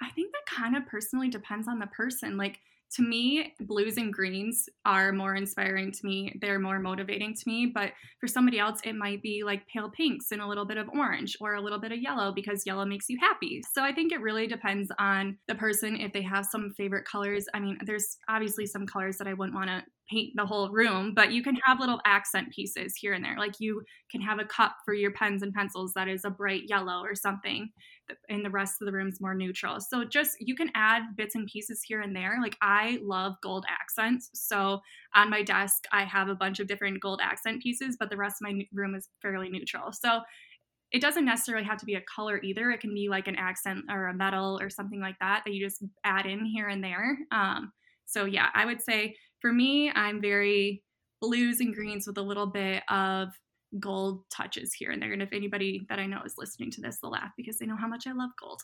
I 0.00 0.10
think 0.10 0.32
that 0.32 0.46
kind 0.46 0.76
of 0.76 0.86
personally 0.86 1.28
depends 1.28 1.68
on 1.68 1.78
the 1.78 1.86
person. 1.86 2.36
Like, 2.36 2.60
to 2.96 3.02
me, 3.02 3.54
blues 3.60 3.96
and 3.96 4.12
greens 4.12 4.68
are 4.84 5.12
more 5.12 5.34
inspiring 5.34 5.92
to 5.92 6.06
me. 6.06 6.34
They're 6.40 6.58
more 6.58 6.78
motivating 6.78 7.34
to 7.34 7.42
me. 7.46 7.72
But 7.74 7.92
for 8.20 8.26
somebody 8.26 8.58
else, 8.58 8.80
it 8.84 8.94
might 8.94 9.22
be 9.22 9.42
like 9.44 9.66
pale 9.68 9.90
pinks 9.90 10.32
and 10.32 10.40
a 10.42 10.46
little 10.46 10.66
bit 10.66 10.76
of 10.76 10.88
orange 10.94 11.36
or 11.40 11.54
a 11.54 11.60
little 11.60 11.80
bit 11.80 11.92
of 11.92 11.98
yellow 11.98 12.32
because 12.32 12.66
yellow 12.66 12.84
makes 12.84 13.08
you 13.08 13.18
happy. 13.20 13.62
So 13.72 13.82
I 13.82 13.92
think 13.92 14.12
it 14.12 14.20
really 14.20 14.46
depends 14.46 14.90
on 14.98 15.38
the 15.48 15.54
person 15.54 15.96
if 15.96 16.12
they 16.12 16.22
have 16.22 16.46
some 16.46 16.72
favorite 16.76 17.06
colors. 17.06 17.46
I 17.54 17.60
mean, 17.60 17.78
there's 17.84 18.18
obviously 18.28 18.66
some 18.66 18.86
colors 18.86 19.16
that 19.18 19.26
I 19.26 19.34
wouldn't 19.34 19.56
want 19.56 19.68
to 19.68 19.82
paint 20.12 20.32
the 20.36 20.46
whole 20.46 20.70
room, 20.70 21.14
but 21.14 21.32
you 21.32 21.42
can 21.42 21.56
have 21.64 21.80
little 21.80 22.00
accent 22.04 22.52
pieces 22.52 22.94
here 22.96 23.14
and 23.14 23.24
there. 23.24 23.36
Like 23.38 23.58
you 23.58 23.82
can 24.10 24.20
have 24.20 24.38
a 24.38 24.44
cup 24.44 24.76
for 24.84 24.94
your 24.94 25.12
pens 25.12 25.42
and 25.42 25.54
pencils 25.54 25.92
that 25.94 26.08
is 26.08 26.24
a 26.24 26.30
bright 26.30 26.64
yellow 26.66 27.02
or 27.02 27.14
something, 27.14 27.70
and 28.28 28.44
the 28.44 28.50
rest 28.50 28.76
of 28.80 28.86
the 28.86 28.92
room's 28.92 29.20
more 29.20 29.34
neutral. 29.34 29.80
So 29.80 30.04
just 30.04 30.36
you 30.40 30.54
can 30.54 30.70
add 30.74 31.16
bits 31.16 31.34
and 31.34 31.46
pieces 31.46 31.82
here 31.82 32.00
and 32.00 32.14
there. 32.14 32.38
Like 32.42 32.56
I 32.60 32.98
love 33.02 33.34
gold 33.42 33.64
accents. 33.68 34.30
So 34.34 34.80
on 35.14 35.30
my 35.30 35.42
desk, 35.42 35.84
I 35.92 36.04
have 36.04 36.28
a 36.28 36.34
bunch 36.34 36.60
of 36.60 36.66
different 36.66 37.00
gold 37.00 37.20
accent 37.22 37.62
pieces, 37.62 37.96
but 37.98 38.10
the 38.10 38.16
rest 38.16 38.36
of 38.40 38.52
my 38.52 38.66
room 38.72 38.94
is 38.94 39.08
fairly 39.22 39.48
neutral. 39.48 39.92
So 39.92 40.20
it 40.90 41.00
doesn't 41.00 41.24
necessarily 41.24 41.64
have 41.64 41.78
to 41.78 41.86
be 41.86 41.94
a 41.94 42.02
color 42.02 42.38
either. 42.42 42.70
It 42.70 42.80
can 42.80 42.92
be 42.92 43.08
like 43.08 43.26
an 43.26 43.36
accent 43.36 43.86
or 43.88 44.08
a 44.08 44.14
metal 44.14 44.58
or 44.60 44.68
something 44.68 45.00
like 45.00 45.18
that 45.20 45.42
that 45.46 45.54
you 45.54 45.64
just 45.64 45.82
add 46.04 46.26
in 46.26 46.44
here 46.44 46.68
and 46.68 46.84
there. 46.84 47.16
Um, 47.30 47.72
so 48.04 48.26
yeah, 48.26 48.48
I 48.54 48.66
would 48.66 48.82
say 48.82 49.16
for 49.42 49.52
me, 49.52 49.92
I'm 49.94 50.22
very 50.22 50.82
blues 51.20 51.60
and 51.60 51.74
greens 51.74 52.06
with 52.06 52.16
a 52.16 52.22
little 52.22 52.46
bit 52.46 52.82
of 52.88 53.28
gold 53.78 54.24
touches 54.30 54.72
here 54.74 54.90
and 54.90 55.00
there. 55.00 55.12
And 55.12 55.22
if 55.22 55.32
anybody 55.32 55.86
that 55.88 55.98
I 55.98 56.06
know 56.06 56.22
is 56.24 56.34
listening 56.36 56.70
to 56.72 56.80
this, 56.80 56.98
they'll 57.00 57.10
laugh 57.10 57.30
because 57.36 57.58
they 57.58 57.66
know 57.66 57.76
how 57.76 57.88
much 57.88 58.06
I 58.06 58.12
love 58.12 58.30
gold. 58.40 58.62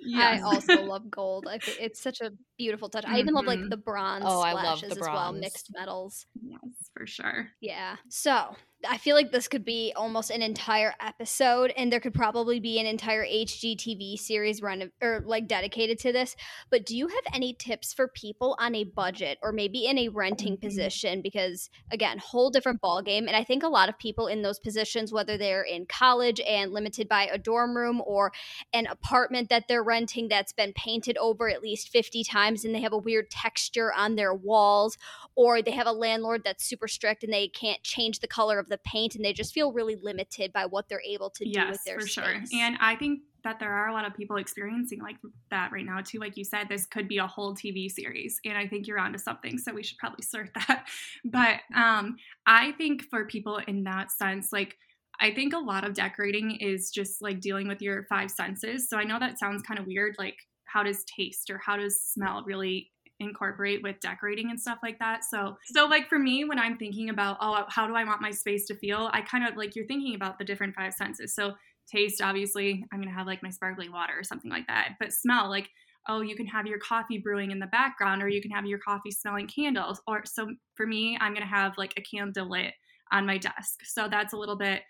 yes. 0.00 0.40
I 0.40 0.40
also 0.40 0.82
love 0.82 1.10
gold. 1.10 1.46
I 1.48 1.58
think 1.58 1.78
it's 1.80 2.00
such 2.00 2.20
a 2.20 2.32
beautiful 2.58 2.88
touch. 2.88 3.04
I 3.06 3.14
even 3.14 3.26
mm-hmm. 3.26 3.36
love 3.36 3.46
like 3.46 3.58
mm-hmm. 3.58 3.68
the 3.68 3.76
bronze 3.76 4.24
oh, 4.26 4.40
splashes 4.40 4.92
as 4.92 5.00
well, 5.00 5.32
mixed 5.32 5.70
metals. 5.74 6.26
Yes, 6.42 6.90
for 6.96 7.06
sure. 7.06 7.48
Yeah. 7.60 7.96
So 8.08 8.54
I 8.84 8.98
feel 8.98 9.16
like 9.16 9.32
this 9.32 9.48
could 9.48 9.64
be 9.64 9.92
almost 9.96 10.30
an 10.30 10.42
entire 10.42 10.94
episode, 11.00 11.72
and 11.76 11.90
there 11.90 12.00
could 12.00 12.12
probably 12.12 12.60
be 12.60 12.78
an 12.78 12.86
entire 12.86 13.24
HGTV 13.24 14.18
series 14.18 14.60
run 14.60 14.90
or 15.02 15.22
like 15.24 15.48
dedicated 15.48 15.98
to 16.00 16.12
this. 16.12 16.36
But 16.70 16.84
do 16.84 16.96
you 16.96 17.08
have 17.08 17.22
any 17.32 17.54
tips 17.54 17.94
for 17.94 18.06
people 18.06 18.54
on 18.60 18.74
a 18.74 18.84
budget 18.84 19.38
or 19.42 19.50
maybe 19.50 19.86
in 19.86 19.98
a 19.98 20.08
renting 20.08 20.56
mm-hmm. 20.56 20.66
position? 20.66 21.22
Because 21.22 21.70
again, 21.90 22.18
whole 22.18 22.50
different 22.50 22.82
ball 22.82 23.00
game, 23.00 23.26
and 23.26 23.36
I 23.36 23.44
think 23.44 23.62
a 23.62 23.68
lot 23.68 23.88
of 23.88 23.98
people 23.98 24.26
in 24.26 24.42
those 24.42 24.58
positions, 24.58 25.12
whether 25.12 25.38
they're 25.38 25.62
in 25.62 25.86
college 25.86 26.40
and 26.46 26.72
limited 26.72 27.08
by 27.08 27.28
a 27.32 27.38
dorm 27.38 27.74
room 27.76 28.02
or 28.04 28.32
an 28.74 28.86
apartment 28.86 29.48
that 29.48 29.68
they're 29.68 29.82
renting 29.82 30.28
that's 30.28 30.52
been 30.52 30.74
painted 30.74 31.16
over 31.16 31.48
at 31.48 31.62
least 31.62 31.88
fifty 31.88 32.22
times, 32.22 32.64
and 32.64 32.74
they 32.74 32.82
have 32.82 32.92
a 32.92 32.98
weird 32.98 33.30
texture 33.30 33.90
on 33.92 34.16
their 34.16 34.34
walls, 34.34 34.98
or 35.34 35.62
they 35.62 35.70
have 35.70 35.86
a 35.86 35.92
landlord 35.92 36.42
that's 36.44 36.64
super 36.64 36.88
strict 36.88 37.24
and 37.24 37.32
they 37.32 37.48
can't 37.48 37.82
change 37.82 38.20
the 38.20 38.28
color 38.28 38.58
of 38.58 38.65
the 38.68 38.78
paint 38.78 39.14
and 39.14 39.24
they 39.24 39.32
just 39.32 39.52
feel 39.52 39.72
really 39.72 39.96
limited 39.96 40.52
by 40.52 40.66
what 40.66 40.88
they're 40.88 41.02
able 41.06 41.30
to 41.30 41.48
yes, 41.48 41.64
do 41.64 41.70
with 41.70 41.84
their 41.84 42.00
for 42.00 42.06
space. 42.06 42.50
sure. 42.50 42.60
And 42.60 42.76
I 42.80 42.96
think 42.96 43.20
that 43.44 43.60
there 43.60 43.72
are 43.72 43.88
a 43.88 43.92
lot 43.92 44.04
of 44.04 44.14
people 44.14 44.36
experiencing 44.36 45.00
like 45.00 45.16
that 45.50 45.70
right 45.72 45.84
now 45.84 46.00
too. 46.00 46.18
Like 46.18 46.36
you 46.36 46.44
said, 46.44 46.68
this 46.68 46.84
could 46.86 47.06
be 47.06 47.18
a 47.18 47.26
whole 47.26 47.54
TV 47.54 47.90
series, 47.90 48.40
and 48.44 48.58
I 48.58 48.66
think 48.66 48.86
you're 48.86 48.98
onto 48.98 49.18
something. 49.18 49.58
So 49.58 49.72
we 49.72 49.82
should 49.82 49.98
probably 49.98 50.22
start 50.24 50.50
that. 50.68 50.86
But 51.24 51.60
um, 51.74 52.16
I 52.46 52.72
think 52.72 53.04
for 53.08 53.24
people 53.24 53.60
in 53.68 53.84
that 53.84 54.10
sense, 54.10 54.52
like 54.52 54.76
I 55.20 55.30
think 55.32 55.54
a 55.54 55.58
lot 55.58 55.84
of 55.84 55.94
decorating 55.94 56.56
is 56.56 56.90
just 56.90 57.22
like 57.22 57.40
dealing 57.40 57.68
with 57.68 57.80
your 57.80 58.04
five 58.04 58.30
senses. 58.30 58.88
So 58.88 58.98
I 58.98 59.04
know 59.04 59.18
that 59.18 59.38
sounds 59.38 59.62
kind 59.62 59.78
of 59.78 59.86
weird, 59.86 60.16
like 60.18 60.36
how 60.64 60.82
does 60.82 61.04
taste 61.04 61.48
or 61.48 61.58
how 61.58 61.76
does 61.76 62.02
smell 62.02 62.42
really 62.44 62.90
incorporate 63.20 63.82
with 63.82 63.98
decorating 64.00 64.50
and 64.50 64.60
stuff 64.60 64.78
like 64.82 64.98
that. 64.98 65.24
So 65.24 65.56
so 65.66 65.86
like 65.86 66.08
for 66.08 66.18
me 66.18 66.44
when 66.44 66.58
I'm 66.58 66.76
thinking 66.76 67.10
about 67.10 67.38
oh 67.40 67.64
how 67.68 67.86
do 67.86 67.94
I 67.94 68.04
want 68.04 68.20
my 68.20 68.30
space 68.30 68.66
to 68.66 68.76
feel, 68.76 69.10
I 69.12 69.22
kind 69.22 69.46
of 69.46 69.56
like 69.56 69.74
you're 69.74 69.86
thinking 69.86 70.14
about 70.14 70.38
the 70.38 70.44
different 70.44 70.74
five 70.74 70.92
senses. 70.92 71.34
So 71.34 71.54
taste 71.90 72.20
obviously 72.20 72.84
I'm 72.92 73.00
going 73.00 73.08
to 73.08 73.16
have 73.16 73.26
like 73.26 73.42
my 73.42 73.50
sparkling 73.50 73.92
water 73.92 74.12
or 74.18 74.24
something 74.24 74.50
like 74.50 74.66
that. 74.66 74.96
But 75.00 75.12
smell 75.12 75.48
like 75.48 75.70
oh, 76.08 76.20
you 76.20 76.36
can 76.36 76.46
have 76.46 76.66
your 76.66 76.78
coffee 76.78 77.18
brewing 77.18 77.50
in 77.50 77.58
the 77.58 77.66
background 77.66 78.22
or 78.22 78.28
you 78.28 78.40
can 78.40 78.50
have 78.50 78.66
your 78.66 78.78
coffee 78.78 79.10
smelling 79.10 79.48
candles. 79.48 80.00
Or 80.06 80.22
so 80.24 80.48
for 80.74 80.86
me, 80.86 81.18
I'm 81.20 81.32
going 81.32 81.46
to 81.46 81.48
have 81.48 81.72
like 81.76 81.94
a 81.96 82.02
candle 82.02 82.50
lit 82.50 82.74
on 83.12 83.26
my 83.26 83.38
desk. 83.38 83.80
So 83.84 84.08
that's 84.08 84.32
a 84.32 84.36
little 84.36 84.56
bit, 84.56 84.82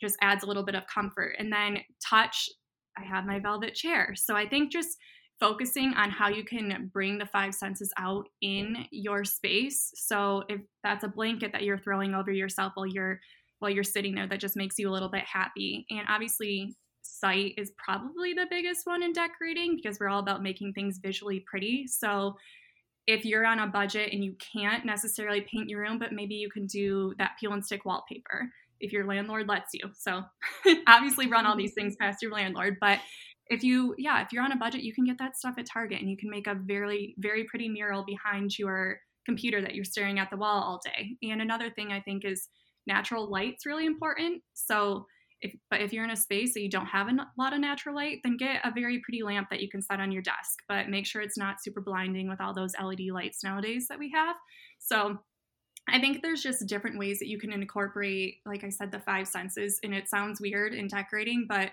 just 0.00 0.16
adds 0.20 0.44
a 0.44 0.46
little 0.46 0.64
bit 0.64 0.74
of 0.74 0.86
comfort. 0.92 1.36
And 1.38 1.52
then 1.52 1.78
touch, 2.04 2.48
I 2.98 3.04
have 3.04 3.26
my 3.26 3.38
velvet 3.38 3.74
chair. 3.74 4.14
So 4.16 4.34
I 4.34 4.48
think 4.48 4.72
just 4.72 4.96
focusing 5.38 5.92
on 5.94 6.10
how 6.10 6.28
you 6.28 6.44
can 6.44 6.90
bring 6.92 7.18
the 7.18 7.26
five 7.26 7.54
senses 7.54 7.92
out 7.98 8.26
in 8.40 8.86
your 8.90 9.24
space. 9.24 9.92
So 9.94 10.44
if 10.48 10.60
that's 10.82 11.04
a 11.04 11.08
blanket 11.08 11.52
that 11.52 11.62
you're 11.62 11.78
throwing 11.78 12.14
over 12.14 12.30
yourself 12.30 12.72
while 12.74 12.86
you're 12.86 13.20
while 13.58 13.70
you're 13.70 13.84
sitting 13.84 14.14
there 14.14 14.26
that 14.26 14.40
just 14.40 14.56
makes 14.56 14.78
you 14.78 14.88
a 14.88 14.92
little 14.92 15.08
bit 15.08 15.24
happy. 15.24 15.86
And 15.90 16.02
obviously 16.08 16.76
sight 17.02 17.54
is 17.56 17.72
probably 17.78 18.34
the 18.34 18.46
biggest 18.50 18.82
one 18.84 19.02
in 19.02 19.12
decorating 19.12 19.76
because 19.76 19.98
we're 19.98 20.08
all 20.08 20.20
about 20.20 20.42
making 20.42 20.72
things 20.72 20.98
visually 21.02 21.44
pretty. 21.48 21.86
So 21.86 22.36
if 23.06 23.24
you're 23.24 23.46
on 23.46 23.60
a 23.60 23.66
budget 23.66 24.12
and 24.12 24.24
you 24.24 24.34
can't 24.52 24.84
necessarily 24.84 25.42
paint 25.42 25.68
your 25.68 25.80
room, 25.80 25.98
but 25.98 26.12
maybe 26.12 26.34
you 26.34 26.50
can 26.50 26.66
do 26.66 27.14
that 27.18 27.32
peel 27.38 27.52
and 27.52 27.64
stick 27.64 27.84
wallpaper 27.84 28.50
if 28.80 28.92
your 28.92 29.06
landlord 29.06 29.48
lets 29.48 29.72
you. 29.72 29.90
So 29.94 30.22
obviously 30.86 31.28
run 31.28 31.46
all 31.46 31.56
these 31.56 31.74
things 31.74 31.96
past 31.98 32.20
your 32.20 32.32
landlord, 32.32 32.76
but 32.80 32.98
if 33.48 33.62
you 33.62 33.94
yeah, 33.98 34.22
if 34.22 34.32
you're 34.32 34.42
on 34.42 34.52
a 34.52 34.56
budget, 34.56 34.82
you 34.82 34.94
can 34.94 35.04
get 35.04 35.18
that 35.18 35.36
stuff 35.36 35.54
at 35.58 35.66
Target 35.66 36.00
and 36.00 36.10
you 36.10 36.16
can 36.16 36.30
make 36.30 36.46
a 36.46 36.54
very 36.54 37.14
very 37.18 37.44
pretty 37.44 37.68
mural 37.68 38.04
behind 38.04 38.58
your 38.58 38.98
computer 39.24 39.60
that 39.60 39.74
you're 39.74 39.84
staring 39.84 40.18
at 40.18 40.30
the 40.30 40.36
wall 40.36 40.62
all 40.62 40.80
day. 40.84 41.16
And 41.22 41.42
another 41.42 41.70
thing 41.70 41.92
I 41.92 42.00
think 42.00 42.24
is 42.24 42.48
natural 42.86 43.28
light's 43.28 43.66
really 43.66 43.86
important. 43.86 44.42
So 44.54 45.06
if, 45.42 45.52
but 45.70 45.80
if 45.80 45.92
you're 45.92 46.04
in 46.04 46.10
a 46.10 46.16
space 46.16 46.54
that 46.54 46.62
you 46.62 46.70
don't 46.70 46.86
have 46.86 47.08
a 47.08 47.16
lot 47.38 47.52
of 47.52 47.60
natural 47.60 47.94
light, 47.94 48.18
then 48.24 48.36
get 48.36 48.64
a 48.64 48.72
very 48.72 49.00
pretty 49.04 49.22
lamp 49.22 49.48
that 49.50 49.60
you 49.60 49.68
can 49.68 49.82
set 49.82 50.00
on 50.00 50.12
your 50.12 50.22
desk. 50.22 50.58
But 50.68 50.88
make 50.88 51.06
sure 51.06 51.20
it's 51.20 51.36
not 51.36 51.62
super 51.62 51.80
blinding 51.80 52.28
with 52.28 52.40
all 52.40 52.54
those 52.54 52.72
LED 52.82 53.10
lights 53.12 53.44
nowadays 53.44 53.86
that 53.88 53.98
we 53.98 54.10
have. 54.12 54.36
So 54.78 55.18
I 55.88 56.00
think 56.00 56.22
there's 56.22 56.42
just 56.42 56.66
different 56.66 56.98
ways 56.98 57.18
that 57.18 57.28
you 57.28 57.38
can 57.38 57.52
incorporate, 57.52 58.36
like 58.46 58.64
I 58.64 58.70
said, 58.70 58.90
the 58.90 59.00
five 59.00 59.28
senses. 59.28 59.78
And 59.84 59.94
it 59.94 60.08
sounds 60.08 60.40
weird 60.40 60.72
in 60.74 60.88
decorating, 60.88 61.46
but 61.48 61.70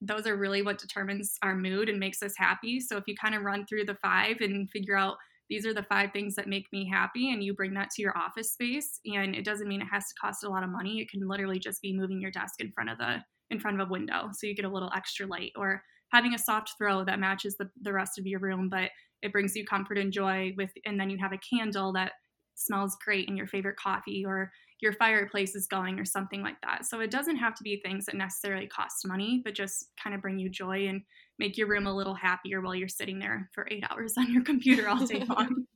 those 0.00 0.26
are 0.26 0.36
really 0.36 0.62
what 0.62 0.78
determines 0.78 1.36
our 1.42 1.54
mood 1.54 1.88
and 1.88 1.98
makes 1.98 2.22
us 2.22 2.34
happy. 2.36 2.80
So 2.80 2.96
if 2.96 3.04
you 3.06 3.14
kind 3.16 3.34
of 3.34 3.42
run 3.42 3.66
through 3.66 3.84
the 3.84 3.96
five 3.96 4.36
and 4.40 4.70
figure 4.70 4.96
out 4.96 5.16
these 5.48 5.66
are 5.66 5.74
the 5.74 5.82
five 5.82 6.12
things 6.12 6.34
that 6.34 6.46
make 6.46 6.66
me 6.72 6.88
happy 6.88 7.32
and 7.32 7.42
you 7.42 7.54
bring 7.54 7.74
that 7.74 7.90
to 7.90 8.02
your 8.02 8.16
office 8.16 8.52
space 8.52 9.00
and 9.06 9.34
it 9.34 9.44
doesn't 9.44 9.68
mean 9.68 9.80
it 9.80 9.88
has 9.90 10.06
to 10.08 10.14
cost 10.20 10.44
a 10.44 10.48
lot 10.48 10.62
of 10.62 10.70
money 10.70 11.00
it 11.00 11.10
can 11.10 11.26
literally 11.26 11.58
just 11.58 11.80
be 11.82 11.96
moving 11.96 12.20
your 12.20 12.30
desk 12.30 12.60
in 12.60 12.70
front 12.72 12.90
of 12.90 12.98
the 12.98 13.16
in 13.50 13.58
front 13.58 13.80
of 13.80 13.88
a 13.88 13.90
window 13.90 14.28
so 14.32 14.46
you 14.46 14.54
get 14.54 14.66
a 14.66 14.70
little 14.70 14.90
extra 14.94 15.26
light 15.26 15.52
or 15.56 15.82
having 16.12 16.34
a 16.34 16.38
soft 16.38 16.72
throw 16.78 17.04
that 17.04 17.18
matches 17.18 17.56
the, 17.58 17.68
the 17.82 17.92
rest 17.92 18.18
of 18.18 18.26
your 18.26 18.40
room 18.40 18.68
but 18.68 18.90
it 19.22 19.32
brings 19.32 19.56
you 19.56 19.64
comfort 19.64 19.98
and 19.98 20.12
joy 20.12 20.52
with 20.56 20.70
and 20.84 21.00
then 21.00 21.10
you 21.10 21.16
have 21.18 21.32
a 21.32 21.38
candle 21.38 21.92
that 21.92 22.12
smells 22.54 22.96
great 23.04 23.28
in 23.28 23.36
your 23.36 23.46
favorite 23.46 23.76
coffee 23.76 24.24
or 24.26 24.50
your 24.80 24.92
fireplace 24.92 25.54
is 25.54 25.66
going 25.66 25.98
or 25.98 26.04
something 26.04 26.42
like 26.42 26.60
that 26.62 26.84
so 26.84 27.00
it 27.00 27.10
doesn't 27.10 27.36
have 27.36 27.54
to 27.54 27.62
be 27.62 27.80
things 27.84 28.06
that 28.06 28.14
necessarily 28.14 28.66
cost 28.66 29.06
money 29.06 29.40
but 29.44 29.54
just 29.54 29.90
kind 30.02 30.14
of 30.14 30.22
bring 30.22 30.38
you 30.38 30.48
joy 30.48 30.86
and 30.86 31.02
make 31.38 31.56
your 31.56 31.68
room 31.68 31.86
a 31.86 31.94
little 31.94 32.14
happier 32.14 32.60
while 32.60 32.74
you're 32.74 32.88
sitting 32.88 33.18
there 33.18 33.48
for 33.54 33.66
eight 33.70 33.84
hours 33.90 34.14
on 34.18 34.32
your 34.32 34.42
computer 34.42 34.88
all 34.88 35.04
day 35.04 35.24
long. 35.28 35.66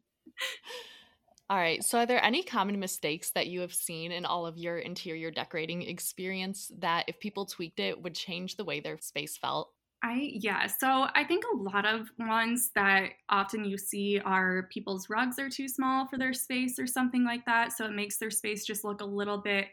All 1.51 1.59
right. 1.59 1.85
So, 1.85 1.99
are 1.99 2.07
there 2.07 2.25
any 2.25 2.43
common 2.43 2.79
mistakes 2.79 3.31
that 3.33 3.47
you 3.47 3.61
have 3.61 3.75
seen 3.75 4.11
in 4.11 4.25
all 4.25 4.47
of 4.47 4.57
your 4.57 4.79
interior 4.79 5.31
decorating 5.31 5.83
experience 5.83 6.71
that, 6.79 7.05
if 7.09 7.21
people 7.21 7.45
tweaked 7.45 7.81
it, 7.81 8.01
would 8.01 8.15
change 8.15 8.57
the 8.57 8.65
way 8.65 8.81
their 8.81 8.99
space 8.99 9.37
felt? 9.37 9.71
I, 10.05 10.31
yeah. 10.35 10.67
So, 10.67 11.07
I 11.15 11.25
think 11.25 11.45
a 11.45 11.57
lot 11.57 11.87
of 11.87 12.11
ones 12.19 12.71
that 12.75 13.11
often 13.29 13.65
you 13.65 13.79
see 13.79 14.19
are 14.19 14.69
people's 14.73 15.09
rugs 15.09 15.39
are 15.39 15.49
too 15.49 15.69
small 15.69 16.09
for 16.09 16.19
their 16.19 16.33
space 16.33 16.79
or 16.79 16.89
something 16.89 17.25
like 17.25 17.47
that. 17.47 17.73
So, 17.73 17.85
it 17.85 17.93
makes 17.93 18.19
their 18.19 18.31
space 18.31 18.65
just 18.67 18.83
look 18.85 19.01
a 19.01 19.05
little 19.07 19.39
bit 19.39 19.69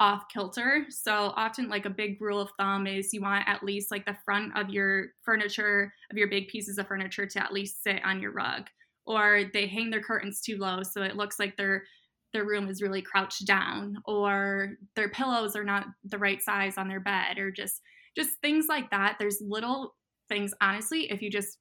off 0.00 0.28
kilter. 0.32 0.86
So 0.90 1.32
often 1.36 1.68
like 1.68 1.86
a 1.86 1.90
big 1.90 2.20
rule 2.20 2.40
of 2.40 2.50
thumb 2.58 2.86
is 2.86 3.14
you 3.14 3.20
want 3.22 3.48
at 3.48 3.62
least 3.62 3.90
like 3.90 4.06
the 4.06 4.16
front 4.24 4.56
of 4.58 4.70
your 4.70 5.08
furniture 5.22 5.94
of 6.10 6.18
your 6.18 6.28
big 6.28 6.48
pieces 6.48 6.78
of 6.78 6.88
furniture 6.88 7.26
to 7.26 7.42
at 7.42 7.52
least 7.52 7.82
sit 7.82 8.04
on 8.04 8.20
your 8.20 8.32
rug 8.32 8.68
or 9.06 9.44
they 9.52 9.66
hang 9.68 9.90
their 9.90 10.02
curtains 10.02 10.40
too 10.40 10.58
low 10.58 10.82
so 10.82 11.02
it 11.02 11.16
looks 11.16 11.38
like 11.38 11.56
their 11.56 11.84
their 12.32 12.44
room 12.44 12.68
is 12.68 12.82
really 12.82 13.02
crouched 13.02 13.46
down 13.46 13.96
or 14.06 14.74
their 14.96 15.10
pillows 15.10 15.54
are 15.54 15.64
not 15.64 15.86
the 16.04 16.18
right 16.18 16.42
size 16.42 16.78
on 16.78 16.88
their 16.88 17.00
bed 17.00 17.38
or 17.38 17.50
just 17.50 17.82
just 18.16 18.38
things 18.40 18.66
like 18.68 18.90
that. 18.90 19.16
There's 19.18 19.40
little 19.40 19.94
things 20.28 20.54
honestly 20.60 21.10
if 21.10 21.20
you 21.20 21.30
just 21.30 21.58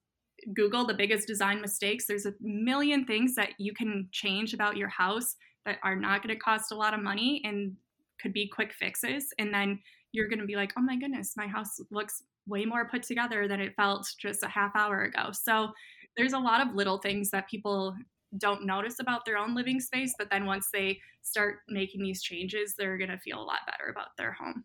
Google 0.56 0.86
the 0.86 0.94
biggest 0.94 1.28
design 1.28 1.62
mistakes, 1.62 2.06
there's 2.08 2.26
a 2.26 2.34
million 2.42 3.06
things 3.06 3.36
that 3.36 3.50
you 3.60 3.74
can 3.74 4.08
change 4.12 4.54
about 4.54 4.78
your 4.78 4.90
house 4.90 5.36
that 5.66 5.78
are 5.84 5.96
not 5.96 6.24
going 6.24 6.34
to 6.34 6.40
cost 6.40 6.72
a 6.72 6.76
lot 6.76 6.94
of 6.94 7.02
money 7.02 7.42
and 7.46 7.76
could 8.22 8.34
be 8.34 8.48
quick 8.48 8.74
fixes. 8.74 9.28
And 9.38 9.54
then 9.54 9.80
you're 10.12 10.28
going 10.28 10.40
to 10.40 10.46
be 10.46 10.56
like, 10.56 10.74
oh 10.78 10.82
my 10.82 10.98
goodness, 10.98 11.34
my 11.38 11.48
house 11.48 11.80
looks 11.92 12.24
way 12.48 12.66
more 12.66 12.90
put 12.90 13.04
together 13.04 13.48
than 13.48 13.60
it 13.60 13.76
felt 13.76 14.08
just 14.20 14.44
a 14.44 14.48
half 14.48 14.72
hour 14.76 15.04
ago. 15.04 15.30
So 15.32 15.70
there's 16.18 16.34
a 16.34 16.40
lot 16.40 16.66
of 16.66 16.76
little 16.76 16.98
things 16.98 17.30
that 17.30 17.50
people 17.50 17.96
don't 18.38 18.66
notice 18.66 19.00
about 19.00 19.26
their 19.26 19.38
own 19.38 19.54
living 19.56 19.80
space, 19.80 20.14
but 20.18 20.30
then 20.32 20.46
once 20.46 20.70
they 20.74 21.00
start 21.22 21.58
making 21.70 22.02
these 22.02 22.24
changes, 22.24 22.74
they're 22.78 22.98
going 22.98 23.10
to 23.10 23.20
feel 23.20 23.40
a 23.40 23.44
lot 23.44 23.60
better 23.68 23.92
about 23.92 24.08
their 24.18 24.34
home 24.34 24.64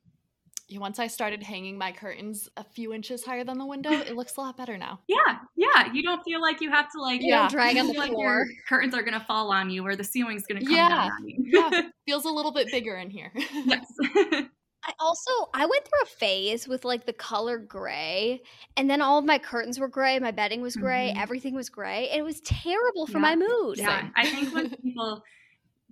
once 0.74 0.98
I 0.98 1.06
started 1.06 1.42
hanging 1.42 1.78
my 1.78 1.92
curtains 1.92 2.48
a 2.56 2.64
few 2.64 2.92
inches 2.92 3.24
higher 3.24 3.44
than 3.44 3.58
the 3.58 3.66
window, 3.66 3.92
it 3.92 4.16
looks 4.16 4.36
a 4.36 4.40
lot 4.40 4.56
better 4.56 4.76
now. 4.76 5.00
Yeah, 5.06 5.38
yeah. 5.54 5.92
You 5.92 6.02
don't 6.02 6.22
feel 6.24 6.40
like 6.40 6.60
you 6.60 6.70
have 6.70 6.90
to 6.92 7.00
like 7.00 7.20
yeah. 7.22 7.48
drag 7.48 7.76
on 7.76 7.86
the 7.86 7.92
like 7.92 8.10
floor. 8.10 8.46
curtains 8.68 8.94
are 8.94 9.02
gonna 9.02 9.24
fall 9.26 9.52
on 9.52 9.70
you, 9.70 9.86
or 9.86 9.94
the 9.94 10.04
ceiling's 10.04 10.44
gonna 10.46 10.62
come 10.62 10.74
yeah. 10.74 10.88
down 10.88 11.10
on 11.12 11.28
you. 11.28 11.36
yeah, 11.46 11.82
feels 12.06 12.24
a 12.24 12.30
little 12.30 12.52
bit 12.52 12.70
bigger 12.70 12.96
in 12.96 13.10
here. 13.10 13.32
yes. 13.34 13.86
I 14.86 14.92
also 15.00 15.30
I 15.52 15.66
went 15.66 15.84
through 15.84 16.02
a 16.04 16.06
phase 16.06 16.68
with 16.68 16.84
like 16.84 17.06
the 17.06 17.12
color 17.12 17.58
gray, 17.58 18.42
and 18.76 18.88
then 18.88 19.02
all 19.02 19.18
of 19.18 19.24
my 19.24 19.38
curtains 19.38 19.80
were 19.80 19.88
gray, 19.88 20.18
my 20.20 20.30
bedding 20.30 20.62
was 20.62 20.76
gray, 20.76 21.10
mm-hmm. 21.10 21.22
everything 21.22 21.54
was 21.54 21.68
gray, 21.68 22.08
and 22.10 22.20
it 22.20 22.24
was 22.24 22.40
terrible 22.42 23.06
for 23.06 23.18
yeah. 23.18 23.22
my 23.22 23.36
mood. 23.36 23.78
Yeah, 23.78 24.08
I 24.14 24.26
think 24.26 24.54
when 24.54 24.70
people 24.82 25.22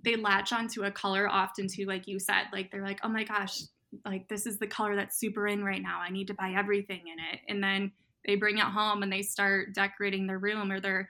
they 0.03 0.15
latch 0.15 0.53
onto 0.53 0.83
a 0.83 0.91
color 0.91 1.27
often 1.27 1.67
too, 1.67 1.85
like 1.85 2.07
you 2.07 2.19
said, 2.19 2.43
like 2.53 2.71
they're 2.71 2.85
like, 2.85 2.99
oh 3.03 3.09
my 3.09 3.23
gosh, 3.25 3.63
like 4.05 4.27
this 4.27 4.45
is 4.45 4.59
the 4.59 4.67
color 4.67 4.95
that's 4.95 5.19
super 5.19 5.47
in 5.47 5.63
right 5.63 5.81
now. 5.81 5.99
I 5.99 6.09
need 6.09 6.27
to 6.27 6.33
buy 6.33 6.53
everything 6.57 7.01
in 7.07 7.19
it. 7.33 7.41
And 7.47 7.63
then 7.63 7.91
they 8.25 8.35
bring 8.35 8.57
it 8.57 8.63
home 8.63 9.03
and 9.03 9.11
they 9.11 9.21
start 9.21 9.73
decorating 9.73 10.27
their 10.27 10.39
room 10.39 10.71
or 10.71 10.79
their 10.79 11.09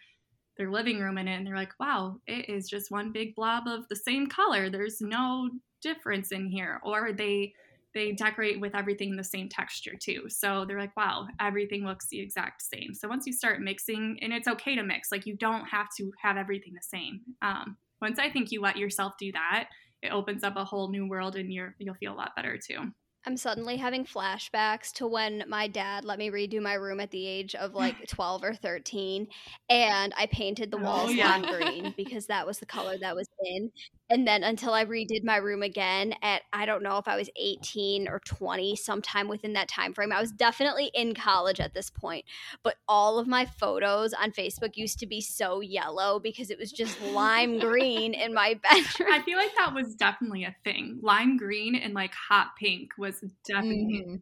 their 0.58 0.72
living 0.72 1.00
room 1.00 1.18
in 1.18 1.28
it 1.28 1.36
and 1.36 1.46
they're 1.46 1.56
like, 1.56 1.74
"Wow, 1.80 2.22
it 2.28 2.50
is 2.50 2.70
just 2.70 2.92
one 2.92 3.12
big 3.12 3.36
blob 3.36 3.68
of 3.68 3.88
the 3.90 3.96
same 3.96 4.28
color. 4.28 4.70
There's 4.70 5.02
no 5.02 5.50
difference 5.82 6.32
in 6.32 6.48
here." 6.48 6.80
Or 6.84 7.12
they 7.12 7.54
they 7.96 8.12
decorate 8.12 8.60
with 8.60 8.76
everything 8.76 9.16
the 9.16 9.24
same 9.24 9.48
texture 9.48 9.94
too. 9.98 10.26
So 10.28 10.66
they're 10.66 10.80
like, 10.80 10.96
wow, 10.98 11.28
everything 11.40 11.86
looks 11.86 12.08
the 12.08 12.20
exact 12.20 12.62
same. 12.62 12.94
So 12.94 13.08
once 13.08 13.26
you 13.26 13.32
start 13.32 13.62
mixing, 13.62 14.20
and 14.22 14.34
it's 14.34 14.50
okay 14.50 14.76
to 14.76 14.84
mix, 14.84 15.12
like 15.14 15.26
you 15.26 15.36
don't 15.38 15.66
have 15.66 15.88
to 15.98 16.12
have 16.22 16.36
everything 16.36 16.74
the 16.74 16.82
same. 16.82 17.22
Um, 17.42 17.78
once 18.02 18.20
I 18.20 18.30
think 18.30 18.52
you 18.52 18.62
let 18.62 18.76
yourself 18.76 19.14
do 19.18 19.32
that, 19.32 19.70
it 20.02 20.12
opens 20.12 20.44
up 20.44 20.56
a 20.56 20.64
whole 20.64 20.90
new 20.90 21.08
world 21.08 21.36
and 21.36 21.52
you're 21.52 21.76
you'll 21.80 21.96
feel 21.96 22.14
a 22.14 22.16
lot 22.16 22.36
better 22.36 22.58
too. 22.58 22.92
I'm 23.28 23.38
suddenly 23.38 23.78
having 23.78 24.06
flashbacks 24.06 24.92
to 24.94 25.08
when 25.08 25.44
my 25.48 25.68
dad 25.68 26.06
let 26.06 26.20
me 26.20 26.30
redo 26.30 26.62
my 26.62 26.76
room 26.76 27.00
at 27.00 27.10
the 27.10 27.26
age 27.26 27.56
of 27.56 27.74
like 27.74 27.96
12 28.08 28.44
or 28.44 28.54
13 28.54 29.28
and 29.70 30.14
I 30.16 30.28
painted 30.28 30.70
the 30.70 30.78
oh, 30.78 30.84
walls 30.84 31.10
oh, 31.10 31.14
yeah. 31.14 31.38
lime 31.38 31.42
green 31.42 31.94
because 31.98 32.28
that 32.28 32.46
was 32.46 32.60
the 32.60 32.68
color 32.68 32.98
that 33.00 33.16
was 33.16 33.28
in 33.44 33.72
and 34.10 34.28
then 34.28 34.44
until 34.44 34.74
I 34.74 34.86
redid 34.86 35.24
my 35.24 35.38
room 35.38 35.64
again 35.64 36.14
at 36.22 36.44
I 36.54 36.66
don't 36.66 36.84
know 36.84 36.98
if 36.98 37.08
I 37.08 37.16
was 37.16 37.30
18 37.36 38.08
or 38.08 38.20
20 38.20 38.76
sometime 38.76 39.28
within 39.28 39.54
that 39.54 39.68
time 39.68 39.94
frame. 39.94 40.12
I 40.12 40.22
was 40.22 40.32
definitely 40.32 40.92
in 40.94 41.16
college 41.16 41.60
at 41.60 41.74
this 41.74 41.90
point, 41.90 42.26
but 42.64 42.76
all 42.88 43.18
of 43.18 43.28
my 43.28 43.46
photos 43.46 44.14
on 44.14 44.32
Facebook 44.32 44.76
used 44.76 45.00
to 45.00 45.08
be 45.08 45.22
so 45.22 45.60
yellow 45.62 46.20
because 46.20 46.52
it 46.52 46.60
was 46.60 46.72
just 46.72 47.02
lime 47.02 47.60
green 47.60 48.14
in 48.14 48.34
my 48.34 48.60
bedroom. 48.64 49.10
I 49.12 49.22
feel 49.22 49.38
like 49.38 49.56
that 49.58 49.74
was 49.74 49.96
definitely 49.96 50.44
a 50.44 50.56
thing. 50.64 51.00
Lime 51.02 51.38
green 51.38 51.76
and 51.76 51.94
like 51.94 52.14
hot 52.14 52.52
pink 52.60 52.92
was 52.98 53.24
definitely 53.48 54.04
mm-hmm. 54.06 54.16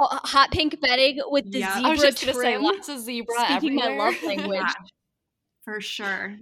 Oh, 0.00 0.06
hot 0.22 0.52
pink 0.52 0.80
bedding 0.80 1.20
with 1.26 1.50
the 1.50 1.58
yeah. 1.58 1.74
zebra 1.74 1.88
I 1.88 1.90
was 1.90 2.00
just 2.00 2.22
trim. 2.22 2.34
Gonna 2.34 2.44
say 2.44 2.56
lots 2.56 2.88
of 2.88 3.00
zebra 3.00 3.34
Speaking 3.34 3.82
everywhere. 3.82 3.96
my 3.96 4.04
love 4.04 4.22
language. 4.22 4.60
Yeah, 4.60 4.72
for 5.64 5.80
sure 5.80 6.36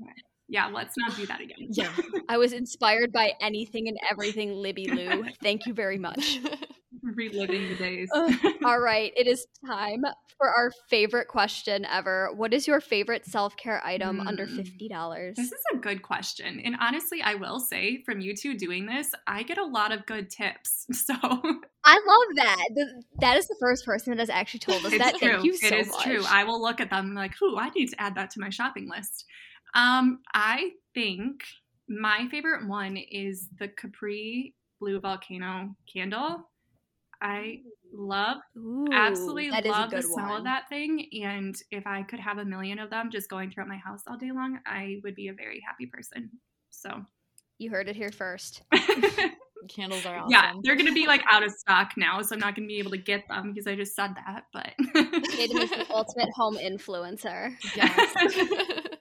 yeah, 0.49 0.67
let's 0.67 0.95
not 0.97 1.17
do 1.17 1.27
that 1.27 1.41
again. 1.41 1.69
Yeah. 1.71 1.93
I 2.29 2.39
was 2.39 2.53
inspired 2.53 3.13
by 3.13 3.33
anything 3.41 3.89
and 3.89 3.99
everything 4.11 4.53
Libby 4.53 4.87
Lu. 4.87 5.25
Thank 5.43 5.67
you 5.67 5.75
very 5.75 5.99
much. 5.99 6.41
Reliving 7.03 7.69
the 7.69 7.75
days. 7.77 8.09
all 8.65 8.81
right. 8.81 9.13
It 9.17 9.27
is 9.27 9.47
time 9.67 10.03
for 10.39 10.49
our 10.49 10.73
favorite 10.91 11.29
question 11.29 11.85
ever. 11.85 12.31
What 12.35 12.53
is 12.53 12.67
your 12.67 12.81
favorite 12.81 13.25
self 13.27 13.57
care 13.57 13.85
item 13.85 14.21
mm. 14.21 14.27
under 14.27 14.47
$50? 14.47 15.37
This 15.37 15.47
is 15.47 15.63
a 15.75 15.77
good 15.77 16.03
question. 16.03 16.61
And 16.65 16.77
honestly, 16.81 17.23
I 17.23 17.35
will 17.35 17.61
say 17.61 18.03
from 18.05 18.21
you 18.21 18.35
two 18.35 18.57
doing 18.57 18.87
this, 18.87 19.11
I 19.27 19.43
get 19.43 19.59
a 19.59 19.65
lot 19.65 19.93
of 19.93 20.07
good 20.07 20.31
tips. 20.31 20.87
So 20.93 21.15
I 21.15 21.95
love 21.95 22.37
that. 22.37 22.69
That 23.21 23.37
is 23.37 23.47
the 23.47 23.57
first 23.61 23.85
person 23.85 24.11
that 24.11 24.19
has 24.19 24.31
actually 24.31 24.61
told 24.61 24.85
us 24.85 24.93
it's 24.93 25.05
that. 25.05 25.17
True. 25.17 25.33
Thank 25.33 25.45
you 25.45 25.57
so 25.57 25.67
It 25.69 25.75
is 25.75 25.89
much. 25.89 26.03
true. 26.03 26.25
I 26.29 26.45
will 26.45 26.61
look 26.61 26.81
at 26.81 26.91
them 26.91 27.15
like, 27.15 27.35
"Ooh, 27.43 27.57
I 27.57 27.69
need 27.71 27.89
to 27.89 28.01
add 28.01 28.17
that 28.17 28.31
to 28.33 28.41
my 28.41 28.51
shopping 28.51 28.89
list." 28.89 29.25
Um, 29.77 30.21
I 30.35 30.71
think 30.95 31.43
my 31.89 32.27
favorite 32.31 32.67
one 32.67 32.97
is 32.97 33.49
the 33.59 33.69
Capri 33.69 34.55
Blue 34.81 34.99
Volcano 35.01 35.77
candle. 35.93 36.51
I 37.23 37.61
love, 37.93 38.39
Ooh, 38.57 38.87
absolutely 38.93 39.51
that 39.51 39.65
is 39.65 39.71
a 39.71 39.73
love 39.73 39.91
the 39.91 40.03
smell 40.03 40.27
one. 40.29 40.39
of 40.39 40.45
that 40.45 40.69
thing. 40.69 41.09
And 41.23 41.55
if 41.71 41.87
I 41.87 42.03
could 42.03 42.21
have 42.21 42.39
a 42.39 42.45
million 42.45 42.79
of 42.79 42.91
them 42.91 43.11
just 43.11 43.29
going 43.31 43.51
throughout 43.51 43.69
my 43.69 43.77
house 43.79 44.03
all 44.07 44.17
day 44.19 44.33
long, 44.33 44.59
I 44.67 44.97
would 45.05 45.15
be 45.15 45.29
a 45.29 45.33
very 45.35 45.63
happy 45.67 45.87
person. 45.87 46.31
So, 46.71 46.91
You 47.59 47.71
heard 47.71 47.89
it 47.89 47.97
here 47.97 48.13
first. 48.13 48.63
Candles 49.69 50.05
are 50.07 50.17
awesome. 50.19 50.31
yeah, 50.31 50.53
they're 50.63 50.77
going 50.77 50.87
to 50.87 50.95
be 50.95 51.07
like 51.07 51.23
out 51.31 51.43
of 51.43 51.51
stock 51.53 51.93
now. 51.97 52.21
So 52.23 52.35
I'm 52.35 52.41
not 52.41 52.55
going 52.55 52.69
to 52.69 52.73
be 52.73 52.79
able 52.79 52.91
to 52.93 52.99
get 52.99 53.27
them 53.29 53.53
because 53.53 53.67
I 53.67 53.75
just 53.75 53.97
said 53.97 54.15
that. 54.15 54.45
But 54.53 54.73
Tatum 55.33 55.59
is 55.59 55.71
the 55.71 55.87
ultimate 55.91 56.31
home 56.35 56.57
influencer. 56.57 57.55
Yes. 57.77 58.87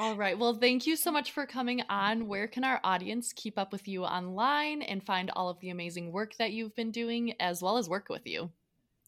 All 0.00 0.14
right. 0.14 0.38
Well, 0.38 0.54
thank 0.54 0.86
you 0.86 0.94
so 0.94 1.10
much 1.10 1.32
for 1.32 1.44
coming 1.44 1.82
on. 1.88 2.28
Where 2.28 2.46
can 2.46 2.62
our 2.62 2.78
audience 2.84 3.32
keep 3.34 3.58
up 3.58 3.72
with 3.72 3.88
you 3.88 4.04
online 4.04 4.80
and 4.82 5.04
find 5.04 5.28
all 5.34 5.48
of 5.48 5.58
the 5.58 5.70
amazing 5.70 6.12
work 6.12 6.36
that 6.36 6.52
you've 6.52 6.76
been 6.76 6.92
doing 6.92 7.34
as 7.40 7.62
well 7.62 7.78
as 7.78 7.88
work 7.88 8.08
with 8.08 8.24
you? 8.24 8.48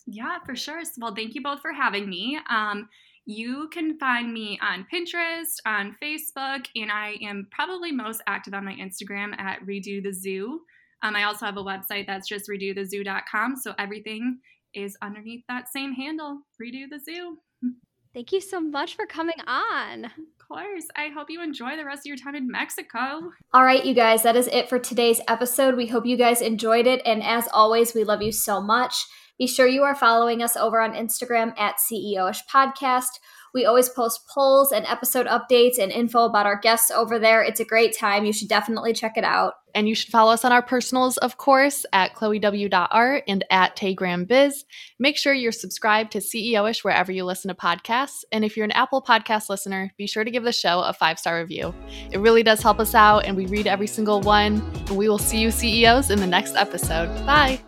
Yeah, 0.06 0.38
for 0.44 0.56
sure. 0.56 0.82
Well, 0.98 1.14
thank 1.14 1.36
you 1.36 1.42
both 1.42 1.60
for 1.60 1.72
having 1.72 2.10
me. 2.10 2.40
Um, 2.50 2.88
you 3.24 3.68
can 3.72 3.98
find 4.00 4.34
me 4.34 4.58
on 4.60 4.84
Pinterest, 4.92 5.58
on 5.64 5.96
Facebook, 6.02 6.66
and 6.74 6.90
I 6.90 7.14
am 7.22 7.46
probably 7.52 7.92
most 7.92 8.20
active 8.26 8.54
on 8.54 8.64
my 8.64 8.74
Instagram 8.74 9.38
at 9.38 9.64
Redo 9.64 10.02
the 10.02 10.12
Zoo. 10.12 10.62
Um, 11.04 11.14
I 11.14 11.22
also 11.22 11.46
have 11.46 11.56
a 11.56 11.62
website 11.62 12.08
that's 12.08 12.28
just 12.28 12.50
redothezoo.com. 12.50 13.56
So 13.58 13.74
everything 13.78 14.40
is 14.74 14.96
underneath 15.02 15.44
that 15.48 15.68
same 15.68 15.92
handle, 15.92 16.40
Redo 16.60 16.90
the 16.90 16.98
Zoo. 16.98 17.38
Thank 18.12 18.32
you 18.32 18.40
so 18.40 18.60
much 18.60 18.96
for 18.96 19.06
coming 19.06 19.40
on. 19.46 20.06
Of 20.06 20.48
course. 20.48 20.86
I 20.96 21.08
hope 21.08 21.30
you 21.30 21.42
enjoy 21.42 21.76
the 21.76 21.84
rest 21.84 22.00
of 22.00 22.06
your 22.06 22.16
time 22.16 22.34
in 22.34 22.50
Mexico. 22.50 23.30
All 23.54 23.64
right, 23.64 23.84
you 23.84 23.94
guys, 23.94 24.24
that 24.24 24.34
is 24.34 24.48
it 24.48 24.68
for 24.68 24.80
today's 24.80 25.20
episode. 25.28 25.76
We 25.76 25.86
hope 25.86 26.06
you 26.06 26.16
guys 26.16 26.42
enjoyed 26.42 26.88
it. 26.88 27.02
And 27.06 27.22
as 27.22 27.48
always, 27.52 27.94
we 27.94 28.02
love 28.02 28.20
you 28.20 28.32
so 28.32 28.60
much. 28.60 29.06
Be 29.38 29.46
sure 29.46 29.66
you 29.66 29.84
are 29.84 29.94
following 29.94 30.42
us 30.42 30.56
over 30.56 30.80
on 30.80 30.92
Instagram 30.92 31.58
at 31.58 31.76
CEOish 31.76 32.40
Podcast. 32.52 33.20
We 33.54 33.64
always 33.64 33.88
post 33.88 34.26
polls 34.28 34.72
and 34.72 34.86
episode 34.86 35.26
updates 35.26 35.78
and 35.78 35.90
info 35.90 36.24
about 36.24 36.46
our 36.46 36.58
guests 36.58 36.90
over 36.90 37.18
there. 37.18 37.42
It's 37.42 37.60
a 37.60 37.64
great 37.64 37.96
time. 37.96 38.24
You 38.24 38.32
should 38.32 38.48
definitely 38.48 38.92
check 38.92 39.16
it 39.16 39.24
out. 39.24 39.54
And 39.74 39.88
you 39.88 39.94
should 39.94 40.10
follow 40.10 40.32
us 40.32 40.44
on 40.44 40.52
our 40.52 40.62
personals, 40.62 41.16
of 41.18 41.36
course, 41.36 41.86
at 41.92 42.14
chloew.r 42.14 43.22
and 43.26 43.44
at 43.50 43.76
taygram.biz. 43.76 44.64
Make 44.98 45.16
sure 45.16 45.32
you're 45.32 45.52
subscribed 45.52 46.12
to 46.12 46.18
CEOish 46.18 46.82
wherever 46.82 47.12
you 47.12 47.24
listen 47.24 47.48
to 47.48 47.54
podcasts. 47.54 48.24
And 48.32 48.44
if 48.44 48.56
you're 48.56 48.64
an 48.64 48.72
Apple 48.72 49.02
podcast 49.02 49.48
listener, 49.48 49.92
be 49.96 50.06
sure 50.06 50.24
to 50.24 50.30
give 50.30 50.44
the 50.44 50.52
show 50.52 50.80
a 50.80 50.92
five 50.92 51.18
star 51.18 51.38
review. 51.38 51.74
It 52.10 52.18
really 52.18 52.42
does 52.42 52.62
help 52.62 52.80
us 52.80 52.94
out, 52.94 53.26
and 53.26 53.36
we 53.36 53.46
read 53.46 53.66
every 53.66 53.86
single 53.86 54.20
one. 54.20 54.60
And 54.88 54.96
we 54.96 55.08
will 55.08 55.18
see 55.18 55.38
you, 55.38 55.50
CEOs, 55.50 56.10
in 56.10 56.18
the 56.20 56.26
next 56.26 56.56
episode. 56.56 57.08
Bye. 57.24 57.60